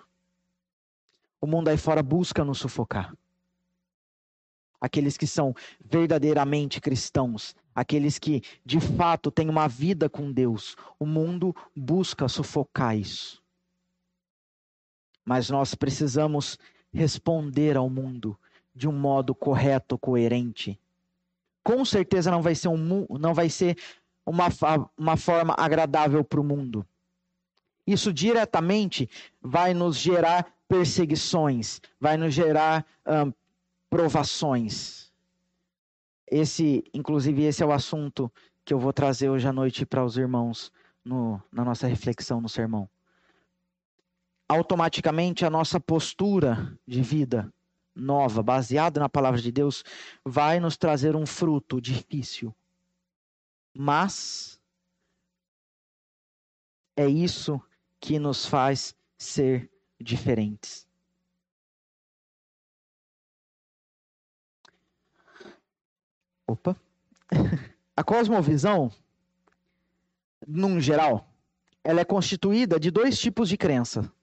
O 1.42 1.48
mundo 1.48 1.70
aí 1.70 1.78
fora 1.78 2.04
busca 2.04 2.44
nos 2.44 2.60
sufocar. 2.60 3.16
Aqueles 4.80 5.18
que 5.18 5.26
são 5.26 5.56
verdadeiramente 5.84 6.80
cristãos, 6.80 7.56
aqueles 7.74 8.20
que 8.20 8.44
de 8.64 8.80
fato 8.80 9.32
têm 9.32 9.50
uma 9.50 9.68
vida 9.68 10.08
com 10.08 10.32
Deus, 10.32 10.76
o 11.00 11.06
mundo 11.06 11.56
busca 11.76 12.28
sufocar 12.28 12.96
isso. 12.96 13.42
Mas 15.28 15.50
nós 15.50 15.76
precisamos 15.76 16.58
responder 16.94 17.76
ao 17.76 17.90
mundo 17.90 18.40
de 18.74 18.88
um 18.88 18.94
modo 18.94 19.36
correto, 19.36 19.98
coerente. 19.98 20.80
Com 21.62 21.84
certeza 21.84 22.32
não 22.32 22.42
vai 22.42 22.56
ser 22.56 22.70
um 22.70 23.06
não 23.20 23.34
vai 23.34 23.50
ser 23.50 23.78
uma, 24.26 24.48
uma 24.98 25.18
forma 25.18 25.54
agradável 25.58 26.24
para 26.24 26.40
o 26.40 26.46
mundo. 26.46 26.88
Isso 27.86 28.14
diretamente 28.14 29.10
vai 29.42 29.74
nos 29.74 29.98
gerar 29.98 30.48
perseguições, 30.66 31.82
vai 32.00 32.16
nos 32.16 32.34
gerar 32.34 32.86
provações. 33.90 35.12
Esse, 36.26 36.86
inclusive, 36.94 37.44
esse 37.44 37.62
é 37.62 37.66
o 37.66 37.74
assunto 37.74 38.32
que 38.64 38.74
eu 38.74 38.80
vou 38.80 38.94
trazer 38.94 39.30
hoje 39.30 39.46
à 39.46 39.52
noite 39.52 39.86
para 39.86 40.06
os 40.06 40.18
irmãos 40.18 40.72
no, 41.04 41.42
na 41.52 41.66
nossa 41.66 41.86
reflexão 41.86 42.40
no 42.40 42.48
sermão 42.48 42.90
automaticamente 44.48 45.46
a 45.46 45.50
nossa 45.50 45.80
postura 45.80 46.78
de 46.88 47.02
vida 47.02 47.54
nova, 47.94 48.42
baseada 48.42 49.00
na 49.00 49.10
palavra 49.10 49.42
de 49.42 49.52
Deus, 49.52 49.84
vai 50.24 50.60
nos 50.60 50.78
trazer 50.78 51.16
um 51.16 51.26
fruto 51.26 51.82
difícil. 51.82 52.56
Mas 53.76 54.60
é 56.96 57.08
isso 57.08 57.62
que 58.00 58.20
nos 58.20 58.46
faz 58.46 58.96
ser 59.18 59.70
diferentes. 60.00 60.88
Opa. 66.48 66.80
A 67.96 68.04
cosmovisão, 68.04 68.92
num 70.48 70.80
geral, 70.80 71.28
ela 71.84 72.00
é 72.00 72.06
constituída 72.06 72.80
de 72.80 72.92
dois 72.92 73.20
tipos 73.20 73.50
de 73.50 73.58
crença 73.58 74.14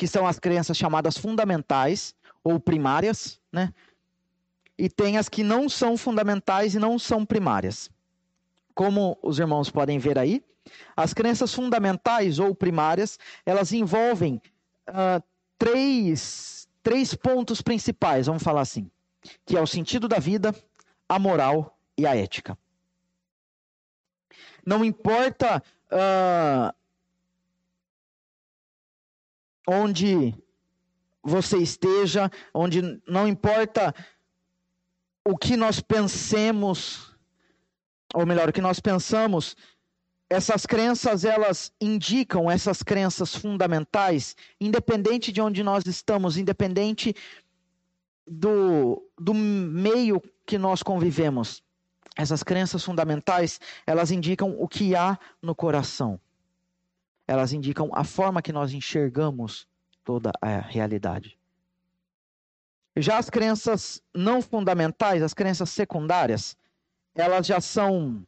que 0.00 0.06
são 0.06 0.26
as 0.26 0.38
crenças 0.38 0.78
chamadas 0.78 1.18
fundamentais 1.18 2.14
ou 2.42 2.58
primárias, 2.58 3.38
né? 3.52 3.70
E 4.78 4.88
tem 4.88 5.18
as 5.18 5.28
que 5.28 5.42
não 5.42 5.68
são 5.68 5.94
fundamentais 5.94 6.74
e 6.74 6.78
não 6.78 6.98
são 6.98 7.22
primárias. 7.26 7.90
Como 8.74 9.18
os 9.22 9.38
irmãos 9.38 9.68
podem 9.68 9.98
ver 9.98 10.18
aí, 10.18 10.42
as 10.96 11.12
crenças 11.12 11.52
fundamentais 11.52 12.38
ou 12.38 12.54
primárias, 12.54 13.18
elas 13.44 13.74
envolvem 13.74 14.40
uh, 14.88 15.22
três, 15.58 16.66
três 16.82 17.14
pontos 17.14 17.60
principais, 17.60 18.26
vamos 18.26 18.42
falar 18.42 18.62
assim, 18.62 18.90
que 19.44 19.54
é 19.54 19.60
o 19.60 19.66
sentido 19.66 20.08
da 20.08 20.18
vida, 20.18 20.54
a 21.06 21.18
moral 21.18 21.78
e 21.94 22.06
a 22.06 22.16
ética. 22.16 22.56
Não 24.64 24.82
importa 24.82 25.62
uh, 25.92 26.79
onde 29.70 30.34
você 31.22 31.58
esteja, 31.58 32.28
onde 32.52 33.00
não 33.06 33.28
importa 33.28 33.94
o 35.24 35.38
que 35.38 35.56
nós 35.56 35.80
pensemos, 35.80 37.14
ou 38.12 38.26
melhor, 38.26 38.48
o 38.48 38.52
que 38.52 38.60
nós 38.60 38.80
pensamos, 38.80 39.56
essas 40.28 40.66
crenças 40.66 41.24
elas 41.24 41.72
indicam 41.80 42.50
essas 42.50 42.82
crenças 42.82 43.34
fundamentais, 43.34 44.34
independente 44.60 45.30
de 45.30 45.40
onde 45.40 45.62
nós 45.62 45.86
estamos, 45.86 46.36
independente 46.36 47.14
do, 48.26 49.08
do 49.16 49.32
meio 49.32 50.20
que 50.44 50.58
nós 50.58 50.82
convivemos. 50.82 51.62
Essas 52.16 52.42
crenças 52.42 52.82
fundamentais, 52.82 53.60
elas 53.86 54.10
indicam 54.10 54.56
o 54.58 54.66
que 54.66 54.96
há 54.96 55.16
no 55.40 55.54
coração 55.54 56.20
elas 57.30 57.52
indicam 57.52 57.88
a 57.92 58.02
forma 58.02 58.42
que 58.42 58.52
nós 58.52 58.72
enxergamos 58.72 59.64
toda 60.02 60.32
a 60.42 60.58
realidade. 60.58 61.38
Já 62.96 63.18
as 63.18 63.30
crenças 63.30 64.02
não 64.12 64.42
fundamentais, 64.42 65.22
as 65.22 65.32
crenças 65.32 65.70
secundárias, 65.70 66.56
elas 67.14 67.46
já 67.46 67.60
são 67.60 68.26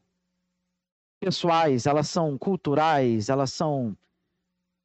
pessoais, 1.18 1.84
elas 1.84 2.08
são 2.08 2.38
culturais, 2.38 3.28
elas 3.28 3.52
são 3.52 3.96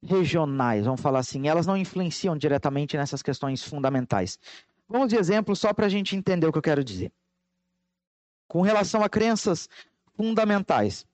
regionais, 0.02 0.84
vamos 0.84 1.00
falar 1.00 1.20
assim. 1.20 1.46
Elas 1.46 1.64
não 1.64 1.76
influenciam 1.76 2.36
diretamente 2.36 2.96
nessas 2.96 3.22
questões 3.22 3.62
fundamentais. 3.62 4.36
Vamos 4.88 5.10
de 5.10 5.16
exemplo 5.16 5.54
só 5.54 5.72
para 5.72 5.86
a 5.86 5.88
gente 5.88 6.16
entender 6.16 6.48
o 6.48 6.50
que 6.50 6.58
eu 6.58 6.62
quero 6.62 6.82
dizer. 6.82 7.12
Com 8.48 8.62
relação 8.62 9.00
a 9.00 9.08
crenças 9.08 9.68
fundamentais, 10.16 11.06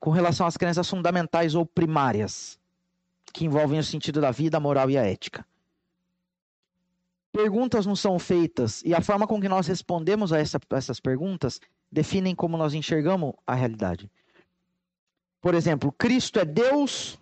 com 0.00 0.10
relação 0.10 0.46
às 0.46 0.56
crenças 0.56 0.88
fundamentais 0.88 1.54
ou 1.54 1.66
primárias, 1.66 2.58
que 3.32 3.44
envolvem 3.44 3.78
o 3.78 3.84
sentido 3.84 4.20
da 4.20 4.30
vida, 4.30 4.56
a 4.56 4.60
moral 4.60 4.90
e 4.90 4.96
a 4.96 5.04
ética. 5.04 5.46
Perguntas 7.30 7.86
não 7.86 7.94
são 7.94 8.18
feitas 8.18 8.82
e 8.84 8.92
a 8.92 9.00
forma 9.00 9.26
com 9.26 9.40
que 9.40 9.48
nós 9.48 9.66
respondemos 9.66 10.32
a 10.32 10.38
essa, 10.38 10.58
essas 10.70 10.98
perguntas 10.98 11.60
definem 11.92 12.34
como 12.34 12.56
nós 12.56 12.74
enxergamos 12.74 13.34
a 13.46 13.54
realidade. 13.54 14.10
Por 15.40 15.54
exemplo, 15.54 15.92
Cristo 15.92 16.40
é 16.40 16.44
Deus 16.44 17.18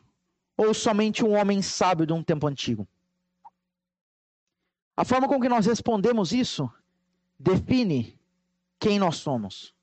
ou 0.56 0.72
somente 0.72 1.24
um 1.24 1.36
homem 1.36 1.60
sábio 1.60 2.06
de 2.06 2.12
um 2.12 2.22
tempo 2.22 2.46
antigo? 2.46 2.88
A 4.96 5.04
forma 5.04 5.28
com 5.28 5.40
que 5.40 5.48
nós 5.48 5.66
respondemos 5.66 6.32
isso 6.32 6.70
define 7.38 8.18
quem 8.80 8.98
nós 8.98 9.16
somos. 9.16 9.74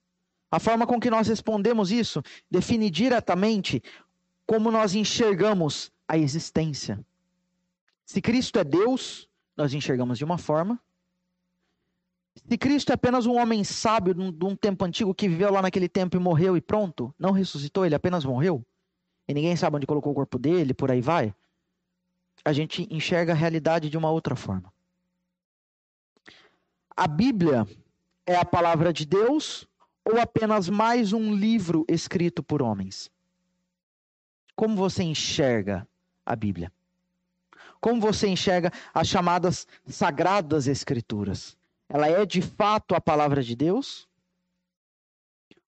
A 0.52 0.60
forma 0.60 0.86
com 0.86 1.00
que 1.00 1.10
nós 1.10 1.28
respondemos 1.28 1.92
isso 1.92 2.22
define 2.50 2.90
diretamente 2.90 3.82
como 4.46 4.72
nós 4.72 4.94
enxergamos 4.94 5.92
a 6.08 6.18
existência. 6.18 7.04
Se 8.06 8.22
Cristo 8.22 8.60
é 8.60 8.64
Deus, 8.64 9.28
nós 9.58 9.74
enxergamos 9.74 10.18
de 10.18 10.24
uma 10.24 10.38
forma. 10.38 10.80
Se 12.48 12.58
Cristo 12.58 12.92
é 12.92 12.94
apenas 12.94 13.26
um 13.26 13.36
homem 13.36 13.64
sábio 13.64 14.14
de 14.14 14.46
um 14.46 14.56
tempo 14.56 14.86
antigo 14.86 15.16
que 15.16 15.28
viveu 15.28 15.52
lá 15.52 15.62
naquele 15.62 15.90
tempo 15.90 16.16
e 16.16 16.20
morreu 16.20 16.56
e 16.56 16.62
pronto, 16.62 17.14
não 17.18 17.32
ressuscitou, 17.32 17.86
ele 17.86 17.96
apenas 17.96 18.26
morreu, 18.26 18.64
e 19.28 19.34
ninguém 19.34 19.56
sabe 19.56 19.78
onde 19.78 19.88
colocou 19.88 20.12
o 20.12 20.16
corpo 20.16 20.38
dele, 20.38 20.74
por 20.74 20.92
aí 20.92 21.02
vai, 21.02 21.34
a 22.44 22.54
gente 22.54 22.88
enxerga 22.94 23.32
a 23.32 23.36
realidade 23.36 23.90
de 23.90 23.98
uma 23.98 24.12
outra 24.12 24.36
forma. 24.36 24.72
A 26.96 27.08
Bíblia 27.08 27.66
é 28.26 28.36
a 28.36 28.46
palavra 28.46 28.94
de 28.94 29.06
Deus 29.06 29.68
ou 30.06 30.20
apenas 30.20 30.70
mais 30.70 31.12
um 31.12 31.34
livro 31.34 31.84
escrito 31.90 32.44
por 32.44 32.62
homens? 32.62 33.10
Como 34.56 34.76
você 34.76 35.04
enxerga 35.04 35.88
a 36.24 36.36
Bíblia? 36.36 36.72
Como 37.82 38.00
você 38.00 38.28
enxerga 38.28 38.72
as 38.94 39.08
chamadas 39.08 39.68
sagradas 39.88 40.68
escrituras? 40.68 41.58
Ela 41.90 42.08
é 42.08 42.26
de 42.26 42.42
fato 42.42 42.96
a 42.96 43.02
palavra 43.02 43.44
de 43.44 43.56
Deus? 43.56 44.08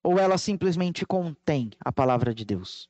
Ou 0.03 0.17
ela 0.17 0.37
simplesmente 0.37 1.05
contém 1.05 1.71
a 1.79 1.91
palavra 1.91 2.33
de 2.33 2.45
Deus? 2.45 2.89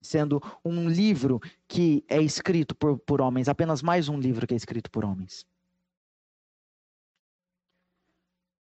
Sendo 0.00 0.40
um 0.64 0.88
livro 0.88 1.40
que 1.66 2.04
é 2.08 2.20
escrito 2.20 2.74
por, 2.74 2.98
por 2.98 3.20
homens, 3.20 3.48
apenas 3.48 3.82
mais 3.82 4.08
um 4.08 4.18
livro 4.18 4.46
que 4.46 4.54
é 4.54 4.56
escrito 4.56 4.90
por 4.90 5.04
homens. 5.04 5.46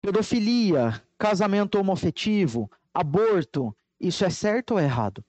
Pedofilia, 0.03 1.03
casamento 1.19 1.79
homofetivo, 1.79 2.71
aborto, 2.93 3.75
isso 4.01 4.25
é 4.25 4.31
certo 4.31 4.73
ou 4.73 4.79
é 4.79 4.85
errado? 4.85 5.25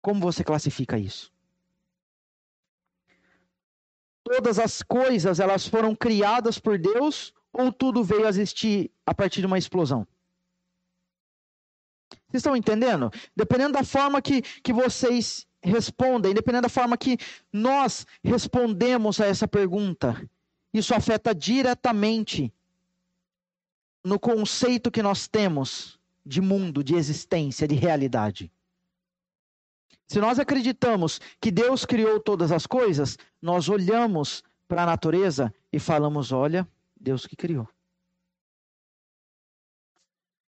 Como 0.00 0.20
você 0.20 0.42
classifica 0.42 0.98
isso? 0.98 1.32
Todas 4.24 4.58
as 4.58 4.82
coisas, 4.82 5.40
elas 5.40 5.66
foram 5.66 5.94
criadas 5.94 6.58
por 6.58 6.78
Deus 6.78 7.32
ou 7.52 7.72
tudo 7.72 8.02
veio 8.02 8.26
a 8.26 8.28
existir 8.28 8.90
a 9.04 9.14
partir 9.14 9.40
de 9.40 9.46
uma 9.46 9.58
explosão? 9.58 10.06
Vocês 12.28 12.40
estão 12.40 12.56
entendendo? 12.56 13.10
Dependendo 13.36 13.74
da 13.74 13.84
forma 13.84 14.22
que, 14.22 14.40
que 14.40 14.72
vocês 14.72 15.46
respondem, 15.62 16.32
dependendo 16.32 16.62
da 16.62 16.68
forma 16.68 16.96
que 16.96 17.18
nós 17.52 18.06
respondemos 18.24 19.20
a 19.20 19.26
essa 19.26 19.46
pergunta, 19.46 20.28
isso 20.72 20.94
afeta 20.94 21.34
diretamente 21.34 22.52
no 24.04 24.18
conceito 24.18 24.90
que 24.90 25.02
nós 25.02 25.28
temos 25.28 25.98
de 26.24 26.40
mundo, 26.40 26.82
de 26.82 26.94
existência, 26.94 27.66
de 27.66 27.74
realidade. 27.74 28.50
Se 30.06 30.20
nós 30.20 30.38
acreditamos 30.38 31.20
que 31.40 31.50
Deus 31.50 31.84
criou 31.84 32.20
todas 32.20 32.52
as 32.52 32.66
coisas, 32.66 33.16
nós 33.40 33.68
olhamos 33.68 34.42
para 34.68 34.82
a 34.82 34.86
natureza 34.86 35.52
e 35.72 35.78
falamos: 35.78 36.32
olha, 36.32 36.68
Deus 37.00 37.26
que 37.26 37.36
criou. 37.36 37.68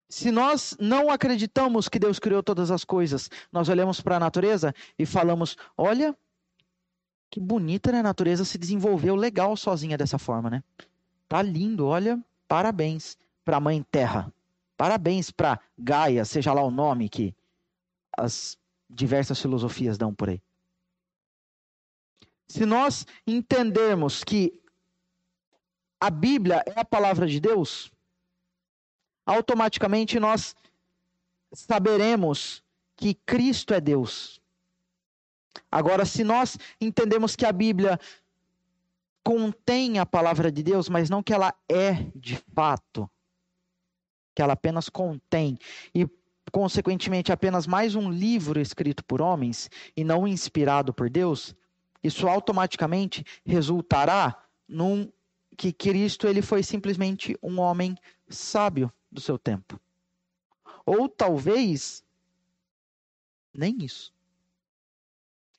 Se 0.09 0.30
nós 0.30 0.76
não 0.78 1.11
acreditamos 1.11 1.88
que 1.88 1.98
Deus 1.98 2.18
criou 2.18 2.42
todas 2.42 2.70
as 2.70 2.84
coisas, 2.84 3.30
nós 3.50 3.68
olhamos 3.68 4.00
para 4.00 4.16
a 4.16 4.20
natureza 4.20 4.74
e 4.98 5.07
falamos: 5.07 5.57
olha, 5.76 6.16
que 7.30 7.40
bonita 7.40 7.90
né? 7.90 8.00
a 8.00 8.02
natureza 8.02 8.44
se 8.44 8.59
desenvolveu 8.59 9.16
legal 9.16 9.57
sozinha 9.57 9.96
dessa 9.96 10.18
forma, 10.18 10.50
né? 10.50 10.62
Tá 11.28 11.40
lindo, 11.40 11.86
olha, 11.86 12.22
parabéns 12.46 13.16
para 13.45 13.59
a 13.59 13.61
Mãe 13.61 13.82
Terra. 13.90 14.32
Parabéns 14.76 15.30
para 15.30 15.61
Gaia, 15.78 16.24
seja 16.24 16.53
lá 16.53 16.62
o 16.62 16.70
nome 16.70 17.09
que 17.09 17.34
as 18.16 18.59
diversas 18.88 19.40
filosofias 19.40 19.99
dão 19.99 20.14
por 20.14 20.30
aí. 20.30 20.42
Se 22.49 22.64
nós 22.66 23.07
entendermos 23.26 24.22
que 24.22 24.61
a 26.01 26.11
Bíblia 26.11 26.62
é 26.66 26.78
a 26.78 26.84
palavra 26.84 27.26
de 27.26 27.40
Deus, 27.40 27.90
automaticamente 29.24 30.20
nós 30.20 30.55
saberemos 31.53 32.62
que 32.97 33.14
Cristo 33.14 33.72
é 33.72 33.80
Deus. 33.80 34.40
Agora, 35.70 36.05
se 36.05 36.22
nós 36.22 36.59
entendemos 36.80 37.34
que 37.34 37.47
a 37.47 37.53
Bíblia 37.53 37.99
contém 39.22 39.99
a 39.99 40.05
palavra 40.05 40.53
de 40.53 40.62
Deus, 40.62 40.88
mas 40.88 41.09
não 41.09 41.22
que 41.22 41.32
ela 41.32 41.55
é 41.68 42.11
de 42.14 42.36
fato, 42.55 43.11
que 44.35 44.43
ela 44.43 44.55
apenas 44.55 44.89
contém, 44.89 45.59
e 45.95 46.09
consequentemente 46.53 47.32
apenas 47.32 47.66
mais 47.66 47.95
um 47.95 48.11
livro 48.11 48.61
escrito 48.61 49.05
por 49.05 49.22
homens 49.22 49.70
e 49.97 50.05
não 50.05 50.26
inspirado 50.26 50.93
por 50.93 51.09
Deus, 51.09 51.55
isso 52.03 52.28
automaticamente 52.28 53.24
resultará 53.45 54.37
num 54.68 55.11
que 55.57 55.72
Cristo 55.72 56.26
ele 56.26 56.43
foi 56.43 56.62
simplesmente 56.62 57.37
um 57.43 57.61
homem 57.61 57.97
sábio 58.28 58.93
do 59.11 59.20
seu 59.20 59.39
tempo. 59.39 59.80
Ou 60.85 61.09
talvez 61.09 62.05
nem 63.53 63.78
isso. 63.82 64.12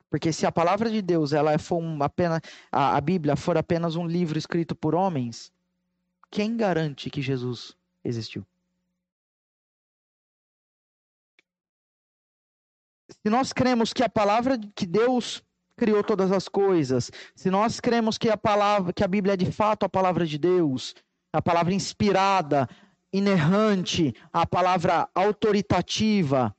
Porque 0.10 0.32
se 0.32 0.46
a 0.46 0.52
palavra 0.52 0.90
de 0.90 1.02
Deus 1.02 1.34
ela 1.34 1.58
for 1.58 1.82
um, 1.82 2.02
apenas 2.04 2.42
a, 2.72 2.96
a 2.96 3.02
Bíblia 3.02 3.36
for 3.36 3.58
apenas 3.58 3.96
um 3.96 4.06
livro 4.06 4.38
escrito 4.38 4.76
por 4.76 4.94
homens, 4.94 5.52
quem 6.30 6.56
garante 6.56 7.10
que 7.10 7.22
Jesus 7.22 7.76
existiu? 8.04 8.46
Se 13.26 13.30
nós 13.32 13.52
cremos 13.52 13.92
que 13.92 14.04
a 14.04 14.08
palavra 14.08 14.56
que 14.76 14.86
Deus 14.86 15.44
criou 15.76 16.04
todas 16.04 16.32
as 16.32 16.48
coisas, 16.48 17.10
se 17.36 17.50
nós 17.50 17.80
cremos 17.80 18.20
que 18.20 18.30
a 18.30 18.38
palavra, 18.38 18.94
que 18.94 19.04
a 19.04 19.08
Bíblia 19.08 19.34
é 19.34 19.38
de 19.38 19.52
fato 19.52 19.84
a 19.84 19.90
palavra 19.90 20.28
de 20.28 20.38
Deus, 20.38 20.94
a 21.34 21.42
palavra 21.42 21.74
inspirada, 21.74 22.70
inerrante, 23.12 24.14
a 24.32 24.46
palavra 24.46 25.10
autoritativa, 25.16 26.56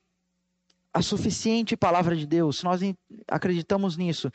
a 0.92 1.02
suficiente 1.02 1.76
palavra 1.76 2.16
de 2.16 2.26
Deus, 2.26 2.58
se 2.58 2.64
nós 2.64 2.80
acreditamos 3.28 3.96
nisso, 3.96 4.28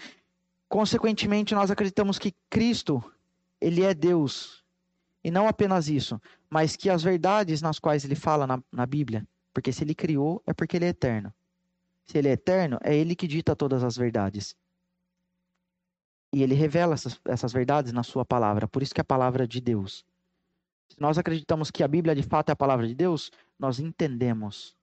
consequentemente 0.70 1.54
nós 1.54 1.70
acreditamos 1.70 2.18
que 2.18 2.34
Cristo, 2.50 3.04
ele 3.60 3.84
é 3.84 3.94
Deus. 3.94 4.64
E 5.22 5.30
não 5.30 5.50
apenas 5.50 5.90
isso, 5.90 6.18
mas 6.50 6.78
que 6.78 6.90
as 6.90 7.04
verdades 7.04 7.62
nas 7.62 7.78
quais 7.78 8.06
ele 8.06 8.16
fala 8.16 8.48
na, 8.48 8.64
na 8.72 8.86
Bíblia, 8.86 9.28
porque 9.54 9.74
se 9.74 9.84
ele 9.84 9.94
criou, 9.94 10.42
é 10.48 10.54
porque 10.54 10.78
ele 10.78 10.86
é 10.86 10.90
eterno. 10.90 11.34
Se 12.12 12.18
ele 12.18 12.28
é 12.28 12.34
eterno, 12.34 12.78
é 12.84 12.94
ele 12.94 13.16
que 13.16 13.26
dita 13.26 13.56
todas 13.56 13.86
as 13.86 13.96
verdades. 13.96 14.54
E 16.34 16.44
ele 16.44 16.54
revela 16.54 16.94
essas, 16.94 17.18
essas 17.24 17.54
verdades 17.54 17.94
na 17.94 18.04
sua 18.04 18.26
palavra. 18.26 18.68
Por 18.68 18.84
isso 18.84 18.94
que 18.94 19.00
é 19.00 19.02
a 19.02 19.06
palavra 19.06 19.48
de 19.48 19.62
Deus. 19.62 20.04
Se 20.90 21.00
nós 21.00 21.18
acreditamos 21.18 21.72
que 21.72 21.82
a 21.82 21.88
Bíblia 21.88 22.14
de 22.14 22.22
fato 22.22 22.50
é 22.50 22.52
a 22.52 22.56
palavra 22.56 22.86
de 22.86 22.94
Deus, 22.94 23.32
nós 23.58 23.80
entendemos 23.80 24.76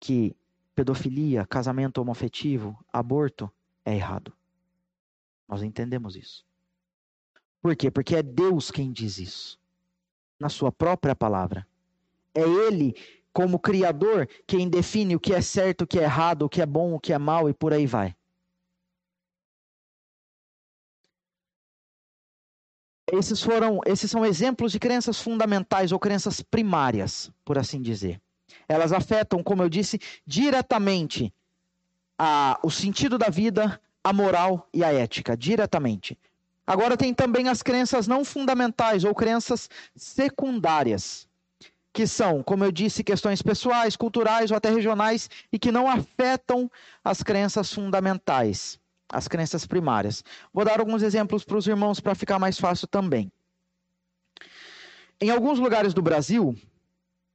que 0.00 0.34
pedofilia, 0.74 1.44
casamento 1.44 1.98
homoafetivo, 1.98 2.82
aborto 2.90 3.52
é 3.84 3.94
errado. 3.94 4.32
Nós 5.46 5.62
entendemos 5.62 6.16
isso. 6.16 6.46
Por 7.60 7.76
quê? 7.76 7.90
Porque 7.90 8.16
é 8.16 8.22
Deus 8.22 8.70
quem 8.70 8.90
diz 8.90 9.18
isso. 9.18 9.60
Na 10.40 10.48
sua 10.48 10.72
própria 10.72 11.14
palavra. 11.14 11.66
É 12.34 12.40
Ele, 12.40 12.94
como 13.32 13.58
Criador, 13.58 14.28
quem 14.46 14.68
define 14.68 15.14
o 15.14 15.20
que 15.20 15.34
é 15.34 15.40
certo, 15.40 15.82
o 15.82 15.86
que 15.86 15.98
é 15.98 16.02
errado, 16.02 16.42
o 16.42 16.48
que 16.48 16.60
é 16.60 16.66
bom, 16.66 16.94
o 16.94 17.00
que 17.00 17.12
é 17.12 17.18
mal 17.18 17.48
e 17.48 17.54
por 17.54 17.72
aí 17.72 17.86
vai. 17.86 18.14
Esses 23.10 23.42
foram, 23.42 23.80
esses 23.86 24.10
são 24.10 24.24
exemplos 24.24 24.72
de 24.72 24.78
crenças 24.78 25.18
fundamentais 25.20 25.92
ou 25.92 25.98
crenças 25.98 26.42
primárias, 26.42 27.30
por 27.44 27.56
assim 27.56 27.80
dizer. 27.80 28.20
Elas 28.68 28.92
afetam, 28.92 29.42
como 29.42 29.62
eu 29.62 29.68
disse, 29.68 29.98
diretamente 30.26 31.32
a, 32.18 32.58
o 32.62 32.70
sentido 32.70 33.16
da 33.16 33.28
vida, 33.28 33.80
a 34.02 34.12
moral 34.12 34.68
e 34.74 34.82
a 34.82 34.92
ética, 34.92 35.36
diretamente. 35.36 36.18
Agora 36.66 36.96
tem 36.96 37.14
também 37.14 37.48
as 37.48 37.62
crenças 37.62 38.06
não 38.06 38.24
fundamentais 38.24 39.04
ou 39.04 39.14
crenças 39.14 39.70
secundárias, 39.96 41.27
que 41.98 42.06
são, 42.06 42.44
como 42.44 42.62
eu 42.62 42.70
disse, 42.70 43.02
questões 43.02 43.42
pessoais, 43.42 43.96
culturais 43.96 44.52
ou 44.52 44.56
até 44.56 44.70
regionais 44.70 45.28
e 45.52 45.58
que 45.58 45.72
não 45.72 45.90
afetam 45.90 46.70
as 47.02 47.24
crenças 47.24 47.72
fundamentais 47.72 48.78
as 49.10 49.26
crenças 49.26 49.66
primárias. 49.66 50.22
Vou 50.52 50.64
dar 50.64 50.78
alguns 50.78 51.02
exemplos 51.02 51.42
para 51.42 51.56
os 51.56 51.66
irmãos 51.66 51.98
para 51.98 52.14
ficar 52.14 52.38
mais 52.38 52.56
fácil 52.56 52.86
também. 52.86 53.32
Em 55.20 55.30
alguns 55.30 55.58
lugares 55.58 55.92
do 55.92 56.00
Brasil, 56.00 56.54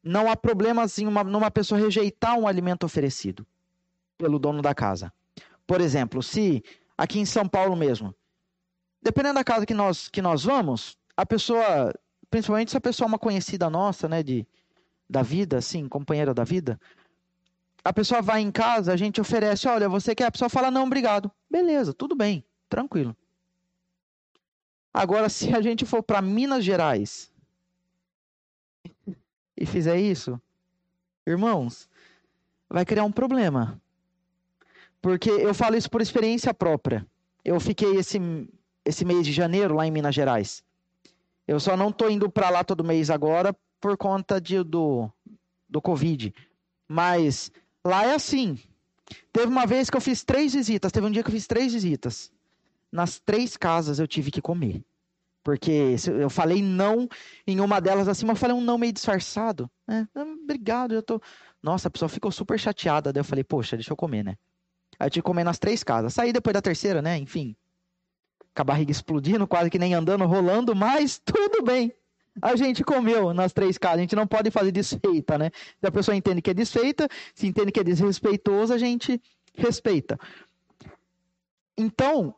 não 0.01 0.31
há 0.31 0.37
problemas 0.37 0.97
em 0.97 1.07
uma, 1.07 1.25
numa 1.25 1.51
pessoa 1.51 1.81
rejeitar 1.81 2.37
um 2.39 2.47
alimento 2.47 2.85
oferecido 2.85 3.45
pelo 4.17 4.39
dono 4.39 4.61
da 4.61 4.73
casa. 4.73 5.11
Por 5.67 5.81
exemplo, 5.81 6.23
se 6.23 6.63
aqui 6.97 7.19
em 7.19 7.25
São 7.25 7.49
Paulo 7.49 7.75
mesmo, 7.75 8.15
dependendo 9.01 9.35
da 9.35 9.43
casa 9.43 9.65
que 9.65 9.73
nós, 9.73 10.07
que 10.07 10.21
nós 10.21 10.43
vamos, 10.43 10.95
a 11.17 11.25
pessoa, 11.25 11.93
principalmente 12.33 12.71
se 12.71 12.77
a 12.77 12.81
pessoa 12.81 13.05
é 13.05 13.09
uma 13.09 13.19
conhecida 13.19 13.69
nossa, 13.69 14.09
né, 14.09 14.23
de, 14.23 14.43
da 15.07 15.21
vida, 15.21 15.59
assim, 15.59 15.87
companheira 15.87 16.33
da 16.33 16.43
vida, 16.43 16.81
a 17.83 17.93
pessoa 17.93 18.23
vai 18.23 18.41
em 18.41 18.51
casa, 18.51 18.91
a 18.91 18.97
gente 18.97 19.21
oferece, 19.21 19.67
olha, 19.67 19.87
você 19.87 20.15
quer? 20.15 20.25
A 20.25 20.31
pessoa 20.31 20.49
fala, 20.49 20.71
não, 20.71 20.85
obrigado. 20.85 21.31
Beleza, 21.47 21.93
tudo 21.93 22.15
bem, 22.15 22.43
tranquilo. 22.67 23.15
Agora, 24.91 25.29
se 25.29 25.53
a 25.53 25.61
gente 25.61 25.85
for 25.85 26.01
para 26.01 26.23
Minas 26.23 26.65
Gerais 26.65 27.31
e 29.55 29.63
fizer 29.67 29.99
isso, 29.99 30.41
irmãos, 31.27 31.87
vai 32.67 32.83
criar 32.83 33.03
um 33.03 33.11
problema. 33.11 33.79
Porque 34.99 35.29
eu 35.29 35.53
falo 35.53 35.75
isso 35.75 35.91
por 35.91 36.01
experiência 36.01 36.51
própria. 36.51 37.05
Eu 37.45 37.59
fiquei 37.59 37.95
esse, 37.95 38.17
esse 38.83 39.05
mês 39.05 39.23
de 39.23 39.31
janeiro 39.31 39.75
lá 39.75 39.85
em 39.85 39.91
Minas 39.91 40.15
Gerais. 40.15 40.63
Eu 41.47 41.59
só 41.59 41.75
não 41.75 41.89
estou 41.89 42.09
indo 42.09 42.29
para 42.29 42.49
lá 42.49 42.63
todo 42.63 42.83
mês 42.83 43.09
agora 43.09 43.55
por 43.79 43.97
conta 43.97 44.39
de, 44.39 44.63
do, 44.63 45.09
do 45.69 45.81
Covid. 45.81 46.33
Mas 46.87 47.51
Lá 47.85 48.05
é 48.05 48.15
assim. 48.15 48.57
Teve 49.31 49.47
uma 49.47 49.65
vez 49.65 49.89
que 49.89 49.97
eu 49.97 50.01
fiz 50.01 50.23
três 50.23 50.53
visitas. 50.53 50.91
Teve 50.91 51.05
um 51.05 51.11
dia 51.11 51.21
que 51.21 51.29
eu 51.29 51.33
fiz 51.33 51.45
três 51.45 51.73
visitas. 51.73 52.31
Nas 52.91 53.19
três 53.19 53.57
casas 53.57 53.99
eu 53.99 54.07
tive 54.07 54.31
que 54.31 54.41
comer. 54.41 54.83
Porque 55.43 55.95
eu 56.07 56.29
falei 56.29 56.61
não 56.61 57.09
em 57.45 57.59
uma 57.59 57.81
delas 57.81 58.07
assim, 58.07 58.25
mas 58.25 58.37
eu 58.37 58.39
falei 58.39 58.55
um 58.55 58.61
não 58.61 58.77
meio 58.77 58.93
disfarçado. 58.93 59.69
É, 59.89 60.07
obrigado, 60.17 60.93
eu 60.93 61.03
tô. 61.03 61.21
Nossa, 61.61 61.89
a 61.89 61.91
pessoa 61.91 62.07
ficou 62.07 62.31
super 62.31 62.57
chateada. 62.57 63.11
Daí 63.11 63.19
eu 63.19 63.25
falei, 63.25 63.43
poxa, 63.43 63.75
deixa 63.75 63.91
eu 63.91 63.97
comer, 63.97 64.23
né? 64.23 64.37
Aí 64.97 65.07
eu 65.07 65.09
tive 65.09 65.21
que 65.21 65.27
comer 65.27 65.43
nas 65.43 65.59
três 65.59 65.83
casas. 65.83 66.13
Saí 66.13 66.31
depois 66.31 66.53
da 66.53 66.61
terceira, 66.61 67.01
né? 67.01 67.17
Enfim. 67.17 67.57
Com 68.55 68.61
a 68.61 68.65
barriga 68.65 68.91
explodindo, 68.91 69.47
quase 69.47 69.69
que 69.69 69.79
nem 69.79 69.93
andando, 69.93 70.25
rolando, 70.25 70.75
mas 70.75 71.19
tudo 71.23 71.63
bem 71.63 71.93
a 72.41 72.55
gente 72.55 72.83
comeu 72.83 73.33
nas 73.33 73.53
três 73.53 73.77
casas. 73.77 73.99
A 73.99 74.01
gente 74.01 74.15
não 74.15 74.25
pode 74.25 74.49
fazer 74.49 74.71
desfeita, 74.71 75.37
né? 75.37 75.51
Se 75.79 75.85
a 75.85 75.91
pessoa 75.91 76.15
entende 76.15 76.41
que 76.41 76.49
é 76.49 76.53
desfeita, 76.53 77.07
se 77.33 77.47
entende 77.47 77.71
que 77.71 77.79
é 77.79 77.83
desrespeitoso, 77.83 78.73
a 78.73 78.77
gente 78.77 79.21
respeita. 79.55 80.19
Então, 81.77 82.33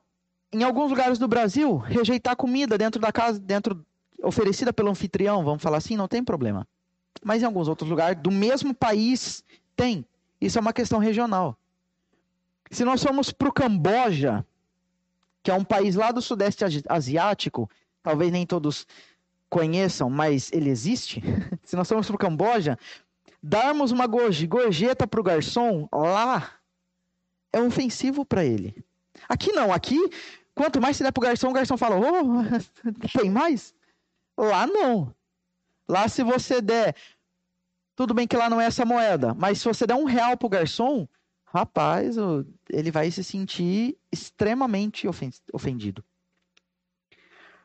em 0.52 0.64
alguns 0.64 0.90
lugares 0.90 1.18
do 1.18 1.28
Brasil, 1.28 1.78
rejeitar 1.78 2.36
comida 2.36 2.78
dentro 2.78 3.00
da 3.00 3.12
casa, 3.12 3.40
dentro 3.40 3.86
oferecida 4.22 4.74
pelo 4.74 4.90
anfitrião, 4.90 5.44
vamos 5.44 5.62
falar 5.62 5.78
assim, 5.78 5.96
não 5.96 6.08
tem 6.08 6.24
problema. 6.24 6.68
Mas 7.24 7.42
em 7.42 7.46
alguns 7.46 7.68
outros 7.68 7.90
lugares 7.90 8.22
do 8.22 8.32
mesmo 8.32 8.74
país 8.74 9.44
tem. 9.76 10.06
Isso 10.40 10.58
é 10.58 10.62
uma 10.62 10.74
questão 10.74 11.00
regional. 11.00 11.58
Se 12.72 12.84
nós 12.84 13.02
formos 13.02 13.32
para 13.32 13.48
o 13.48 13.54
Camboja, 13.54 14.46
que 15.46 15.52
é 15.52 15.54
um 15.54 15.64
país 15.64 15.94
lá 15.94 16.12
do 16.12 16.24
Sudeste 16.24 16.66
Asiático, 16.90 17.70
talvez 18.02 18.32
nem 18.32 18.48
todos 18.48 18.88
conheçam, 19.48 20.10
mas 20.10 20.52
ele 20.52 20.72
existe. 20.72 21.22
Se 21.64 21.76
nós 21.76 21.88
formos 21.88 22.08
para 22.08 22.16
o 22.16 22.20
Camboja, 22.20 22.80
darmos 23.44 23.92
uma 23.92 24.08
gorjeta 24.08 25.06
para 25.06 25.20
o 25.20 25.24
garçom 25.24 25.88
lá 25.94 26.52
é 27.54 27.62
ofensivo 27.62 28.26
para 28.26 28.44
ele. 28.44 28.84
Aqui 29.30 29.52
não, 29.52 29.72
aqui, 29.72 30.00
quanto 30.56 30.82
mais 30.82 30.98
se 30.98 31.04
der 31.04 31.12
para 31.12 31.22
o 31.22 31.28
garçom, 31.28 31.50
o 31.50 31.54
garçom 31.54 31.78
fala: 31.78 31.96
oh, 31.96 32.44
tem 33.16 33.30
mais? 33.30 33.72
Lá 34.36 34.66
não. 34.66 35.14
Lá, 35.88 36.08
se 36.08 36.24
você 36.24 36.60
der. 36.60 36.96
Tudo 37.96 38.16
bem 38.16 38.28
que 38.28 38.36
lá 38.36 38.50
não 38.50 38.60
é 38.60 38.66
essa 38.66 38.84
moeda, 38.84 39.36
mas 39.36 39.60
se 39.60 39.66
você 39.66 39.86
der 39.86 39.96
um 39.96 40.06
real 40.06 40.36
para 40.36 40.48
o 40.48 40.50
garçom, 40.50 41.08
rapaz, 41.56 42.18
ele 42.70 42.92
vai 42.92 43.10
se 43.10 43.24
sentir 43.24 43.98
extremamente 44.12 45.08
ofendido. 45.54 46.04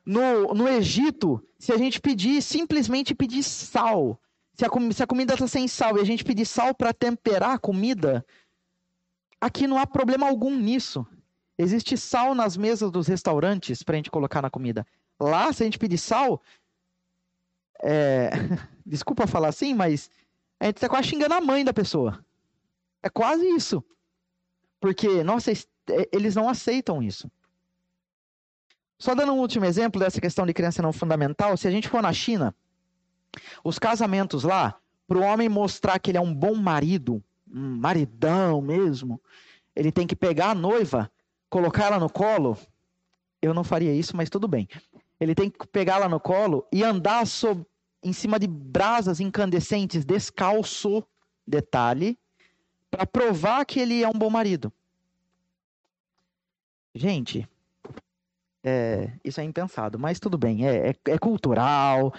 No, 0.06 0.54
no 0.54 0.68
Egito, 0.68 1.44
se 1.58 1.72
a 1.72 1.76
gente 1.76 2.00
pedir, 2.00 2.40
simplesmente 2.40 3.14
pedir 3.14 3.42
sal, 3.42 4.20
se 4.54 4.64
a, 4.64 4.68
se 4.92 5.02
a 5.02 5.06
comida 5.06 5.34
está 5.34 5.48
sem 5.48 5.66
sal 5.66 5.98
e 5.98 6.00
a 6.00 6.04
gente 6.04 6.24
pedir 6.24 6.46
sal 6.46 6.72
para 6.72 6.94
temperar 6.94 7.50
a 7.50 7.58
comida, 7.58 8.24
aqui 9.40 9.66
não 9.66 9.78
há 9.78 9.86
problema 9.86 10.28
algum 10.28 10.56
nisso. 10.56 11.04
Existe 11.58 11.96
sal 11.96 12.34
nas 12.34 12.56
mesas 12.56 12.90
dos 12.90 13.08
restaurantes 13.08 13.82
para 13.82 13.94
a 13.94 13.98
gente 13.98 14.10
colocar 14.10 14.40
na 14.40 14.50
comida. 14.50 14.86
Lá, 15.18 15.52
se 15.52 15.62
a 15.62 15.66
gente 15.66 15.78
pedir 15.78 15.98
sal, 15.98 16.40
é... 17.82 18.30
desculpa 18.86 19.26
falar 19.26 19.48
assim, 19.48 19.74
mas 19.74 20.10
a 20.60 20.66
gente 20.66 20.76
está 20.76 20.88
quase 20.88 21.08
xingando 21.08 21.34
a 21.34 21.40
mãe 21.40 21.64
da 21.64 21.72
pessoa. 21.72 22.24
É 23.02 23.08
quase 23.08 23.46
isso. 23.48 23.84
Porque, 24.80 25.22
nossa, 25.22 25.52
eles 26.12 26.34
não 26.34 26.48
aceitam 26.48 27.02
isso. 27.02 27.30
Só 28.98 29.14
dando 29.14 29.32
um 29.32 29.38
último 29.38 29.64
exemplo 29.64 29.98
dessa 29.98 30.20
questão 30.20 30.44
de 30.44 30.52
criança 30.52 30.82
não 30.82 30.92
fundamental, 30.92 31.56
se 31.56 31.66
a 31.66 31.70
gente 31.70 31.88
for 31.88 32.02
na 32.02 32.12
China, 32.12 32.54
os 33.64 33.78
casamentos 33.78 34.44
lá, 34.44 34.78
para 35.06 35.16
o 35.16 35.22
homem 35.22 35.48
mostrar 35.48 35.98
que 35.98 36.10
ele 36.10 36.18
é 36.18 36.20
um 36.20 36.34
bom 36.34 36.54
marido, 36.54 37.24
um 37.50 37.76
maridão 37.78 38.60
mesmo, 38.60 39.20
ele 39.74 39.90
tem 39.90 40.06
que 40.06 40.14
pegar 40.14 40.50
a 40.50 40.54
noiva, 40.54 41.10
colocar 41.48 41.86
ela 41.86 41.98
no 41.98 42.10
colo. 42.10 42.58
Eu 43.40 43.54
não 43.54 43.64
faria 43.64 43.94
isso, 43.94 44.14
mas 44.14 44.28
tudo 44.28 44.46
bem. 44.46 44.68
Ele 45.18 45.34
tem 45.34 45.48
que 45.48 45.66
pegar 45.66 45.96
ela 45.96 46.08
no 46.08 46.20
colo 46.20 46.66
e 46.70 46.84
andar 46.84 47.26
sob, 47.26 47.64
em 48.02 48.12
cima 48.12 48.38
de 48.38 48.46
brasas 48.46 49.18
incandescentes, 49.18 50.04
descalço, 50.04 51.02
detalhe, 51.46 52.18
para 52.90 53.06
provar 53.06 53.64
que 53.64 53.80
ele 53.80 54.02
é 54.02 54.08
um 54.08 54.12
bom 54.12 54.30
marido. 54.30 54.72
Gente, 56.94 57.48
é, 58.64 59.12
isso 59.24 59.40
é 59.40 59.44
impensado, 59.44 59.98
mas 59.98 60.18
tudo 60.18 60.36
bem, 60.36 60.66
é, 60.66 60.90
é, 60.90 60.94
é 61.12 61.18
cultural, 61.18 62.12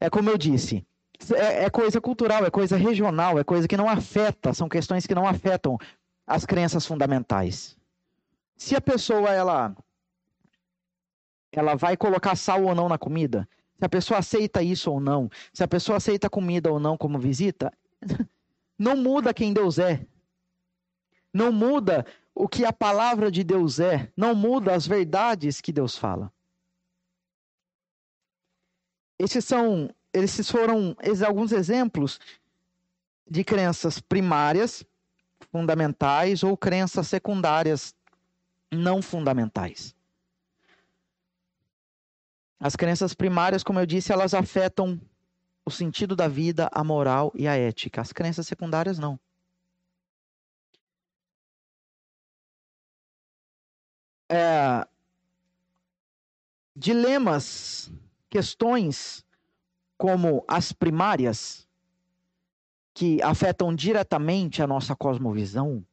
é 0.00 0.08
como 0.08 0.30
eu 0.30 0.38
disse, 0.38 0.86
é, 1.34 1.64
é, 1.64 1.70
coisa 1.70 2.00
cultural, 2.00 2.44
é 2.44 2.50
coisa 2.50 2.76
regional, 2.76 3.38
é 3.38 3.44
coisa 3.44 3.66
que 3.66 3.76
não 3.76 3.88
afeta, 3.88 4.54
são 4.54 4.68
questões 4.68 5.06
que 5.06 5.14
não 5.14 5.26
afetam 5.26 5.78
as 6.26 6.44
crenças 6.46 6.86
fundamentais. 6.86 7.76
Se 8.56 8.74
a 8.74 8.80
pessoa 8.80 9.30
ela 9.30 9.74
ela 11.52 11.76
vai 11.76 11.96
colocar 11.96 12.34
sal 12.34 12.64
ou 12.64 12.74
não 12.74 12.88
na 12.88 12.98
comida, 12.98 13.48
se 13.78 13.84
a 13.84 13.88
pessoa 13.88 14.18
aceita 14.18 14.62
isso 14.62 14.90
ou 14.90 15.00
não, 15.00 15.30
se 15.52 15.62
a 15.62 15.68
pessoa 15.68 15.98
aceita 15.98 16.28
comida 16.28 16.72
ou 16.72 16.80
não 16.80 16.96
como 16.96 17.18
visita, 17.18 17.72
não 18.78 18.96
muda 18.96 19.34
quem 19.34 19.52
Deus 19.52 19.78
é. 19.78 20.06
Não 21.32 21.52
muda 21.52 22.06
o 22.34 22.48
que 22.48 22.64
a 22.64 22.72
palavra 22.72 23.30
de 23.30 23.44
Deus 23.44 23.78
é, 23.78 24.12
não 24.16 24.34
muda 24.34 24.74
as 24.74 24.86
verdades 24.86 25.60
que 25.60 25.72
Deus 25.72 25.96
fala. 25.96 26.32
Esses 29.18 29.44
são, 29.44 29.88
esses 30.12 30.50
foram 30.50 30.96
alguns 31.24 31.52
exemplos 31.52 32.18
de 33.28 33.44
crenças 33.44 34.00
primárias, 34.00 34.84
fundamentais 35.52 36.42
ou 36.42 36.56
crenças 36.56 37.06
secundárias 37.06 37.94
não 38.70 39.00
fundamentais. 39.00 39.94
As 42.58 42.74
crenças 42.74 43.14
primárias, 43.14 43.62
como 43.62 43.78
eu 43.78 43.86
disse, 43.86 44.12
elas 44.12 44.34
afetam 44.34 45.00
o 45.66 45.70
sentido 45.70 46.14
da 46.14 46.28
vida, 46.28 46.68
a 46.72 46.84
moral 46.84 47.32
e 47.34 47.48
a 47.48 47.56
ética. 47.56 48.00
As 48.00 48.12
crenças 48.12 48.46
secundárias 48.46 48.98
não. 48.98 49.18
é, 54.28 54.86
dilemas, 56.74 57.92
questões 58.28 59.24
como 59.96 60.44
as 60.48 60.72
primárias, 60.72 61.68
que 62.92 63.20
afetam 63.22 63.74
diretamente 63.74 64.62
a 64.62 64.66
nossa 64.66 64.94
cosmovisão, 64.94 65.84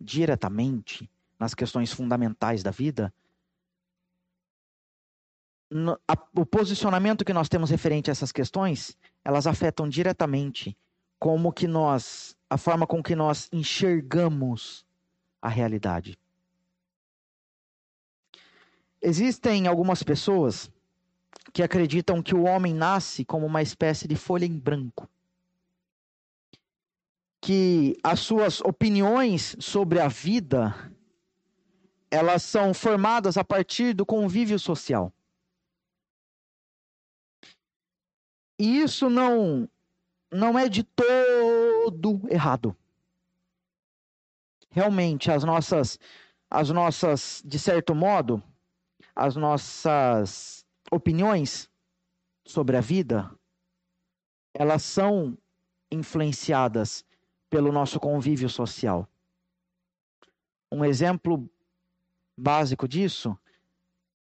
diretamente 0.00 1.10
nas 1.38 1.54
questões 1.54 1.92
fundamentais 1.92 2.62
da 2.62 2.70
vida, 2.70 3.12
no, 5.70 5.98
a, 6.06 6.16
o 6.36 6.46
posicionamento 6.46 7.24
que 7.24 7.32
nós 7.32 7.48
temos 7.48 7.70
referente 7.70 8.10
a 8.10 8.12
essas 8.12 8.30
questões, 8.30 8.96
elas 9.24 9.46
afetam 9.46 9.88
diretamente 9.88 10.76
como 11.18 11.52
que 11.52 11.66
nós, 11.66 12.36
a 12.50 12.58
forma 12.58 12.86
com 12.86 13.02
que 13.02 13.16
nós 13.16 13.48
enxergamos 13.52 14.84
a 15.40 15.48
realidade. 15.48 16.18
Existem 19.00 19.66
algumas 19.66 20.02
pessoas 20.02 20.70
que 21.52 21.62
acreditam 21.62 22.22
que 22.22 22.34
o 22.34 22.44
homem 22.44 22.74
nasce 22.74 23.24
como 23.24 23.46
uma 23.46 23.62
espécie 23.62 24.08
de 24.08 24.16
folha 24.16 24.44
em 24.44 24.58
branco. 24.58 25.08
Que 27.40 27.96
as 28.02 28.20
suas 28.20 28.60
opiniões 28.60 29.56
sobre 29.60 30.00
a 30.00 30.08
vida 30.08 30.74
elas 32.10 32.44
são 32.44 32.72
formadas 32.72 33.36
a 33.36 33.42
partir 33.42 33.92
do 33.92 34.06
convívio 34.06 34.58
social. 34.58 35.12
E 38.58 38.80
isso 38.80 39.08
não 39.10 39.68
não 40.32 40.58
é 40.58 40.68
de 40.68 40.82
todo 40.82 42.20
errado. 42.28 42.76
Realmente 44.70 45.30
as 45.30 45.44
nossas 45.44 45.98
as 46.50 46.70
nossas 46.70 47.42
de 47.44 47.58
certo 47.58 47.94
modo 47.94 48.42
as 49.14 49.36
nossas 49.36 50.66
opiniões 50.90 51.70
sobre 52.44 52.76
a 52.76 52.80
vida, 52.80 53.30
elas 54.52 54.82
são 54.82 55.36
influenciadas 55.90 57.04
pelo 57.48 57.72
nosso 57.72 58.00
convívio 58.00 58.48
social. 58.48 59.08
Um 60.70 60.84
exemplo 60.84 61.48
básico 62.36 62.88
disso, 62.88 63.38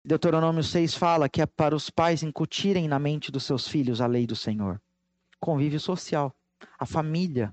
Deuteronômio 0.07 0.63
6 0.63 0.95
fala 0.95 1.29
que 1.29 1.43
é 1.43 1.47
para 1.47 1.75
os 1.75 1.91
pais 1.91 2.23
incutirem 2.23 2.87
na 2.87 2.97
mente 2.97 3.33
dos 3.33 3.43
seus 3.43 3.67
filhos 3.67 4.01
a 4.01 4.07
lei 4.07 4.25
do 4.25 4.37
Senhor. 4.37 4.81
Convívio 5.41 5.81
social. 5.81 6.33
A 6.79 6.87
família 6.87 7.53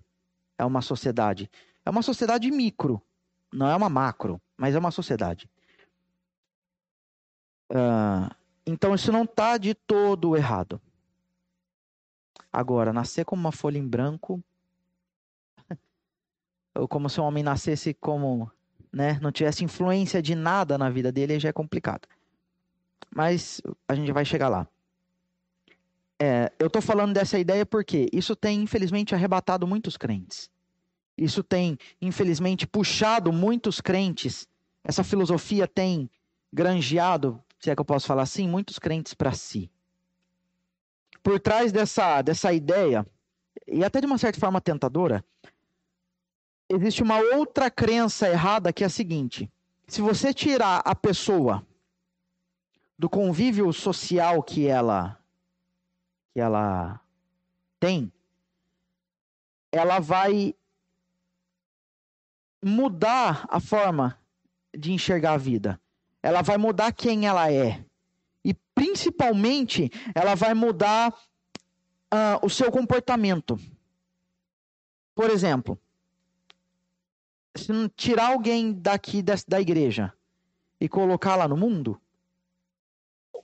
é 0.55 0.63
uma 0.63 0.79
sociedade. 0.79 1.49
É 1.83 1.89
uma 1.89 2.03
sociedade 2.03 2.51
micro, 2.51 3.01
não 3.51 3.67
é 3.67 3.75
uma 3.75 3.89
macro, 3.89 4.39
mas 4.55 4.75
é 4.75 4.79
uma 4.79 4.91
sociedade. 4.91 5.49
Uh, 7.71 8.29
então 8.67 8.93
isso 8.93 9.11
não 9.11 9.23
está 9.23 9.57
de 9.57 9.73
todo 9.73 10.37
errado. 10.37 10.79
Agora, 12.51 12.93
nascer 12.93 13.25
como 13.25 13.39
uma 13.39 13.51
folha 13.51 13.79
em 13.79 13.87
branco, 13.87 14.39
ou 16.75 16.87
como 16.87 17.09
se 17.09 17.19
um 17.19 17.23
homem 17.23 17.43
nascesse 17.43 17.95
como, 17.95 18.51
né, 18.91 19.19
não 19.23 19.31
tivesse 19.31 19.63
influência 19.63 20.21
de 20.21 20.35
nada 20.35 20.77
na 20.77 20.91
vida 20.91 21.11
dele, 21.11 21.39
já 21.39 21.49
é 21.49 21.53
complicado. 21.53 22.07
Mas 23.09 23.61
a 23.87 23.95
gente 23.95 24.11
vai 24.11 24.25
chegar 24.25 24.49
lá. 24.49 24.67
É, 26.19 26.51
eu 26.59 26.67
estou 26.67 26.81
falando 26.81 27.13
dessa 27.13 27.37
ideia 27.37 27.65
porque 27.65 28.07
isso 28.13 28.35
tem, 28.35 28.61
infelizmente, 28.61 29.15
arrebatado 29.15 29.67
muitos 29.67 29.97
crentes. 29.97 30.49
Isso 31.17 31.43
tem, 31.43 31.77
infelizmente, 32.01 32.65
puxado 32.65 33.31
muitos 33.31 33.81
crentes. 33.81 34.47
Essa 34.83 35.03
filosofia 35.03 35.67
tem 35.67 36.09
granjeado 36.51 37.43
se 37.63 37.69
é 37.69 37.75
que 37.75 37.79
eu 37.79 37.85
posso 37.85 38.05
falar 38.05 38.23
assim, 38.23 38.45
muitos 38.45 38.77
crentes 38.77 39.13
para 39.13 39.31
si. 39.31 39.71
Por 41.23 41.39
trás 41.39 41.71
dessa, 41.71 42.21
dessa 42.21 42.51
ideia, 42.51 43.07
e 43.65 43.85
até 43.85 44.01
de 44.01 44.05
uma 44.05 44.17
certa 44.17 44.37
forma 44.37 44.59
tentadora, 44.59 45.23
existe 46.67 47.01
uma 47.01 47.19
outra 47.19 47.71
crença 47.71 48.27
errada 48.27 48.73
que 48.73 48.83
é 48.83 48.87
a 48.87 48.89
seguinte: 48.89 49.49
se 49.87 50.01
você 50.01 50.33
tirar 50.33 50.81
a 50.83 50.93
pessoa 50.93 51.65
do 52.97 53.09
convívio 53.09 53.71
social 53.73 54.41
que 54.43 54.67
ela 54.67 55.19
que 56.33 56.39
ela 56.39 56.99
tem, 57.79 58.11
ela 59.71 59.99
vai 59.99 60.55
mudar 62.63 63.45
a 63.49 63.59
forma 63.59 64.17
de 64.75 64.91
enxergar 64.91 65.33
a 65.33 65.37
vida 65.37 65.79
ela 66.23 66.41
vai 66.41 66.57
mudar 66.57 66.93
quem 66.93 67.27
ela 67.27 67.51
é. 67.51 67.83
E 68.45 68.53
principalmente, 68.73 69.91
ela 70.15 70.35
vai 70.35 70.53
mudar 70.53 71.11
uh, 71.11 72.39
o 72.41 72.49
seu 72.49 72.71
comportamento. 72.71 73.59
Por 75.13 75.29
exemplo, 75.29 75.77
se 77.53 77.71
tirar 77.89 78.31
alguém 78.31 78.71
daqui 78.71 79.21
da, 79.21 79.35
da 79.45 79.59
igreja 79.59 80.13
e 80.79 80.87
colocar 80.87 81.35
lá 81.35 81.47
no 81.47 81.57
mundo, 81.57 81.99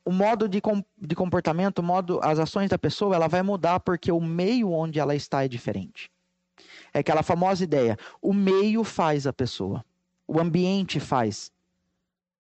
o 0.10 0.12
modo 0.12 0.50
de, 0.50 0.60
com, 0.60 0.84
de 0.98 1.14
comportamento, 1.14 1.78
o 1.78 1.84
modo, 1.84 2.20
as 2.24 2.40
ações 2.40 2.68
da 2.68 2.80
pessoa, 2.80 3.14
ela 3.14 3.28
vai 3.28 3.44
mudar 3.44 3.80
porque 3.80 4.12
o 4.12 4.20
meio 4.20 4.72
onde 4.72 5.00
ela 5.00 5.14
está 5.14 5.46
é 5.46 5.48
diferente. 5.48 6.12
É 6.92 6.98
aquela 6.98 7.22
famosa 7.22 7.64
ideia: 7.64 7.96
o 8.20 8.34
meio 8.34 8.84
faz 8.84 9.28
a 9.28 9.32
pessoa, 9.32 9.86
o 10.28 10.40
ambiente 10.40 11.00
faz 11.00 11.52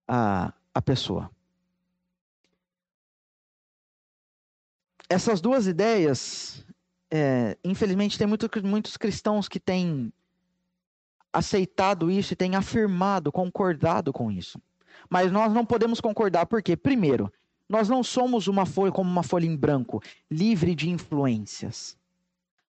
a, 0.09 0.51
a 0.73 0.81
pessoa. 0.81 1.31
Essas 5.07 5.39
duas 5.39 5.67
ideias, 5.67 6.65
é, 7.11 7.55
infelizmente, 7.63 8.17
tem 8.17 8.27
muito, 8.27 8.49
muitos 8.65 8.97
cristãos 8.97 9.47
que 9.47 9.61
têm 9.61 10.11
aceitado 11.31 12.11
isso 12.11 12.33
e 12.33 12.37
têm 12.37 12.57
afirmado, 12.57 13.31
concordado 13.31 14.11
com 14.11 14.31
isso. 14.33 14.59
Mas 15.11 15.31
nós 15.31 15.53
não 15.53 15.67
podemos 15.67 16.01
concordar 16.01 16.47
porque, 16.47 16.75
primeiro, 16.75 17.31
nós 17.69 17.89
não 17.89 18.03
somos 18.03 18.47
uma 18.47 18.65
folha 18.65 18.91
como 18.91 19.11
uma 19.11 19.23
folha 19.23 19.47
em 19.47 19.57
branco, 19.57 20.03
livre 20.31 20.75
de 20.75 20.89
influências. 20.89 21.97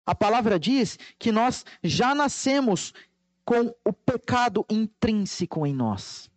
A 0.06 0.16
palavra 0.16 0.60
diz 0.60 0.98
que 1.20 1.32
nós 1.32 1.64
já 1.84 2.16
nascemos 2.16 2.94
com 3.46 3.74
o 3.86 3.94
pecado 3.94 4.66
intrínseco 4.70 5.66
em 5.66 5.74
nós. 5.74 6.30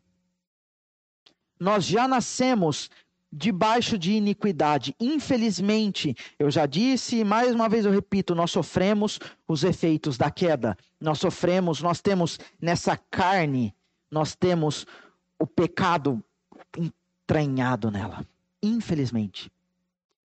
Nós 1.59 1.85
já 1.85 2.07
nascemos 2.07 2.91
debaixo 3.33 3.97
de 3.97 4.13
iniquidade. 4.13 4.95
Infelizmente, 5.01 6.15
eu 6.39 6.51
já 6.51 6.67
disse 6.67 7.17
e 7.17 7.25
mais 7.25 7.55
uma 7.55 7.69
vez 7.69 7.87
eu 7.87 7.91
repito, 7.91 8.35
nós 8.35 8.51
sofremos 8.51 9.19
os 9.49 9.65
efeitos 9.65 10.19
da 10.19 10.31
queda. 10.31 10.77
Nós 11.01 11.19
sofremos, 11.19 11.81
nós 11.81 12.01
temos 12.01 12.39
nessa 12.61 12.97
carne, 12.97 13.75
nós 14.11 14.35
temos 14.35 14.87
o 15.39 15.47
pecado 15.47 16.23
entranhado 16.77 17.91
nela. 17.91 18.27
Infelizmente. 18.63 19.51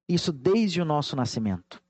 Isso 0.08 0.32
desde 0.32 0.80
o 0.80 0.84
nosso 0.84 1.16
nascimento. 1.16 1.82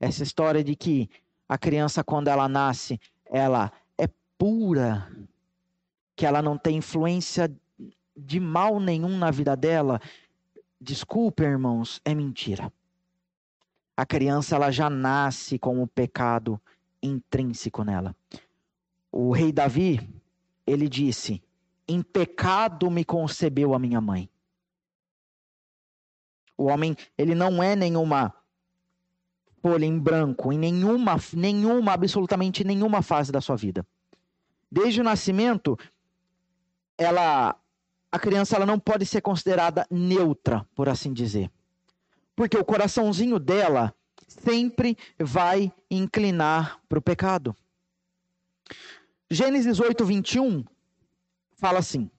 Essa 0.00 0.22
história 0.22 0.62
de 0.62 0.74
que 0.74 1.08
a 1.48 1.56
criança, 1.56 2.02
quando 2.02 2.28
ela 2.28 2.48
nasce, 2.48 3.00
ela 3.24 3.72
é 3.96 4.08
pura, 4.36 5.10
que 6.16 6.26
ela 6.26 6.42
não 6.42 6.58
tem 6.58 6.78
influência 6.78 7.50
de 8.16 8.38
mal 8.38 8.78
nenhum 8.78 9.16
na 9.16 9.30
vida 9.30 9.56
dela, 9.56 10.00
desculpe, 10.80 11.42
irmãos, 11.42 12.00
é 12.04 12.14
mentira. 12.14 12.72
A 13.96 14.04
criança 14.04 14.56
ela 14.56 14.70
já 14.70 14.90
nasce 14.90 15.58
com 15.58 15.82
o 15.82 15.86
pecado 15.86 16.60
intrínseco 17.02 17.84
nela. 17.84 18.14
O 19.10 19.32
rei 19.32 19.52
Davi, 19.52 20.00
ele 20.66 20.88
disse: 20.88 21.42
"Em 21.86 22.02
pecado 22.02 22.90
me 22.90 23.04
concebeu 23.04 23.74
a 23.74 23.78
minha 23.78 24.00
mãe". 24.00 24.28
O 26.56 26.64
homem, 26.64 26.96
ele 27.18 27.34
não 27.34 27.62
é 27.62 27.74
nenhuma 27.74 28.32
folha 29.64 29.86
em 29.86 29.98
branco 29.98 30.52
em 30.52 30.58
nenhuma, 30.58 31.16
nenhuma, 31.32 31.94
absolutamente 31.94 32.62
nenhuma 32.62 33.00
fase 33.00 33.32
da 33.32 33.40
sua 33.40 33.56
vida. 33.56 33.86
Desde 34.70 35.00
o 35.00 35.04
nascimento, 35.04 35.78
ela 36.98 37.56
a 38.12 38.18
criança 38.18 38.56
ela 38.56 38.66
não 38.66 38.78
pode 38.78 39.06
ser 39.06 39.22
considerada 39.22 39.86
neutra, 39.90 40.68
por 40.74 40.88
assim 40.88 41.14
dizer. 41.14 41.50
Porque 42.36 42.58
o 42.58 42.64
coraçãozinho 42.64 43.38
dela 43.38 43.94
sempre 44.28 44.98
vai 45.18 45.72
inclinar 45.90 46.78
para 46.86 46.98
o 46.98 47.02
pecado. 47.02 47.56
Gênesis 49.30 49.80
8, 49.80 50.04
21 50.04 50.62
fala 51.56 51.78
assim: 51.78 52.10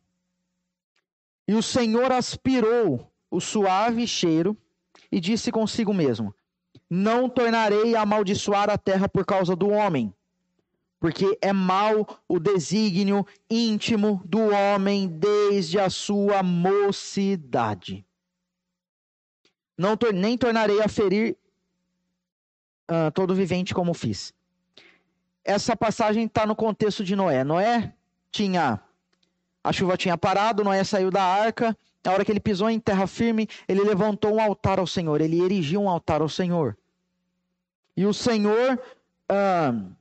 E 1.48 1.54
o 1.54 1.62
Senhor 1.62 2.12
aspirou 2.12 3.10
o 3.36 3.42
suave 3.42 4.08
cheiro 4.08 4.58
e 5.12 5.20
disse 5.20 5.52
consigo 5.52 5.94
mesmo: 5.94 6.34
Não 6.90 7.30
tornarei 7.30 7.96
a 7.96 8.02
amaldiçoar 8.02 8.70
a 8.70 8.78
terra 8.78 9.10
por 9.10 9.26
causa 9.26 9.56
do 9.56 9.70
homem, 9.70 10.14
porque 11.00 11.38
é 11.42 11.52
mau 11.52 12.08
o 12.28 12.40
desígnio 12.40 13.26
íntimo 13.50 14.22
do 14.26 14.40
homem 14.40 15.08
desde 15.08 15.78
a 15.80 15.90
sua 15.90 16.42
mocidade. 16.42 18.06
Não 19.78 19.98
nem 20.14 20.38
tornarei 20.38 20.82
a 20.82 20.88
ferir 20.88 21.36
uh, 22.90 23.12
todo 23.14 23.36
vivente 23.36 23.74
como 23.74 23.94
fiz. 23.94 24.34
Essa 25.44 25.76
passagem 25.76 26.26
está 26.26 26.46
no 26.46 26.56
contexto 26.56 27.04
de 27.04 27.14
Noé. 27.14 27.44
Noé 27.44 27.94
tinha 28.32 28.82
a 29.62 29.74
chuva 29.74 29.98
tinha 29.98 30.16
parado, 30.16 30.64
Noé 30.64 30.84
saiu 30.84 31.10
da 31.10 31.24
arca. 31.24 31.76
Na 32.06 32.12
hora 32.12 32.24
que 32.24 32.32
ele 32.32 32.40
pisou 32.40 32.70
em 32.70 32.80
terra 32.80 33.08
firme, 33.08 33.48
ele 33.68 33.82
levantou 33.82 34.36
um 34.36 34.40
altar 34.40 34.78
ao 34.78 34.86
Senhor. 34.86 35.20
Ele 35.22 35.42
erigiu 35.42 35.82
um 35.82 35.90
altar 35.90 36.22
ao 36.22 36.30
Senhor. 36.30 36.78
E 37.98 38.06
o 38.06 38.14
Senhor 38.14 38.80
uh, 39.32 39.96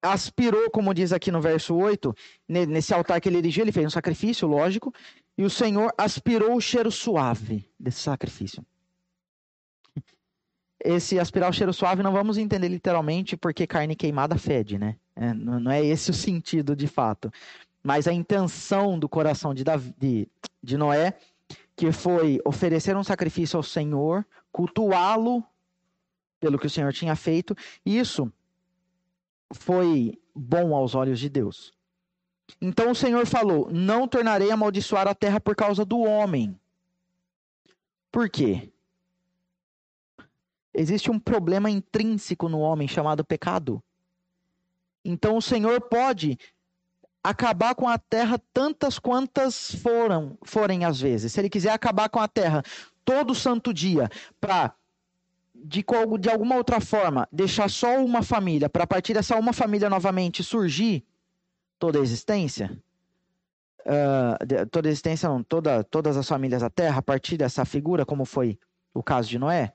aspirou, 0.00 0.70
como 0.70 0.94
diz 0.94 1.12
aqui 1.12 1.30
no 1.30 1.42
verso 1.42 1.74
8, 1.74 2.14
nesse 2.48 2.94
altar 2.94 3.20
que 3.20 3.28
ele 3.28 3.38
erigiu, 3.38 3.64
ele 3.64 3.72
fez 3.72 3.86
um 3.86 3.90
sacrifício, 3.90 4.48
lógico, 4.48 4.94
e 5.36 5.44
o 5.44 5.50
Senhor 5.50 5.92
aspirou 5.98 6.56
o 6.56 6.60
cheiro 6.60 6.90
suave 6.90 7.68
desse 7.78 8.00
sacrifício. 8.00 8.64
Esse 10.82 11.18
aspirar 11.18 11.50
o 11.50 11.52
cheiro 11.52 11.72
suave 11.72 12.02
não 12.02 12.12
vamos 12.12 12.38
entender 12.38 12.68
literalmente 12.68 13.36
porque 13.36 13.66
carne 13.66 13.96
queimada 13.96 14.36
fede, 14.38 14.78
né? 14.78 14.96
É, 15.16 15.32
não 15.32 15.70
é 15.70 15.84
esse 15.84 16.10
o 16.10 16.14
sentido 16.14 16.76
de 16.76 16.86
fato. 16.86 17.32
Mas 17.84 18.08
a 18.08 18.12
intenção 18.14 18.98
do 18.98 19.06
coração 19.06 19.52
de, 19.52 19.62
Davi, 19.62 19.94
de, 19.98 20.26
de 20.62 20.78
Noé, 20.78 21.18
que 21.76 21.92
foi 21.92 22.40
oferecer 22.42 22.96
um 22.96 23.04
sacrifício 23.04 23.58
ao 23.58 23.62
Senhor, 23.62 24.26
cultuá-lo 24.50 25.44
pelo 26.40 26.58
que 26.58 26.66
o 26.66 26.70
Senhor 26.70 26.92
tinha 26.94 27.14
feito, 27.14 27.54
isso 27.84 28.32
foi 29.52 30.18
bom 30.34 30.74
aos 30.74 30.94
olhos 30.94 31.20
de 31.20 31.28
Deus. 31.28 31.74
Então 32.60 32.90
o 32.90 32.94
Senhor 32.94 33.26
falou: 33.26 33.70
Não 33.70 34.08
tornarei 34.08 34.50
a 34.50 34.54
amaldiçoar 34.54 35.06
a 35.06 35.14
terra 35.14 35.38
por 35.38 35.54
causa 35.54 35.84
do 35.84 35.98
homem. 36.00 36.58
Por 38.10 38.30
quê? 38.30 38.72
Existe 40.72 41.10
um 41.10 41.18
problema 41.18 41.70
intrínseco 41.70 42.48
no 42.48 42.60
homem 42.60 42.88
chamado 42.88 43.24
pecado. 43.24 43.82
Então 45.04 45.36
o 45.36 45.42
Senhor 45.42 45.80
pode 45.82 46.38
acabar 47.24 47.74
com 47.74 47.88
a 47.88 47.96
terra 47.96 48.38
tantas 48.52 48.98
quantas 48.98 49.74
foram, 49.76 50.36
forem 50.44 50.84
às 50.84 51.00
vezes. 51.00 51.32
Se 51.32 51.40
ele 51.40 51.48
quiser 51.48 51.70
acabar 51.70 52.10
com 52.10 52.20
a 52.20 52.28
terra 52.28 52.62
todo 53.02 53.34
santo 53.34 53.72
dia 53.72 54.10
para 54.38 54.74
de, 55.54 55.82
de 56.20 56.28
alguma 56.28 56.56
outra 56.56 56.78
forma, 56.80 57.26
deixar 57.32 57.70
só 57.70 57.96
uma 58.04 58.22
família, 58.22 58.68
para 58.68 58.86
partir 58.86 59.14
dessa 59.14 59.36
uma 59.36 59.54
família 59.54 59.88
novamente 59.88 60.44
surgir 60.44 61.02
toda 61.78 61.98
a 61.98 62.02
existência, 62.02 62.78
uh, 63.80 64.66
toda 64.70 64.88
a 64.88 64.90
existência 64.90 65.26
não, 65.26 65.42
toda, 65.42 65.82
todas 65.82 66.18
as 66.18 66.28
famílias 66.28 66.60
da 66.60 66.68
Terra, 66.68 66.98
a 66.98 67.02
partir 67.02 67.38
dessa 67.38 67.64
figura, 67.64 68.04
como 68.04 68.26
foi 68.26 68.58
o 68.92 69.02
caso 69.02 69.30
de 69.30 69.38
Noé, 69.38 69.72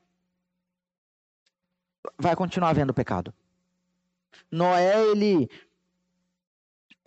vai 2.19 2.35
continuar 2.35 2.69
havendo 2.69 2.93
pecado. 2.93 3.33
Noé, 4.51 5.09
ele, 5.11 5.49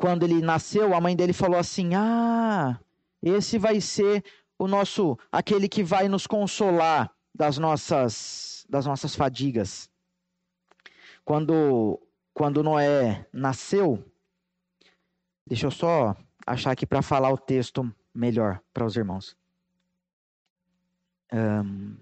quando 0.03 0.25
ele 0.25 0.43
nasceu, 0.43 0.97
a 0.97 1.01
mãe 1.01 1.15
dele 1.15 1.33
falou 1.33 1.57
assim: 1.57 1.95
Ah, 1.95 2.77
esse 3.23 3.57
vai 3.57 3.81
ser 3.81 4.25
o 4.59 4.67
nosso, 4.67 5.17
aquele 5.31 5.69
que 5.69 5.85
vai 5.85 6.09
nos 6.09 6.27
consolar 6.27 7.15
das 7.33 7.57
nossas 7.57 8.67
das 8.69 8.85
nossas 8.85 9.15
fadigas. 9.15 9.89
Quando, 11.25 12.01
quando 12.35 12.65
Noé 12.65 13.29
nasceu, 13.33 14.05
deixa 15.47 15.67
eu 15.67 15.71
só 15.71 16.17
achar 16.45 16.73
aqui 16.73 16.85
para 16.85 17.01
falar 17.01 17.31
o 17.31 17.39
texto 17.39 17.89
melhor 18.13 18.61
para 18.75 18.85
os 18.85 18.97
irmãos. 18.97 19.37
Um, 21.33 21.97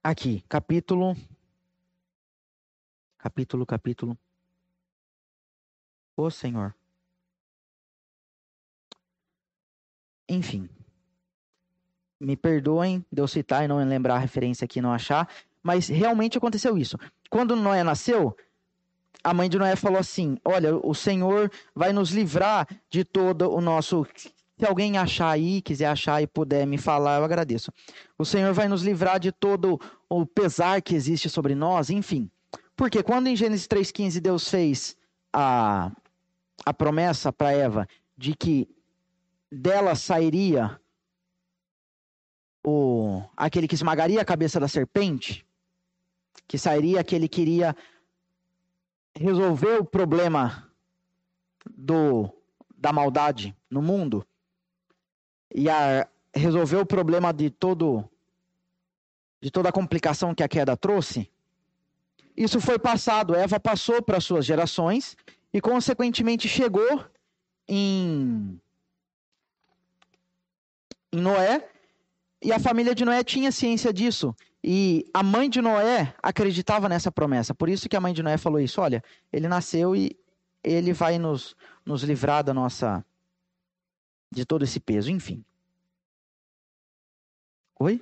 aqui, 0.00 0.44
capítulo. 0.48 1.16
Capítulo, 3.18 3.66
capítulo. 3.66 4.16
Ô 6.16 6.30
Senhor. 6.30 6.74
Enfim, 10.28 10.68
me 12.20 12.36
perdoem 12.36 13.04
de 13.10 13.20
eu 13.20 13.28
citar 13.28 13.64
e 13.64 13.68
não 13.68 13.76
lembrar 13.84 14.14
a 14.14 14.18
referência 14.18 14.64
aqui 14.64 14.80
não 14.80 14.92
achar, 14.92 15.28
mas 15.62 15.88
realmente 15.88 16.38
aconteceu 16.38 16.78
isso. 16.78 16.96
Quando 17.28 17.56
Noé 17.56 17.82
nasceu, 17.82 18.36
a 19.22 19.34
mãe 19.34 19.48
de 19.48 19.58
Noé 19.58 19.76
falou 19.76 19.98
assim: 19.98 20.38
Olha, 20.44 20.76
o 20.76 20.94
Senhor 20.94 21.50
vai 21.74 21.92
nos 21.92 22.10
livrar 22.10 22.66
de 22.88 23.04
todo 23.04 23.50
o 23.50 23.60
nosso. 23.60 24.06
Se 24.58 24.66
alguém 24.66 24.96
achar 24.96 25.30
aí, 25.30 25.60
quiser 25.60 25.86
achar 25.86 26.22
e 26.22 26.26
puder 26.26 26.66
me 26.66 26.78
falar, 26.78 27.18
eu 27.18 27.24
agradeço. 27.24 27.72
O 28.16 28.24
Senhor 28.24 28.52
vai 28.52 28.68
nos 28.68 28.82
livrar 28.82 29.18
de 29.18 29.32
todo 29.32 29.80
o 30.08 30.24
pesar 30.24 30.80
que 30.80 30.94
existe 30.94 31.28
sobre 31.28 31.54
nós, 31.54 31.90
enfim. 31.90 32.30
Porque 32.76 33.02
quando 33.02 33.26
em 33.26 33.36
Gênesis 33.36 33.66
3,15 33.66 34.20
Deus 34.20 34.48
fez 34.48 34.96
a, 35.32 35.90
a 36.64 36.72
promessa 36.72 37.32
para 37.32 37.52
Eva 37.52 37.88
de 38.16 38.34
que 38.34 38.68
dela 39.50 39.94
sairia 39.94 40.80
o, 42.64 43.22
aquele 43.36 43.66
que 43.66 43.74
esmagaria 43.74 44.20
a 44.20 44.24
cabeça 44.24 44.60
da 44.60 44.68
serpente, 44.68 45.44
que 46.46 46.56
sairia 46.56 47.00
aquele 47.00 47.28
que 47.28 47.42
iria 47.42 47.76
resolver 49.14 49.80
o 49.80 49.84
problema 49.84 50.70
do, 51.68 52.30
da 52.76 52.92
maldade 52.92 53.54
no 53.70 53.82
mundo 53.82 54.26
e 55.54 55.68
a 55.68 56.08
resolver 56.34 56.76
o 56.76 56.86
problema 56.86 57.32
de 57.32 57.50
todo 57.50 58.08
de 59.40 59.50
toda 59.50 59.70
a 59.70 59.72
complicação 59.72 60.32
que 60.32 60.42
a 60.44 60.48
queda 60.48 60.76
trouxe. 60.76 61.28
Isso 62.36 62.60
foi 62.60 62.78
passado, 62.78 63.34
Eva 63.34 63.58
passou 63.58 64.00
para 64.00 64.20
suas 64.20 64.46
gerações 64.46 65.16
e 65.52 65.60
consequentemente 65.60 66.48
chegou 66.48 67.04
em 67.68 68.60
em 71.12 71.20
Noé 71.20 71.68
e 72.42 72.52
a 72.52 72.58
família 72.58 72.94
de 72.94 73.04
Noé 73.04 73.22
tinha 73.22 73.52
ciência 73.52 73.92
disso. 73.92 74.34
E 74.64 75.04
a 75.12 75.22
mãe 75.22 75.50
de 75.50 75.60
Noé 75.60 76.14
acreditava 76.22 76.88
nessa 76.88 77.10
promessa. 77.10 77.54
Por 77.54 77.68
isso 77.68 77.88
que 77.88 77.96
a 77.96 78.00
mãe 78.00 78.14
de 78.14 78.22
Noé 78.22 78.36
falou 78.36 78.60
isso: 78.60 78.80
olha, 78.80 79.02
ele 79.32 79.46
nasceu 79.46 79.94
e 79.94 80.16
ele 80.62 80.92
vai 80.92 81.18
nos, 81.18 81.56
nos 81.84 82.02
livrar 82.02 82.42
da 82.42 82.54
nossa. 82.54 83.04
de 84.30 84.44
todo 84.46 84.64
esse 84.64 84.80
peso, 84.80 85.10
enfim. 85.10 85.44
Oi? 87.78 88.00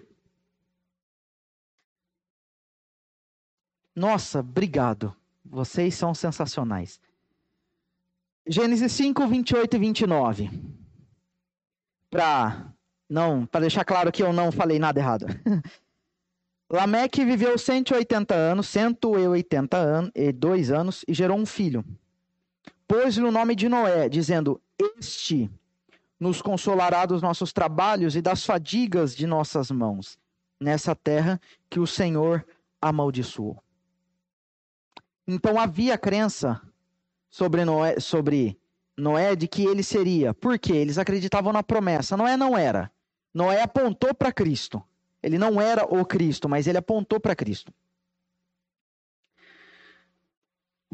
Nossa, 3.96 4.40
obrigado. 4.40 5.16
Vocês 5.44 5.94
são 5.94 6.14
sensacionais. 6.14 7.00
Gênesis 8.46 8.92
5, 8.92 9.26
28 9.26 9.76
e 9.76 9.78
29. 9.78 10.50
Para 12.10 12.72
não, 13.08 13.44
para 13.44 13.62
deixar 13.62 13.84
claro 13.84 14.12
que 14.12 14.22
eu 14.22 14.32
não 14.32 14.52
falei 14.52 14.78
nada 14.78 15.00
errado. 15.00 15.26
Lameque 16.70 17.24
viveu 17.24 17.58
180 17.58 18.32
anos, 18.32 18.68
180 18.68 19.76
anos, 19.76 20.10
e 20.14 20.32
dois 20.32 20.70
anos 20.70 21.04
e 21.08 21.12
gerou 21.12 21.36
um 21.36 21.44
filho. 21.44 21.84
Pôs-lhe 22.86 23.24
o 23.24 23.32
nome 23.32 23.56
de 23.56 23.68
Noé, 23.68 24.08
dizendo: 24.08 24.60
Este 24.78 25.50
nos 26.18 26.40
consolará 26.40 27.04
dos 27.06 27.20
nossos 27.20 27.52
trabalhos 27.52 28.14
e 28.14 28.22
das 28.22 28.44
fadigas 28.44 29.16
de 29.16 29.26
nossas 29.26 29.70
mãos, 29.70 30.16
nessa 30.60 30.94
terra 30.94 31.40
que 31.68 31.80
o 31.80 31.86
Senhor 31.86 32.46
amaldiçoou. 32.80 33.60
Então 35.26 35.58
havia 35.58 35.98
crença 35.98 36.60
sobre 37.30 37.64
Noé, 37.64 38.00
sobre 38.00 38.58
Noé 38.96 39.36
de 39.36 39.46
que 39.46 39.64
ele 39.64 39.82
seria. 39.82 40.34
Por 40.34 40.58
quê? 40.58 40.74
Eles 40.74 40.98
acreditavam 40.98 41.52
na 41.52 41.62
promessa. 41.62 42.16
Noé 42.16 42.36
não 42.36 42.58
era. 42.58 42.90
Noé 43.32 43.62
apontou 43.62 44.12
para 44.14 44.32
Cristo. 44.32 44.82
Ele 45.22 45.38
não 45.38 45.60
era 45.60 45.84
o 45.84 46.04
Cristo, 46.04 46.48
mas 46.48 46.66
ele 46.66 46.78
apontou 46.78 47.20
para 47.20 47.36
Cristo. 47.36 47.72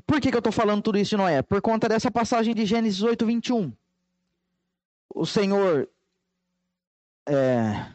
Por 0.06 0.20
que, 0.20 0.30
que 0.30 0.36
eu 0.36 0.40
estou 0.40 0.52
falando 0.52 0.82
tudo 0.82 0.98
isso 0.98 1.10
de 1.10 1.16
Noé? 1.16 1.42
Por 1.42 1.60
conta 1.60 1.88
dessa 1.88 2.10
passagem 2.10 2.54
de 2.54 2.64
Gênesis 2.64 3.02
8, 3.02 3.26
21. 3.26 3.72
O 5.12 5.24
Senhor 5.24 5.88
é, 7.26 7.86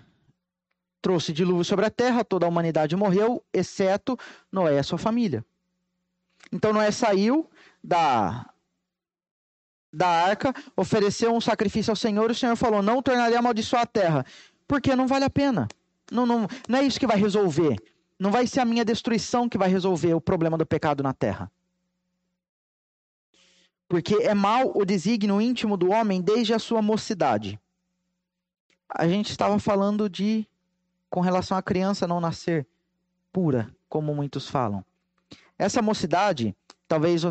trouxe 1.01 1.31
dilúvio 1.31 1.63
sobre 1.63 1.85
a 1.85 1.89
terra, 1.89 2.23
toda 2.23 2.45
a 2.45 2.49
humanidade 2.49 2.95
morreu, 2.95 3.43
exceto 3.53 4.17
Noé 4.51 4.79
e 4.79 4.83
sua 4.83 4.97
família. 4.97 5.45
Então 6.51 6.73
Noé 6.73 6.91
saiu 6.91 7.49
da, 7.84 8.49
da 9.91 10.07
arca, 10.07 10.53
ofereceu 10.75 11.34
um 11.34 11.41
sacrifício 11.41 11.91
ao 11.91 11.95
Senhor, 11.95 12.29
e 12.29 12.34
o 12.34 12.36
Senhor 12.36 12.55
falou: 12.55 12.82
Não 12.82 13.01
tornarei 13.01 13.36
a 13.36 13.39
amaldiçoar 13.39 13.84
a 13.84 13.88
terra, 13.88 14.25
porque 14.67 14.95
não 14.95 15.07
vale 15.07 15.25
a 15.25 15.29
pena. 15.29 15.67
Não, 16.11 16.25
não, 16.25 16.47
não 16.67 16.79
é 16.79 16.84
isso 16.84 16.99
que 16.99 17.07
vai 17.07 17.17
resolver. 17.17 17.77
Não 18.19 18.32
vai 18.32 18.45
ser 18.45 18.59
a 18.59 18.65
minha 18.65 18.86
destruição 18.86 19.49
que 19.49 19.57
vai 19.57 19.69
resolver 19.69 20.13
o 20.13 20.21
problema 20.21 20.57
do 20.57 20.65
pecado 20.65 21.01
na 21.01 21.13
terra. 21.13 21.51
Porque 23.88 24.15
é 24.15 24.34
mal 24.34 24.71
o 24.75 24.86
desígnio 24.86 25.41
íntimo 25.41 25.75
do 25.75 25.89
homem 25.89 26.21
desde 26.21 26.53
a 26.53 26.59
sua 26.59 26.82
mocidade. 26.82 27.59
A 28.89 29.07
gente 29.07 29.32
estava 29.32 29.57
falando 29.57 30.09
de 30.09 30.47
com 31.09 31.19
relação 31.19 31.57
à 31.57 31.61
criança 31.61 32.07
não 32.07 32.21
nascer 32.21 32.65
pura, 33.34 33.73
como 33.89 34.13
muitos 34.13 34.47
falam. 34.47 34.84
Essa 35.57 35.82
mocidade, 35.82 36.55
talvez 36.88 37.23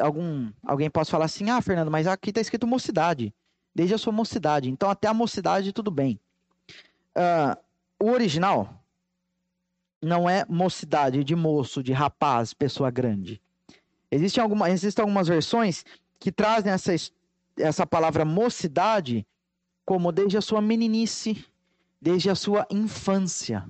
algum, 0.00 0.52
alguém 0.64 0.90
possa 0.90 1.10
falar 1.10 1.26
assim: 1.26 1.50
ah, 1.50 1.60
Fernando, 1.60 1.90
mas 1.90 2.06
aqui 2.06 2.30
está 2.30 2.40
escrito 2.40 2.66
mocidade, 2.66 3.34
desde 3.74 3.94
a 3.94 3.98
sua 3.98 4.12
mocidade. 4.12 4.70
Então, 4.70 4.90
até 4.90 5.08
a 5.08 5.14
mocidade, 5.14 5.72
tudo 5.72 5.90
bem. 5.90 6.18
Uh, 7.16 7.56
o 7.98 8.10
original 8.10 8.82
não 10.02 10.28
é 10.28 10.44
mocidade 10.48 11.24
de 11.24 11.34
moço, 11.34 11.82
de 11.82 11.92
rapaz, 11.92 12.52
pessoa 12.52 12.90
grande. 12.90 13.40
Existem, 14.10 14.42
alguma, 14.42 14.70
existem 14.70 15.02
algumas 15.02 15.28
versões 15.28 15.84
que 16.18 16.30
trazem 16.30 16.72
essa, 16.72 16.92
essa 17.58 17.86
palavra 17.86 18.24
mocidade 18.24 19.26
como 19.84 20.12
desde 20.12 20.36
a 20.36 20.40
sua 20.40 20.60
meninice, 20.60 21.44
desde 22.00 22.30
a 22.30 22.34
sua 22.34 22.66
infância. 22.70 23.66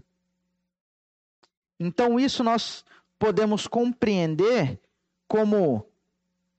Então, 1.79 2.19
isso 2.19 2.45
nós 2.45 2.85
podemos 3.19 3.67
compreender 3.67 4.81
como 5.27 5.87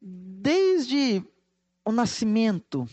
desde 0.08 1.26
o 1.84 1.92
nascimento. 1.92 2.88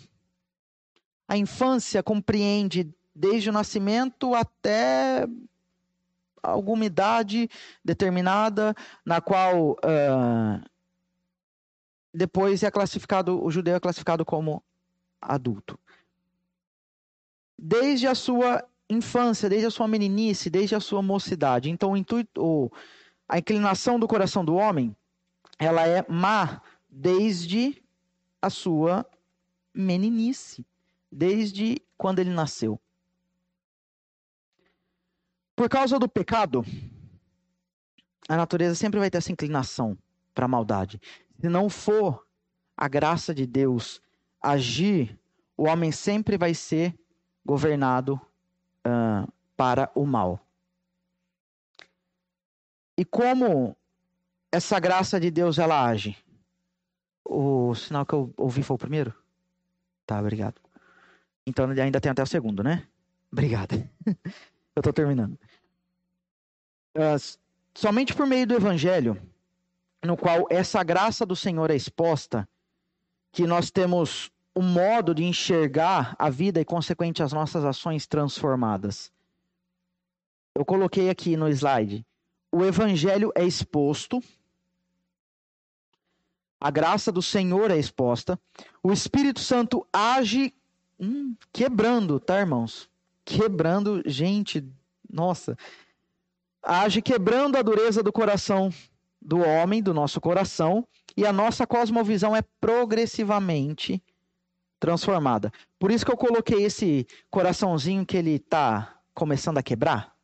A 1.29 1.37
infância 1.37 2.03
compreende 2.03 2.91
desde 3.15 3.51
o 3.51 3.53
nascimento 3.53 4.35
até 4.35 5.27
alguma 6.43 6.87
idade 6.87 7.49
determinada, 7.85 8.75
na 9.05 9.21
qual 9.21 9.73
uh, 9.73 10.71
depois 12.13 12.63
é 12.63 12.71
classificado, 12.71 13.43
o 13.45 13.51
judeu 13.51 13.77
é 13.77 13.81
classificado 13.81 14.25
como 14.25 14.63
adulto. 15.21 15.79
Desde 17.59 18.07
a 18.07 18.15
sua 18.15 18.65
infância, 18.89 19.49
desde 19.49 19.67
a 19.67 19.71
sua 19.71 19.87
meninice, 19.87 20.51
desde 20.51 20.75
a 20.75 20.81
sua 20.81 21.03
mocidade. 21.03 21.71
Então, 21.71 21.93
o 21.93 21.97
intuito, 21.97 22.73
a 23.29 23.39
inclinação 23.39 24.01
do 24.01 24.09
coração 24.09 24.45
do 24.45 24.55
homem, 24.55 24.97
ela 25.59 25.87
é 25.87 26.05
má 26.09 26.61
desde 26.93 27.82
a 28.40 28.51
sua 28.51 29.07
meninice, 29.72 30.66
desde 31.11 31.80
quando 31.97 32.18
ele 32.18 32.30
nasceu. 32.30 32.78
Por 35.57 35.70
causa 35.70 35.99
do 35.99 36.09
pecado, 36.09 36.62
a 38.28 38.36
natureza 38.36 38.74
sempre 38.74 39.01
vai 39.01 39.11
ter 39.11 39.18
essa 39.18 39.32
inclinação 39.32 39.97
para 40.34 40.45
a 40.45 40.49
maldade. 40.49 41.01
Se 41.40 41.49
não 41.49 41.70
for 41.70 42.26
a 42.76 42.88
graça 42.88 43.34
de 43.34 43.47
Deus 43.47 44.03
agir, 44.40 45.18
o 45.57 45.64
homem 45.64 45.93
sempre 45.93 46.36
vai 46.36 46.53
ser 46.53 46.95
governado 47.45 48.20
uh, 48.86 49.32
para 49.57 49.90
o 49.95 50.05
mal. 50.05 50.45
E 52.99 53.05
como 53.05 53.76
essa 54.51 54.78
graça 54.78 55.18
de 55.18 55.30
Deus 55.30 55.59
ela 55.59 55.86
age? 55.86 56.16
O 57.35 57.74
sinal 57.74 58.05
que 58.05 58.12
eu 58.12 58.33
ouvi 58.37 58.62
foi 58.62 58.74
o 58.74 58.78
primeiro? 58.78 59.14
Tá, 60.07 60.20
obrigado. 60.20 60.61
Então 61.47 61.68
ainda 61.70 62.01
tem 62.01 62.12
até 62.12 62.22
o 62.22 62.26
segundo, 62.26 62.62
né? 62.62 62.87
Obrigado. 63.33 63.72
eu 64.76 64.80
estou 64.80 64.93
terminando. 64.93 65.39
Uh, 66.95 67.39
somente 67.74 68.14
por 68.14 68.26
meio 68.26 68.47
do 68.47 68.55
evangelho, 68.55 69.20
no 70.05 70.14
qual 70.14 70.47
essa 70.51 70.83
graça 70.83 71.24
do 71.24 71.35
Senhor 71.35 71.70
é 71.70 71.74
exposta, 71.74 72.47
que 73.33 73.47
nós 73.47 73.70
temos 73.70 74.30
um 74.55 74.62
modo 74.62 75.14
de 75.14 75.24
enxergar 75.24 76.14
a 76.18 76.28
vida 76.28 76.61
e 76.61 76.64
consequente 76.66 77.22
as 77.22 77.33
nossas 77.33 77.64
ações 77.64 78.07
transformadas. 78.07 79.11
Eu 80.55 80.66
coloquei 80.66 81.09
aqui 81.09 81.35
no 81.35 81.49
slide. 81.49 82.05
O 82.53 82.62
evangelho 82.62 83.33
é 83.35 83.43
exposto 83.43 84.22
a 86.63 86.71
graça 86.71 87.11
do 87.11 87.21
Senhor 87.21 87.73
é 87.73 87.77
exposta, 87.77 88.39
o 88.85 88.93
Espírito 88.93 89.41
Santo 89.41 89.85
age 89.93 90.55
hum, 90.99 91.35
quebrando, 91.53 92.21
tá, 92.21 92.39
irmãos? 92.39 92.89
Quebrando, 93.25 94.01
gente, 94.07 94.65
nossa. 95.13 95.57
Age 96.63 97.03
quebrando 97.03 97.57
a 97.57 97.63
dureza 97.63 98.01
do 98.01 98.13
coração 98.13 98.73
do 99.21 99.41
homem, 99.41 99.83
do 99.83 99.93
nosso 99.93 100.21
coração, 100.21 100.87
e 101.17 101.27
a 101.27 101.33
nossa 101.33 101.67
cosmovisão 101.67 102.35
é 102.35 102.43
progressivamente 102.61 104.01
transformada. 104.79 105.53
Por 105.81 105.91
isso 105.91 106.07
que 106.07 106.13
eu 106.13 106.17
coloquei 106.17 106.63
esse 106.63 107.09
coraçãozinho 107.29 108.07
que 108.07 108.17
ele 108.17 108.37
está 108.37 109.01
começando 109.13 109.59
a 109.59 109.65
quebrar. 109.65 110.15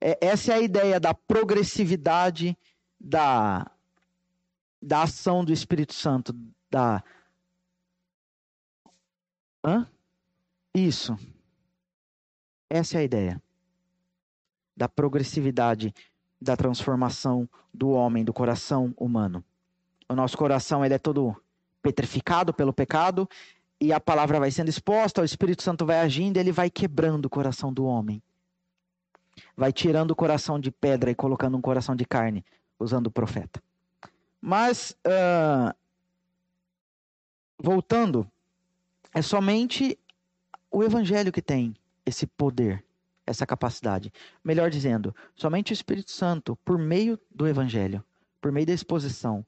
É, 0.00 0.18
essa 0.20 0.52
é 0.52 0.56
a 0.56 0.60
ideia 0.60 0.98
da 0.98 1.14
progressividade 1.14 2.58
da, 2.98 3.70
da 4.80 5.02
ação 5.02 5.44
do 5.44 5.52
Espírito 5.52 5.94
Santo, 5.94 6.34
da 6.70 7.02
Hã? 9.64 9.86
Isso. 10.74 11.16
Essa 12.68 12.96
é 12.96 13.00
a 13.00 13.04
ideia 13.04 13.42
da 14.76 14.88
progressividade 14.88 15.92
da 16.40 16.56
transformação 16.56 17.48
do 17.74 17.90
homem, 17.90 18.24
do 18.24 18.32
coração 18.32 18.94
humano. 18.96 19.44
O 20.08 20.14
nosso 20.14 20.38
coração 20.38 20.84
ele 20.84 20.94
é 20.94 20.98
todo 20.98 21.36
petrificado 21.82 22.54
pelo 22.54 22.72
pecado 22.72 23.28
e 23.80 23.92
a 23.92 24.00
palavra 24.00 24.40
vai 24.40 24.50
sendo 24.50 24.68
exposta, 24.68 25.20
o 25.20 25.24
Espírito 25.24 25.62
Santo 25.62 25.84
vai 25.84 26.00
agindo, 26.00 26.38
ele 26.38 26.52
vai 26.52 26.70
quebrando 26.70 27.26
o 27.26 27.30
coração 27.30 27.72
do 27.72 27.84
homem. 27.84 28.22
Vai 29.56 29.72
tirando 29.72 30.12
o 30.12 30.16
coração 30.16 30.58
de 30.58 30.70
pedra 30.70 31.10
e 31.10 31.14
colocando 31.14 31.56
um 31.56 31.60
coração 31.60 31.94
de 31.94 32.04
carne, 32.04 32.44
usando 32.78 33.08
o 33.08 33.10
profeta. 33.10 33.62
Mas, 34.40 34.96
uh, 35.06 35.74
voltando, 37.58 38.30
é 39.14 39.20
somente 39.20 39.98
o 40.70 40.82
Evangelho 40.82 41.32
que 41.32 41.42
tem 41.42 41.74
esse 42.06 42.26
poder, 42.26 42.84
essa 43.26 43.46
capacidade. 43.46 44.12
Melhor 44.42 44.70
dizendo, 44.70 45.14
somente 45.34 45.72
o 45.72 45.74
Espírito 45.74 46.10
Santo, 46.10 46.56
por 46.64 46.78
meio 46.78 47.18
do 47.30 47.46
Evangelho, 47.46 48.04
por 48.40 48.50
meio 48.50 48.66
da 48.66 48.72
exposição 48.72 49.44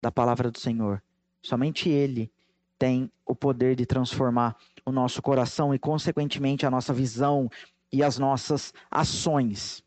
da 0.00 0.10
palavra 0.10 0.50
do 0.50 0.58
Senhor, 0.58 1.02
somente 1.42 1.88
Ele 1.88 2.30
tem 2.78 3.10
o 3.26 3.34
poder 3.34 3.74
de 3.74 3.84
transformar 3.84 4.56
o 4.86 4.92
nosso 4.92 5.20
coração 5.20 5.74
e, 5.74 5.78
consequentemente, 5.78 6.64
a 6.64 6.70
nossa 6.70 6.92
visão 6.94 7.50
e 7.92 8.02
as 8.02 8.18
nossas 8.18 8.72
ações. 8.90 9.82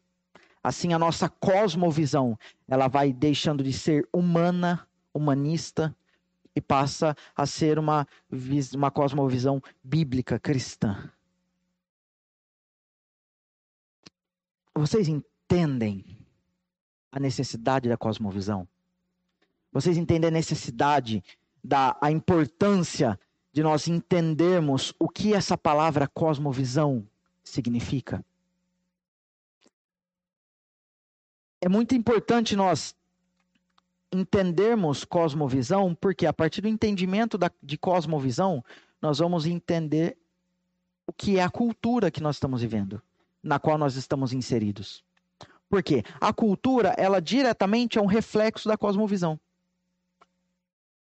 Assim, 0.64 0.94
a 0.94 1.00
nossa 1.00 1.28
cosmovisão, 1.28 2.38
ela 2.68 2.88
vai 2.88 3.12
deixando 3.12 3.64
de 3.64 3.74
ser 3.74 4.08
humana, 4.14 4.88
humanista, 5.14 5.96
e 6.56 6.62
passa 6.62 7.16
a 7.36 7.46
ser 7.46 7.80
uma, 7.80 8.08
uma 8.74 8.92
cosmovisão 8.92 9.62
bíblica 9.84 10.40
cristã. 10.40 11.10
Vocês 14.74 15.08
entendem 15.08 16.18
a 17.12 17.20
necessidade 17.20 17.90
da 17.90 17.98
cosmovisão? 17.98 18.68
Vocês 19.72 19.98
entendem 19.98 20.28
a 20.28 20.32
necessidade 20.32 21.24
da 21.64 21.98
a 22.02 22.12
importância 22.12 23.20
de 23.54 23.62
nós 23.62 23.88
entendermos 23.88 24.94
o 25.00 25.08
que 25.08 25.34
essa 25.34 25.58
palavra 25.58 26.08
cosmovisão 26.08 27.08
significa? 27.44 28.24
É 31.62 31.70
muito 31.70 31.94
importante 31.94 32.56
nós 32.56 32.96
entendermos 34.12 35.06
cosmovisão, 35.06 35.96
porque 35.96 36.26
a 36.26 36.34
partir 36.34 36.62
do 36.62 36.68
entendimento 36.68 37.38
da, 37.38 37.52
de 37.62 37.78
cosmovisão, 37.78 38.64
nós 39.02 39.20
vamos 39.20 39.46
entender 39.46 40.18
o 41.08 41.14
que 41.14 41.38
é 41.38 41.44
a 41.44 41.50
cultura 41.50 42.12
que 42.12 42.22
nós 42.22 42.36
estamos 42.36 42.62
vivendo, 42.62 43.02
na 43.42 43.60
qual 43.60 43.78
nós 43.78 43.96
estamos 43.96 44.34
inseridos. 44.34 45.04
Porque 45.70 46.04
a 46.20 46.34
cultura, 46.34 46.94
ela 46.98 47.22
diretamente 47.22 47.98
é 47.98 48.02
um 48.02 48.06
reflexo 48.06 48.68
da 48.68 48.78
cosmovisão. 48.78 49.40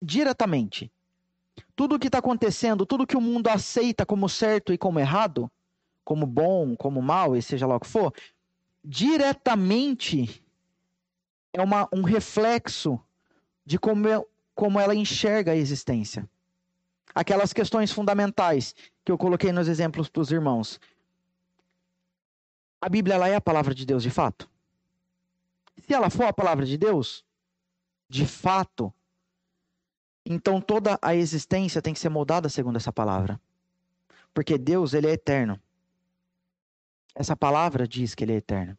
Diretamente. 0.03 0.93
Tudo 1.75 1.95
o 1.95 1.99
que 1.99 2.09
está 2.09 2.19
acontecendo, 2.19 2.85
tudo 2.85 3.07
que 3.07 3.17
o 3.17 3.21
mundo 3.21 3.49
aceita 3.49 4.05
como 4.05 4.29
certo 4.29 4.73
e 4.73 4.79
como 4.79 5.01
errado, 5.01 5.51
como 6.05 6.27
bom, 6.27 6.77
como 6.77 7.01
mal, 7.01 7.37
e 7.37 7.43
seja 7.43 7.67
lá 7.67 7.77
o 7.77 7.81
que 7.81 7.87
for, 7.87 8.13
diretamente 8.85 10.43
é 11.53 11.63
uma, 11.63 11.89
um 11.93 12.03
reflexo 12.03 13.01
de 13.65 13.79
como, 13.79 14.27
como 14.55 14.79
ela 14.81 14.95
enxerga 14.95 15.53
a 15.53 15.57
existência. 15.57 16.29
Aquelas 17.15 17.53
questões 17.53 17.91
fundamentais 17.91 18.75
que 19.05 19.11
eu 19.11 19.19
coloquei 19.19 19.53
nos 19.53 19.69
exemplos 19.69 20.09
para 20.09 20.23
os 20.23 20.31
irmãos. 20.31 20.79
A 22.81 22.89
Bíblia 22.89 23.15
ela 23.15 23.29
é 23.29 23.35
a 23.35 23.41
palavra 23.41 23.75
de 23.75 23.85
Deus 23.85 24.03
de 24.03 24.11
fato? 24.11 24.49
Se 25.87 25.95
ela 25.95 26.11
for 26.11 26.25
a 26.25 26.33
palavra 26.33 26.67
de 26.67 26.77
Deus, 26.77 27.25
de 28.09 28.27
fato, 28.27 28.93
então 30.25 30.61
toda 30.61 30.99
a 31.01 31.15
existência 31.15 31.81
tem 31.81 31.95
que 31.95 32.01
ser 32.01 32.09
moldada 32.09 32.49
segundo 32.49 32.77
essa 32.77 32.93
palavra. 32.93 33.41
Porque 34.35 34.59
Deus, 34.59 34.93
ele 34.93 35.07
é 35.07 35.13
eterno. 35.13 35.61
Essa 37.15 37.37
palavra 37.37 37.89
diz 37.89 38.15
que 38.15 38.25
ele 38.25 38.35
é 38.35 38.37
eterno. 38.37 38.79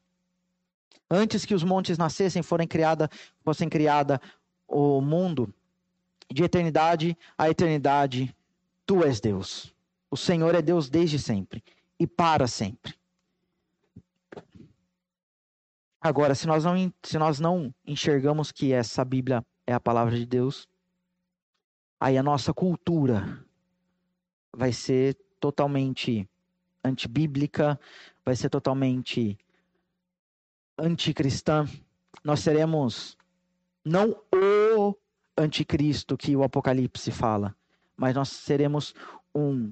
Antes 1.10 1.46
que 1.46 1.56
os 1.56 1.64
montes 1.64 1.98
nascessem, 1.98 2.44
fossem 2.44 2.68
criada, 2.68 3.10
fossem 3.44 3.68
criada 3.68 4.22
o 4.68 5.02
mundo, 5.02 5.54
de 6.32 6.44
eternidade 6.44 7.18
a 7.38 7.50
eternidade, 7.50 8.36
tu 8.86 9.04
és 9.04 9.20
Deus. 9.20 9.74
O 10.12 10.18
Senhor 10.18 10.54
é 10.56 10.62
Deus 10.62 10.90
desde 10.90 11.18
sempre 11.18 11.64
e 12.00 12.06
para 12.06 12.48
sempre. 12.48 12.94
Agora, 16.02 16.34
se 16.34 16.48
nós 16.48 16.64
não, 16.64 16.94
se 17.04 17.18
nós 17.18 17.40
não 17.40 17.74
enxergamos 17.86 18.52
que 18.52 18.72
essa 18.72 19.04
Bíblia 19.04 19.46
é 19.68 19.74
a 19.74 19.80
palavra 19.80 20.16
de 20.16 20.26
Deus, 20.26 20.68
aí 22.00 22.18
a 22.18 22.24
nossa 22.24 22.54
cultura 22.54 23.44
vai 24.56 24.72
ser 24.72 25.18
totalmente 25.40 26.28
antibíblica, 26.84 27.80
vai 28.24 28.36
ser 28.36 28.50
totalmente 28.50 29.38
anticristã, 30.80 31.68
nós 32.24 32.40
seremos 32.40 33.18
não 33.84 34.16
o 34.34 34.96
anticristo 35.38 36.18
que 36.18 36.36
o 36.36 36.44
Apocalipse 36.44 37.12
fala, 37.12 37.56
mas 37.96 38.16
nós 38.16 38.30
seremos 38.30 38.94
um 39.34 39.72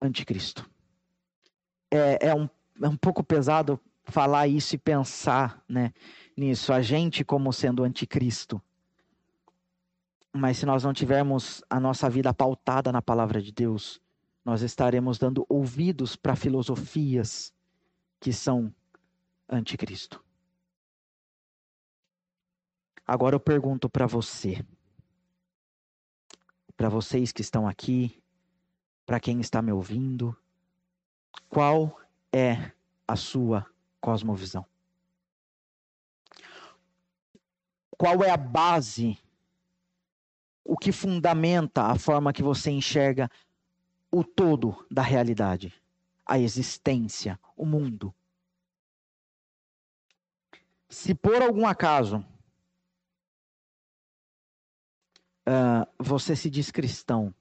anticristo. 0.00 0.68
É, 1.90 2.28
é, 2.28 2.34
um, 2.34 2.48
é 2.82 2.88
um 2.88 2.96
pouco 2.96 3.22
pesado 3.22 3.80
falar 4.04 4.46
isso 4.48 4.74
e 4.74 4.78
pensar 4.78 5.62
né, 5.68 5.92
nisso, 6.36 6.72
a 6.72 6.80
gente 6.80 7.24
como 7.24 7.52
sendo 7.52 7.84
anticristo. 7.84 8.60
Mas 10.32 10.58
se 10.58 10.66
nós 10.66 10.84
não 10.84 10.92
tivermos 10.92 11.62
a 11.68 11.80
nossa 11.80 12.08
vida 12.08 12.32
pautada 12.32 12.92
na 12.92 13.02
palavra 13.02 13.40
de 13.40 13.52
Deus, 13.52 14.00
nós 14.44 14.62
estaremos 14.62 15.18
dando 15.18 15.44
ouvidos 15.48 16.16
para 16.16 16.36
filosofias 16.36 17.52
que 18.20 18.32
são 18.32 18.72
anticristo. 19.48 20.22
Agora 23.06 23.34
eu 23.34 23.40
pergunto 23.40 23.88
para 23.88 24.06
você, 24.06 24.64
para 26.76 26.88
vocês 26.88 27.32
que 27.32 27.40
estão 27.40 27.66
aqui, 27.66 28.22
para 29.06 29.18
quem 29.18 29.40
está 29.40 29.62
me 29.62 29.72
ouvindo, 29.72 30.36
qual 31.48 31.98
é 32.30 32.70
a 33.06 33.16
sua 33.16 33.66
cosmovisão? 34.00 34.66
Qual 37.96 38.22
é 38.22 38.30
a 38.30 38.36
base, 38.36 39.18
o 40.62 40.76
que 40.76 40.92
fundamenta 40.92 41.84
a 41.84 41.98
forma 41.98 42.32
que 42.32 42.42
você 42.42 42.70
enxerga 42.70 43.30
o 44.10 44.22
todo 44.22 44.86
da 44.90 45.02
realidade, 45.02 45.74
a 46.24 46.38
existência, 46.38 47.40
o 47.56 47.64
mundo? 47.64 48.14
Se 50.88 51.14
por 51.14 51.42
algum 51.42 51.66
acaso 51.66 52.24
uh, 55.46 55.86
você 55.98 56.34
se 56.34 56.48
diz 56.48 56.70
cristão 56.70 57.34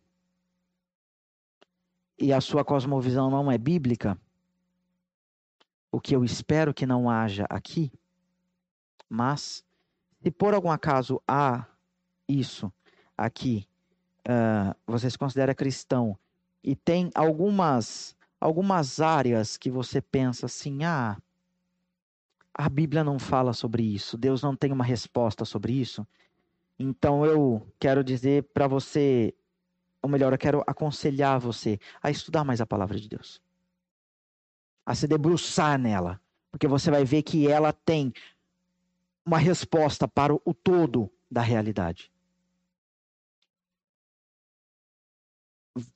e 2.20 2.34
a 2.34 2.42
sua 2.42 2.66
cosmovisão 2.66 3.30
não 3.30 3.52
é 3.52 3.58
bíblica, 3.58 4.20
o 5.92 6.02
que 6.02 6.16
eu 6.16 6.26
espero 6.26 6.74
que 6.74 6.86
não 6.86 7.10
haja 7.10 7.46
aqui, 7.50 7.92
mas 9.08 9.64
se 10.22 10.30
por 10.32 10.54
algum 10.54 10.70
acaso 10.70 11.22
há 11.28 11.66
isso 12.28 12.72
aqui, 13.18 13.68
uh, 14.28 14.76
você 14.86 15.10
se 15.10 15.18
considera 15.18 15.56
cristão 15.56 16.18
e 16.64 16.76
tem 16.76 17.10
algumas 17.16 18.16
algumas 18.40 19.00
áreas 19.00 19.58
que 19.58 19.72
você 19.72 20.00
pensa 20.00 20.46
assim, 20.46 20.84
ah, 20.84 21.18
a 22.58 22.68
Bíblia 22.68 23.04
não 23.04 23.20
fala 23.20 23.54
sobre 23.54 23.84
isso, 23.84 24.18
Deus 24.18 24.42
não 24.42 24.56
tem 24.56 24.72
uma 24.72 24.84
resposta 24.84 25.46
sobre 25.46 25.74
isso. 25.74 26.06
Então 26.80 27.24
eu 27.24 27.66
quero 27.80 28.04
dizer 28.04 28.44
para 28.52 28.68
você, 28.68 29.34
ou 30.02 30.10
melhor, 30.10 30.34
eu 30.34 30.38
quero 30.40 30.64
aconselhar 30.66 31.40
você 31.40 31.80
a 32.02 32.10
estudar 32.10 32.44
mais 32.44 32.60
a 32.60 32.66
palavra 32.66 33.00
de 33.00 33.08
Deus. 33.08 33.40
A 34.84 34.96
se 34.96 35.08
debruçar 35.08 35.78
nela, 35.78 36.20
porque 36.52 36.68
você 36.68 36.90
vai 36.90 37.06
ver 37.06 37.22
que 37.22 37.48
ela 37.48 37.72
tem 37.72 38.12
uma 39.24 39.38
resposta 39.38 40.08
para 40.08 40.34
o 40.34 40.54
todo 40.54 41.12
da 41.30 41.42
realidade. 41.42 42.12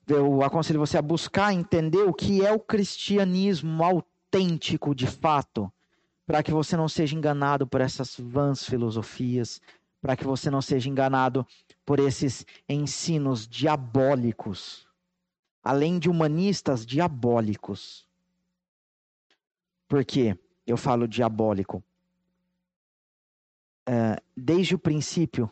Eu 0.06 0.44
aconselho 0.44 0.80
você 0.80 0.98
a 0.98 1.02
buscar 1.02 1.54
entender 1.54 2.04
o 2.04 2.14
que 2.14 2.46
é 2.46 2.52
o 2.52 2.60
cristianismo 2.60 3.84
autêntico 3.84 4.94
de 4.94 5.08
fato, 5.08 5.72
para 6.32 6.42
que 6.42 6.52
você 6.54 6.78
não 6.78 6.88
seja 6.88 7.14
enganado 7.14 7.68
por 7.68 7.82
essas 7.82 8.18
vãs 8.18 8.64
filosofias, 8.64 9.62
para 10.02 10.16
que 10.16 10.24
você 10.24 10.50
não 10.50 10.62
seja 10.62 10.90
enganado 10.90 11.46
por 11.86 12.00
esses 12.00 12.46
ensinos 12.70 13.46
diabólicos, 13.46 14.88
além 15.62 16.00
de 16.00 16.10
humanistas 16.10 16.86
diabólicos. 16.86 18.08
Por 19.90 20.06
que 20.06 20.40
eu 20.66 20.78
falo 20.78 21.06
diabólico? 21.06 21.84
É, 23.86 24.16
desde 24.34 24.74
o 24.74 24.80
princípio, 24.80 25.52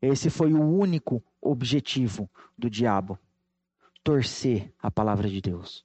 esse 0.00 0.30
foi 0.30 0.54
o 0.54 0.62
único 0.62 1.22
objetivo 1.38 2.30
do 2.56 2.70
diabo: 2.70 3.18
torcer 4.02 4.72
a 4.80 4.90
palavra 4.90 5.28
de 5.28 5.42
Deus, 5.42 5.84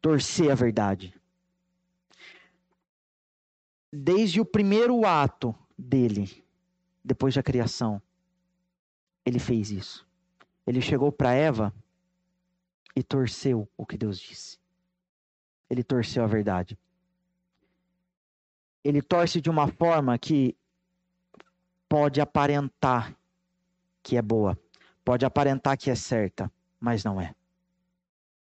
torcer 0.00 0.50
a 0.50 0.54
verdade. 0.54 1.19
Desde 3.92 4.40
o 4.40 4.44
primeiro 4.44 5.04
ato 5.04 5.54
dele, 5.76 6.44
depois 7.04 7.34
da 7.34 7.42
criação, 7.42 8.00
ele 9.24 9.38
fez 9.38 9.70
isso. 9.70 10.06
Ele 10.66 10.80
chegou 10.80 11.10
para 11.10 11.32
Eva 11.32 11.74
e 12.94 13.02
torceu 13.02 13.68
o 13.76 13.84
que 13.84 13.96
Deus 13.96 14.18
disse. 14.18 14.58
Ele 15.68 15.82
torceu 15.82 16.22
a 16.22 16.26
verdade. 16.26 16.78
Ele 18.84 19.02
torce 19.02 19.40
de 19.40 19.50
uma 19.50 19.68
forma 19.68 20.16
que 20.18 20.56
pode 21.88 22.20
aparentar 22.20 23.16
que 24.02 24.16
é 24.16 24.22
boa, 24.22 24.58
pode 25.04 25.24
aparentar 25.24 25.76
que 25.76 25.90
é 25.90 25.94
certa, 25.94 26.50
mas 26.78 27.04
não 27.04 27.20
é. 27.20 27.34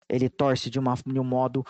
Ele 0.09 0.29
torce 0.29 0.71
de, 0.71 0.79
uma, 0.79 0.95
de 0.95 1.19
um 1.19 1.25
modo 1.25 1.65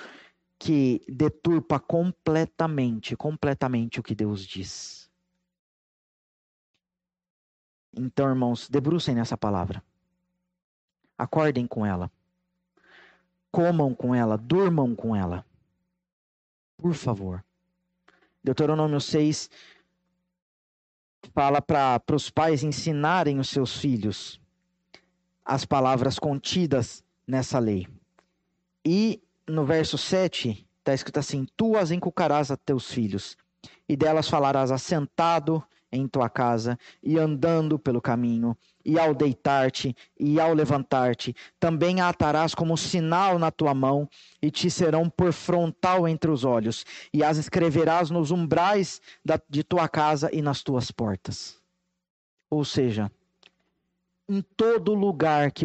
que 0.59 1.05
deturpa 1.09 1.78
completamente, 1.78 3.16
completamente 3.16 4.01
o 4.01 4.02
que 4.02 4.14
Deus 4.14 4.47
diz. 4.47 5.10
Então, 7.97 8.28
irmãos, 8.28 8.68
debrucem 8.68 9.14
nessa 9.14 9.36
palavra. 9.36 9.82
Acordem 11.16 11.66
com 11.66 11.86
ela. 11.86 12.10
Comam 13.51 13.94
com 13.94 14.14
ela, 14.14 14.36
durmam 14.36 14.97
com 14.97 15.14
ela. 15.14 15.47
Por 16.76 16.94
favor. 16.94 17.44
Deuteronômio 18.43 19.01
6 19.01 19.48
fala 21.32 21.62
para 21.62 22.02
os 22.14 22.31
pais 22.31 22.62
ensinarem 22.62 23.39
os 23.39 23.48
seus 23.48 23.76
filhos 23.76 24.40
as 25.44 25.64
palavras 25.64 26.18
contidas 26.18 27.05
nessa 27.26 27.59
lei. 27.59 27.86
E 28.85 29.22
no 29.49 29.65
verso 29.65 29.99
7 29.99 30.66
está 30.79 30.95
escrito 30.95 31.19
assim: 31.19 31.47
Tu 31.57 31.77
as 31.77 31.91
inculcarás 31.91 32.51
a 32.51 32.57
teus 32.57 32.91
filhos, 32.91 33.37
e 33.89 33.97
delas 33.97 34.29
falarás 34.29 34.71
assentado 34.71 35.62
em 35.95 36.09
tua 36.09 36.29
casa 36.29 36.77
e 37.03 37.19
andando 37.19 37.79
pelo 37.79 38.01
caminho, 38.01 38.57
e 38.85 38.99
ao 38.99 39.15
deitar-te 39.15 39.97
e 40.19 40.41
ao 40.41 40.53
levantar-te, 40.53 41.35
também 41.61 42.01
a 42.01 42.09
atarás 42.09 42.55
como 42.55 42.77
sinal 42.77 43.39
na 43.39 43.51
tua 43.51 43.73
mão, 43.73 44.09
e 44.43 44.51
te 44.51 44.69
serão 44.71 45.09
por 45.09 45.33
frontal 45.33 46.09
entre 46.09 46.31
os 46.31 46.45
olhos, 46.45 46.85
e 47.12 47.23
as 47.23 47.39
escreverás 47.39 48.11
nos 48.11 48.31
umbrais 48.31 49.01
da, 49.25 49.41
de 49.49 49.62
tua 49.62 49.89
casa 49.89 50.29
e 50.33 50.43
nas 50.43 50.62
tuas 50.62 50.91
portas. 50.91 51.57
Ou 52.51 52.65
seja, 52.65 53.11
em 54.29 54.43
todo 54.57 54.95
lugar 54.95 55.53
que 55.53 55.53